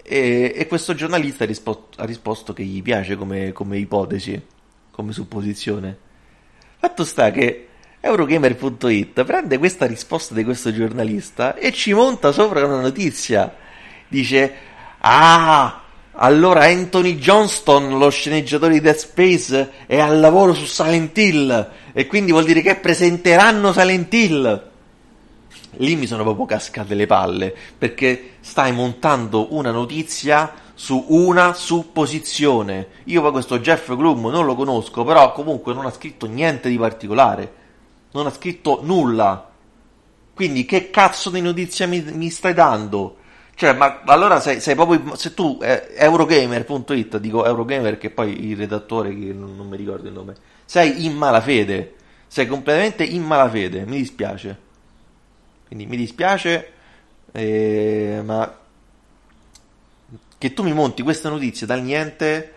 e, 0.00 0.52
e 0.54 0.66
questo 0.68 0.94
giornalista 0.94 1.42
ha 1.42 1.46
risposto, 1.48 2.00
ha 2.00 2.04
risposto, 2.04 2.52
che 2.52 2.62
gli 2.62 2.80
piace 2.82 3.16
come, 3.16 3.50
come 3.50 3.78
ipotesi, 3.78 4.40
come 4.92 5.10
supposizione. 5.10 5.98
Fatto 6.78 7.02
sta 7.04 7.32
che 7.32 7.66
Eurogamer.it 8.00 9.24
prende 9.24 9.58
questa 9.58 9.86
risposta 9.86 10.34
di 10.34 10.44
questo 10.44 10.72
giornalista 10.72 11.56
e 11.56 11.72
ci 11.72 11.92
monta 11.94 12.30
sopra 12.30 12.64
una 12.64 12.80
notizia. 12.80 13.56
Dice: 14.06 14.54
Ah, 14.98 15.82
allora 16.12 16.66
Anthony 16.66 17.16
Johnston, 17.16 17.98
lo 17.98 18.08
sceneggiatore 18.08 18.74
di 18.74 18.80
Dead 18.80 18.94
Space, 18.94 19.70
è 19.86 19.98
al 19.98 20.20
lavoro 20.20 20.54
su 20.54 20.64
Silent 20.64 21.18
Hill 21.18 21.70
e 21.92 22.06
quindi 22.06 22.30
vuol 22.30 22.44
dire 22.44 22.62
che 22.62 22.76
presenteranno 22.76 23.72
Silent 23.72 24.14
Hill 24.14 24.72
lì 25.78 25.96
mi 25.96 26.06
sono 26.06 26.22
proprio 26.22 26.46
cascate 26.46 26.94
le 26.94 27.06
palle 27.06 27.54
perché 27.76 28.36
stai 28.40 28.72
montando 28.72 29.54
una 29.54 29.70
notizia 29.70 30.52
su 30.74 31.04
una 31.08 31.54
supposizione. 31.54 32.88
Io 33.04 33.22
poi 33.22 33.32
questo 33.32 33.60
Jeff 33.60 33.94
Gloom 33.94 34.26
non 34.28 34.44
lo 34.44 34.54
conosco, 34.54 35.04
però 35.04 35.32
comunque 35.32 35.72
non 35.72 35.86
ha 35.86 35.90
scritto 35.90 36.26
niente 36.26 36.68
di 36.68 36.76
particolare, 36.76 37.52
non 38.12 38.26
ha 38.26 38.30
scritto 38.30 38.80
nulla. 38.82 39.50
Quindi 40.34 40.64
che 40.64 40.90
cazzo 40.90 41.30
di 41.30 41.40
notizia 41.40 41.86
mi, 41.86 42.02
mi 42.02 42.28
stai 42.28 42.54
dando? 42.54 43.18
Cioè, 43.54 43.72
ma 43.72 44.02
allora 44.06 44.40
sei, 44.40 44.60
sei 44.60 44.74
proprio. 44.74 45.14
Se 45.14 45.32
tu, 45.32 45.58
eh, 45.62 45.94
Eurogamer.it, 45.96 47.18
dico 47.18 47.44
Eurogamer 47.44 47.98
che 47.98 48.10
poi 48.10 48.50
il 48.50 48.56
redattore, 48.56 49.10
che 49.10 49.32
non, 49.32 49.54
non 49.56 49.68
mi 49.68 49.76
ricordo 49.76 50.08
il 50.08 50.14
nome, 50.14 50.34
sei 50.64 51.04
in 51.04 51.14
malafede. 51.14 51.94
Sei 52.26 52.48
completamente 52.48 53.04
in 53.04 53.22
malafede, 53.22 53.84
mi 53.86 53.98
dispiace. 53.98 54.58
Quindi 55.74 55.90
mi 55.90 55.96
dispiace, 56.00 56.72
eh, 57.32 58.22
ma 58.24 58.58
che 60.38 60.54
tu 60.54 60.62
mi 60.62 60.72
monti 60.72 61.02
queste 61.02 61.28
notizie 61.28 61.66
dal 61.66 61.82
niente 61.82 62.52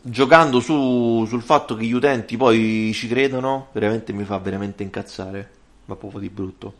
giocando 0.00 0.60
su, 0.60 1.26
sul 1.28 1.42
fatto 1.42 1.76
che 1.76 1.84
gli 1.84 1.92
utenti 1.92 2.38
poi 2.38 2.90
ci 2.94 3.06
credono, 3.06 3.68
veramente 3.72 4.14
mi 4.14 4.24
fa 4.24 4.38
veramente 4.38 4.82
incazzare, 4.82 5.50
ma 5.84 5.94
proprio 5.96 6.20
di 6.20 6.30
brutto. 6.30 6.74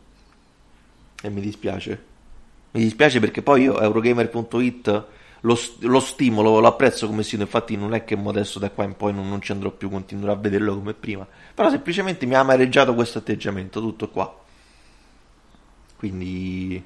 E 1.20 1.28
mi 1.28 1.42
dispiace. 1.42 2.02
Mi 2.70 2.80
dispiace 2.80 3.20
perché 3.20 3.42
poi 3.42 3.64
io, 3.64 3.78
Eurogamer.it, 3.78 5.05
lo, 5.40 5.59
lo 5.80 6.00
stimolo, 6.00 6.61
lo 6.61 6.66
apprezzo 6.66 7.07
come 7.07 7.22
sito, 7.22 7.42
infatti 7.42 7.76
non 7.76 7.92
è 7.92 8.05
che 8.07 8.18
adesso 8.24 8.59
da 8.59 8.70
qua 8.70 8.84
in 8.84 8.96
poi 8.96 9.12
non, 9.12 9.28
non 9.28 9.42
ci 9.42 9.52
andrò 9.52 9.68
più, 9.70 9.90
continuerò 9.90 10.32
a 10.32 10.36
vederlo 10.36 10.74
come 10.76 10.94
prima, 10.94 11.26
però 11.55 11.68
semplicemente 11.68 12.24
mi 12.24 12.36
ha 12.36 12.40
amareggiato 12.40 12.94
questo 12.94 13.18
atteggiamento, 13.18 13.80
tutto 13.80 14.09
qua. 14.09 14.38
Quindi, 16.05 16.84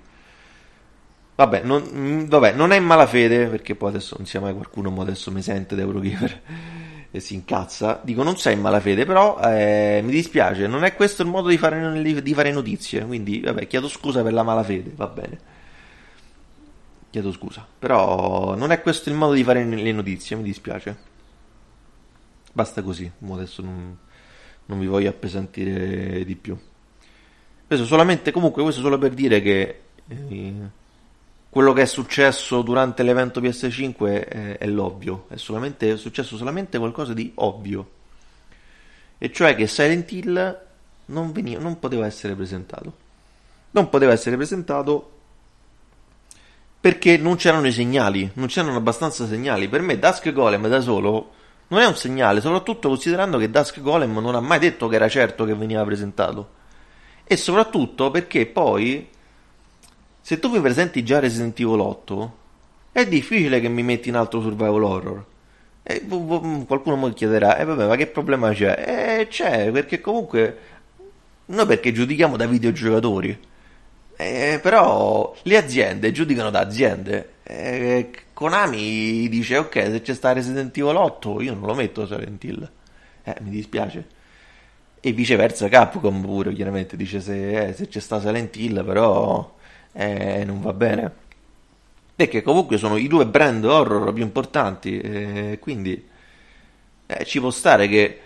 vabbè 1.35 1.63
non, 1.65 1.83
mm, 1.93 2.25
vabbè, 2.27 2.53
non 2.53 2.71
è 2.71 2.77
in 2.77 2.85
malafede, 2.85 3.49
perché 3.49 3.75
poi 3.75 3.89
adesso 3.91 4.15
non 4.17 4.27
sia 4.27 4.39
mai 4.39 4.53
qualcuno, 4.53 4.91
ma 4.91 5.03
adesso 5.03 5.33
mi 5.33 5.43
sente 5.43 5.75
da 5.75 5.83
Eurogamer 5.83 6.43
e 7.11 7.19
si 7.19 7.35
incazza. 7.35 8.01
Dico, 8.05 8.23
non 8.23 8.37
sei 8.37 8.55
in 8.55 8.61
malafede, 8.61 9.05
però 9.05 9.41
eh, 9.41 10.03
mi 10.05 10.13
dispiace, 10.13 10.69
non 10.69 10.85
è 10.85 10.95
questo 10.95 11.23
il 11.23 11.29
modo 11.29 11.49
di 11.49 11.59
fare, 11.59 12.01
di 12.23 12.35
fare 12.35 12.53
notizie. 12.53 13.05
Quindi, 13.05 13.41
vabbè, 13.41 13.67
chiedo 13.67 13.89
scusa 13.89 14.23
per 14.23 14.33
la 14.33 14.45
malafede, 14.45 14.93
va 14.95 15.09
bene. 15.09 15.39
Chiedo 17.11 17.33
scusa, 17.33 17.67
però 17.77 18.55
non 18.55 18.71
è 18.71 18.81
questo 18.83 19.09
il 19.09 19.17
modo 19.17 19.33
di 19.33 19.43
fare 19.43 19.65
le 19.65 19.93
notizie, 19.93 20.37
mi 20.37 20.45
dispiace. 20.45 20.97
Basta 22.53 22.83
così, 22.83 23.11
adesso 23.31 23.63
non, 23.63 23.99
non 24.67 24.79
vi 24.79 24.87
voglio 24.87 25.09
appesantire 25.09 26.25
di 26.25 26.37
più. 26.37 26.57
Questo 27.69 27.85
solamente, 27.85 28.31
comunque, 28.31 28.63
questo 28.63 28.81
solo 28.81 28.97
per 28.97 29.13
dire 29.13 29.43
che 29.43 29.81
eh, 30.09 30.55
quello 31.51 31.75
che 31.75 31.83
è 31.83 31.85
successo 31.87 32.63
durante 32.63 33.03
l'evento 33.03 33.43
PS5 33.43 34.27
è, 34.27 34.57
è 34.57 34.67
l'ovvio, 34.67 35.27
è, 35.29 35.37
solamente, 35.37 35.93
è 35.93 35.97
successo 35.99 36.39
solamente 36.39 36.79
qualcosa 36.79 37.13
di 37.13 37.31
ovvio. 37.35 37.91
E 39.19 39.31
cioè 39.31 39.55
che 39.55 39.67
Silent 39.67 40.11
Hill 40.11 40.61
non, 41.07 41.31
veniva, 41.31 41.61
non 41.61 41.79
poteva 41.79 42.07
essere 42.07 42.35
presentato. 42.35 42.91
Non 43.73 43.91
poteva 43.91 44.13
essere 44.13 44.37
presentato 44.37 45.17
perché 46.81 47.19
non 47.19 47.37
c'erano 47.37 47.67
i 47.67 47.73
segnali, 47.73 48.31
non 48.37 48.47
c'erano 48.47 48.79
abbastanza 48.79 49.27
segnali. 49.27 49.69
Per 49.69 49.83
me 49.83 49.99
Dusk 49.99 50.33
Golem 50.33 50.69
da 50.69 50.81
solo 50.81 51.33
non 51.67 51.81
è 51.81 51.85
un 51.87 51.97
segnale, 51.97 52.41
soprattutto 52.41 52.89
considerando 52.89 53.37
che 53.37 53.51
Dusk 53.51 53.83
Golem 53.83 54.17
non 54.21 54.35
ha 54.35 54.41
mai 54.41 54.59
detto 54.59 54.89
che 54.89 54.95
era 54.95 55.11
certo 55.11 55.45
che 55.45 55.55
veniva 55.55 55.85
presentato 55.85 56.57
e 57.31 57.37
soprattutto 57.37 58.11
perché 58.11 58.47
poi 58.47 59.07
se 60.19 60.39
tu 60.39 60.49
mi 60.49 60.61
presenti 60.63 61.05
già 61.05 61.19
Resident 61.19 61.61
Evil 61.61 61.79
8 61.79 62.37
è 62.91 63.07
difficile 63.07 63.61
che 63.61 63.69
mi 63.69 63.83
metti 63.83 64.09
in 64.09 64.17
altro 64.17 64.41
survival 64.41 64.83
horror. 64.83 65.25
E 65.83 66.07
qualcuno 66.07 66.97
mi 66.97 67.13
chiederà 67.13 67.59
e 67.59 67.63
eh, 67.63 67.65
vabbè 67.67 67.87
ma 67.87 67.97
che 67.97 68.07
problema 68.07 68.53
c'è? 68.53 69.19
Eh 69.21 69.27
c'è 69.29 69.71
perché 69.71 70.01
comunque 70.01 70.59
noi 71.47 71.67
perché 71.67 71.93
giudichiamo 71.93 72.39
da 72.39 72.47
videogiocatori. 72.47 73.39
Eh, 74.17 74.59
però 74.63 75.35
le 75.43 75.57
aziende 75.59 76.13
giudicano 76.13 76.49
da 76.49 76.61
aziende. 76.61 77.35
Eh, 77.43 78.11
Konami 78.33 79.29
dice 79.29 79.59
ok 79.59 79.75
se 79.75 80.01
c'è 80.01 80.15
sta 80.15 80.33
Resident 80.33 80.75
Evil 80.79 80.97
8 80.97 81.43
io 81.43 81.53
non 81.53 81.67
lo 81.67 81.75
metto 81.75 82.07
Silent 82.07 82.43
Hill. 82.43 82.71
Eh 83.23 83.37
mi 83.41 83.51
dispiace 83.51 84.17
e 85.01 85.13
viceversa 85.13 85.69
Capcom 85.69 86.21
pure 86.21 86.53
chiaramente 86.53 86.97
dice 86.97 87.21
se, 87.21 87.69
eh, 87.69 87.73
se 87.73 87.89
c'è 87.89 88.01
sta 88.01 88.21
Silent 88.21 88.57
Hill 88.57 88.85
però 88.85 89.55
eh, 89.93 90.45
non 90.45 90.61
va 90.61 90.73
bene. 90.73 91.27
Perché 92.15 92.43
comunque 92.43 92.79
sono 92.79 92.97
i 92.97 93.07
due 93.07 93.27
brand 93.27 93.65
horror 93.65 94.13
più 94.13 94.25
importanti 94.25 94.99
eh, 94.99 95.59
quindi 95.61 96.07
eh, 97.07 97.25
ci 97.25 97.39
può 97.41 97.51
stare 97.51 97.89
che 97.89 98.21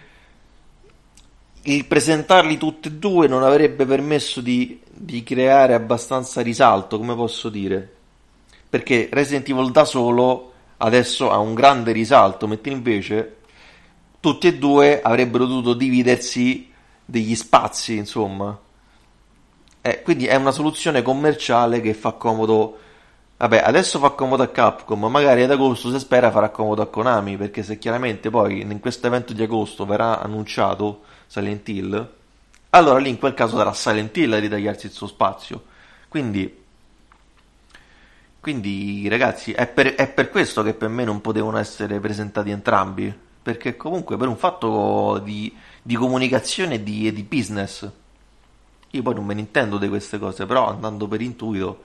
il 1.64 1.84
presentarli 1.84 2.56
tutti 2.56 2.88
e 2.88 2.92
due 2.92 3.28
non 3.28 3.44
avrebbe 3.44 3.86
permesso 3.86 4.40
di, 4.40 4.80
di 4.90 5.22
creare 5.22 5.74
abbastanza 5.74 6.40
risalto 6.40 6.98
come 6.98 7.14
posso 7.14 7.48
dire? 7.48 7.88
Perché 8.68 9.08
Resident 9.12 9.48
Evil 9.48 9.70
da 9.70 9.84
solo 9.84 10.52
adesso 10.78 11.30
ha 11.30 11.38
un 11.38 11.54
grande 11.54 11.92
risalto 11.92 12.48
mentre 12.48 12.72
invece 12.72 13.36
tutti 14.22 14.46
e 14.46 14.56
due 14.56 15.02
avrebbero 15.02 15.46
dovuto 15.46 15.74
dividersi 15.74 16.70
degli 17.04 17.34
spazi, 17.34 17.96
insomma. 17.96 18.56
Eh, 19.80 20.00
quindi 20.02 20.26
è 20.26 20.36
una 20.36 20.52
soluzione 20.52 21.02
commerciale 21.02 21.80
che 21.80 21.92
fa 21.92 22.12
comodo. 22.12 22.78
Vabbè, 23.36 23.62
adesso 23.64 23.98
fa 23.98 24.10
comodo 24.10 24.44
a 24.44 24.48
Capcom, 24.48 25.00
ma 25.00 25.08
magari 25.08 25.42
ad 25.42 25.50
agosto 25.50 25.90
si 25.90 25.98
spera 25.98 26.30
farà 26.30 26.50
comodo 26.50 26.82
a 26.82 26.86
Konami, 26.86 27.36
perché 27.36 27.64
se 27.64 27.78
chiaramente 27.78 28.30
poi 28.30 28.60
in 28.60 28.78
questo 28.78 29.08
evento 29.08 29.32
di 29.32 29.42
agosto 29.42 29.84
verrà 29.84 30.20
annunciato 30.22 31.02
Silent 31.26 31.68
Hill, 31.68 32.12
allora 32.70 33.00
lì 33.00 33.08
in 33.08 33.18
quel 33.18 33.34
caso 33.34 33.56
sarà 33.56 33.72
Silent 33.72 34.16
Hill 34.16 34.32
a 34.34 34.38
ritagliarsi 34.38 34.86
il 34.86 34.92
suo 34.92 35.08
spazio. 35.08 35.64
Quindi 36.08 36.60
quindi, 38.38 39.08
ragazzi, 39.08 39.52
è 39.52 39.66
per, 39.66 39.94
è 39.94 40.08
per, 40.08 40.28
questo 40.30 40.62
che 40.62 40.74
per 40.74 40.88
me 40.88 41.04
non 41.04 41.20
potevano 41.20 41.58
essere 41.58 42.00
presentati 42.00 42.50
entrambi 42.50 43.30
perché 43.42 43.76
comunque 43.76 44.16
per 44.16 44.28
un 44.28 44.36
fatto 44.36 45.20
di, 45.22 45.54
di 45.82 45.96
comunicazione 45.96 46.74
e 46.74 46.82
di, 46.82 47.12
di, 47.12 47.22
business, 47.24 47.90
io 48.90 49.02
poi 49.02 49.14
non 49.14 49.24
me 49.24 49.34
ne 49.34 49.40
intendo 49.40 49.78
di 49.78 49.88
queste 49.88 50.18
cose, 50.18 50.46
però 50.46 50.68
andando 50.68 51.08
per 51.08 51.20
intuito, 51.20 51.82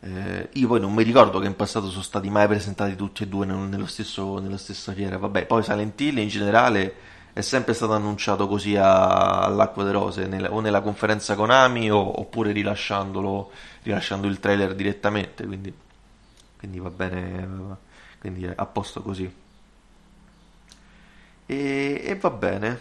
eh, 0.00 0.50
io 0.52 0.68
poi 0.68 0.80
non 0.80 0.92
mi 0.92 1.02
ricordo 1.02 1.38
che 1.38 1.46
in 1.46 1.56
passato 1.56 1.88
sono 1.88 2.02
stati 2.02 2.28
mai 2.28 2.46
presentati 2.46 2.94
tutti 2.94 3.22
e 3.22 3.28
due 3.28 3.46
nello 3.46 3.86
stesso, 3.86 4.38
nella 4.38 4.58
stessa 4.58 4.92
fiera, 4.92 5.16
vabbè, 5.16 5.46
poi 5.46 5.62
Silent 5.62 5.98
Hill 5.98 6.18
in 6.18 6.28
generale 6.28 6.94
è 7.32 7.40
sempre 7.40 7.74
stato 7.74 7.92
annunciato 7.92 8.46
così 8.46 8.76
a, 8.76 9.40
all'acqua 9.40 9.82
delle 9.82 9.96
rose, 9.96 10.26
nella, 10.26 10.52
o 10.52 10.60
nella 10.60 10.82
conferenza 10.82 11.34
Konami 11.34 11.90
o, 11.90 12.20
oppure 12.20 12.52
rilasciandolo, 12.52 13.50
rilasciando 13.82 14.26
il 14.26 14.40
trailer 14.40 14.74
direttamente, 14.74 15.46
quindi, 15.46 15.72
quindi 16.58 16.78
va 16.78 16.90
bene, 16.90 17.76
quindi 18.18 18.44
è 18.44 18.52
a 18.54 18.66
posto 18.66 19.00
così. 19.02 19.44
E, 21.46 22.02
e 22.04 22.16
va 22.16 22.30
bene, 22.30 22.80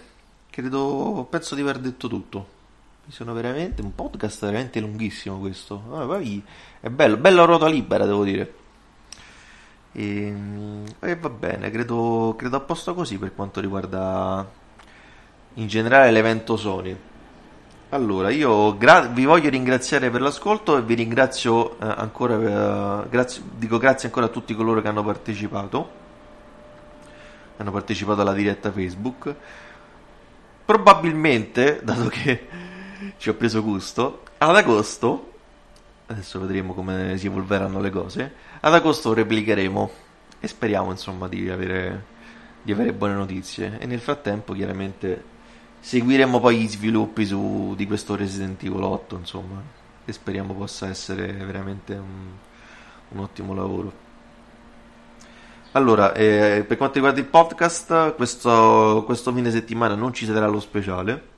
credo, 0.49 1.27
penso 1.29 1.55
di 1.55 1.61
aver 1.61 1.79
detto 1.79 2.07
tutto. 2.07 2.47
sono 3.09 3.33
veramente 3.33 3.81
un 3.81 3.93
podcast 3.93 4.41
veramente 4.45 4.79
lunghissimo 4.79 5.39
questo. 5.39 5.83
Ah, 5.91 6.05
poi 6.05 6.43
è 6.79 6.89
bello, 6.89 7.17
bella 7.17 7.45
ruota 7.45 7.67
libera, 7.67 8.05
devo 8.05 8.23
dire. 8.23 8.53
E, 9.91 10.33
e 10.99 11.15
va 11.15 11.29
bene, 11.29 11.69
credo, 11.71 12.33
credo 12.37 12.57
a 12.57 12.59
posto 12.59 12.93
così 12.93 13.17
per 13.17 13.33
quanto 13.33 13.61
riguarda 13.61 14.45
in 15.53 15.67
generale 15.67 16.11
l'evento 16.11 16.57
Sony. 16.57 16.97
Allora, 17.89 18.29
io 18.29 18.77
gra- 18.77 19.07
vi 19.07 19.25
voglio 19.25 19.49
ringraziare 19.49 20.09
per 20.09 20.19
l'ascolto 20.21 20.77
e 20.77 20.81
vi 20.81 20.95
ringrazio 20.95 21.79
eh, 21.79 21.85
ancora, 21.85 23.03
eh, 23.05 23.09
grazie, 23.09 23.41
dico 23.57 23.77
grazie 23.77 24.07
ancora 24.07 24.25
a 24.25 24.29
tutti 24.29 24.55
coloro 24.55 24.81
che 24.81 24.87
hanno 24.87 25.03
partecipato, 25.03 25.89
hanno 27.57 27.71
partecipato 27.71 28.21
alla 28.21 28.33
diretta 28.33 28.71
Facebook. 28.71 29.33
Probabilmente, 30.65 31.79
dato 31.83 32.07
che 32.07 32.47
ci 33.17 33.29
ho 33.29 33.33
preso 33.35 33.61
gusto, 33.61 34.23
ad 34.37 34.55
agosto, 34.55 35.33
adesso 36.07 36.39
vedremo 36.39 36.73
come 36.73 37.17
si 37.17 37.27
evolveranno 37.27 37.79
le 37.79 37.89
cose, 37.89 38.33
ad 38.59 38.73
agosto 38.73 39.13
replicheremo 39.13 39.91
e 40.39 40.47
speriamo 40.47 40.91
insomma 40.91 41.27
di 41.27 41.49
avere, 41.49 42.05
di 42.61 42.71
avere 42.71 42.93
buone 42.93 43.13
notizie 43.13 43.79
e 43.79 43.85
nel 43.85 43.99
frattempo 43.99 44.53
chiaramente 44.53 45.33
seguiremo 45.79 46.39
poi 46.39 46.57
gli 46.57 46.67
sviluppi 46.67 47.25
su, 47.25 47.73
di 47.75 47.85
questo 47.85 48.15
Resident 48.15 48.61
Evil 48.63 48.81
8, 48.81 49.17
insomma, 49.17 49.61
che 50.03 50.11
speriamo 50.11 50.53
possa 50.53 50.89
essere 50.89 51.31
veramente 51.31 51.93
un, 51.93 52.31
un 53.09 53.19
ottimo 53.19 53.53
lavoro. 53.53 54.04
Allora, 55.75 56.13
eh, 56.13 56.63
per 56.65 56.77
quanto 56.77 56.95
riguarda 56.95 57.19
il 57.19 57.25
podcast, 57.25 58.15
questo, 58.15 59.03
questo 59.05 59.33
fine 59.33 59.51
settimana 59.51 59.93
non 59.93 60.13
ci 60.13 60.25
sarà 60.25 60.47
lo 60.47 60.61
speciale. 60.61 61.33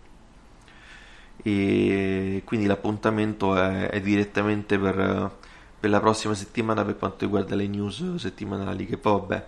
E 1.42 2.44
quindi 2.46 2.68
l'appuntamento 2.68 3.56
è, 3.56 3.90
è 3.90 4.00
direttamente 4.00 4.78
per, 4.78 5.32
per, 5.80 5.90
la 5.90 6.00
prossima 6.00 6.36
settimana 6.36 6.86
per 6.86 6.98
quanto 7.00 7.26
riguarda 7.26 7.56
le 7.56 7.66
news 7.66 8.16
settimanali, 8.18 8.86
che 8.86 8.98
poi 8.98 9.14
vabbè 9.14 9.46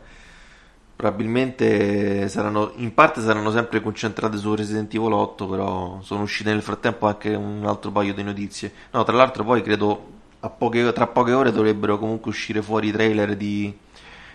probabilmente 0.96 2.28
saranno 2.28 2.74
in 2.78 2.94
parte 2.94 3.22
saranno 3.22 3.52
sempre 3.52 3.82
concentrate 3.82 4.38
su 4.38 4.54
Resident 4.54 4.94
Evil 4.94 5.14
8 5.14 5.48
però 5.48 6.02
sono 6.02 6.24
uscite 6.24 6.52
nel 6.52 6.62
frattempo 6.62 7.08
anche 7.08 7.34
un 7.36 7.64
altro 7.66 7.92
paio 7.92 8.14
di 8.14 8.24
notizie. 8.24 8.74
No 8.92 9.04
tra 9.04 9.16
l'altro 9.16 9.44
poi 9.44 9.62
credo 9.62 10.18
poche, 10.58 10.92
tra 10.94 11.08
poche 11.08 11.34
ore 11.34 11.52
dovrebbero 11.52 12.00
comunque 12.00 12.32
uscire 12.32 12.62
fuori 12.62 12.88
i 12.88 12.92
trailer 12.92 13.36
di, 13.36 13.74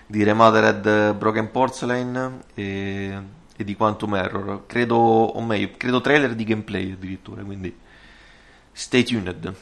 di 0.06 0.22
Remothered 0.22 1.14
Broken 1.14 1.50
Porcelain 1.50 2.40
e, 2.54 3.22
e 3.56 3.64
di 3.64 3.74
Quantum 3.76 4.14
Error. 4.14 4.66
Credo 4.66 4.96
o 4.96 5.42
meglio 5.42 5.70
credo 5.76 6.00
trailer 6.00 6.34
di 6.34 6.44
gameplay 6.44 6.92
addirittura 6.92 7.42
quindi 7.42 7.74
stay 8.72 9.02
tuned. 9.04 9.54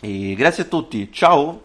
E 0.00 0.34
grazie 0.34 0.64
a 0.64 0.66
tutti 0.66 1.10
ciao 1.12 1.62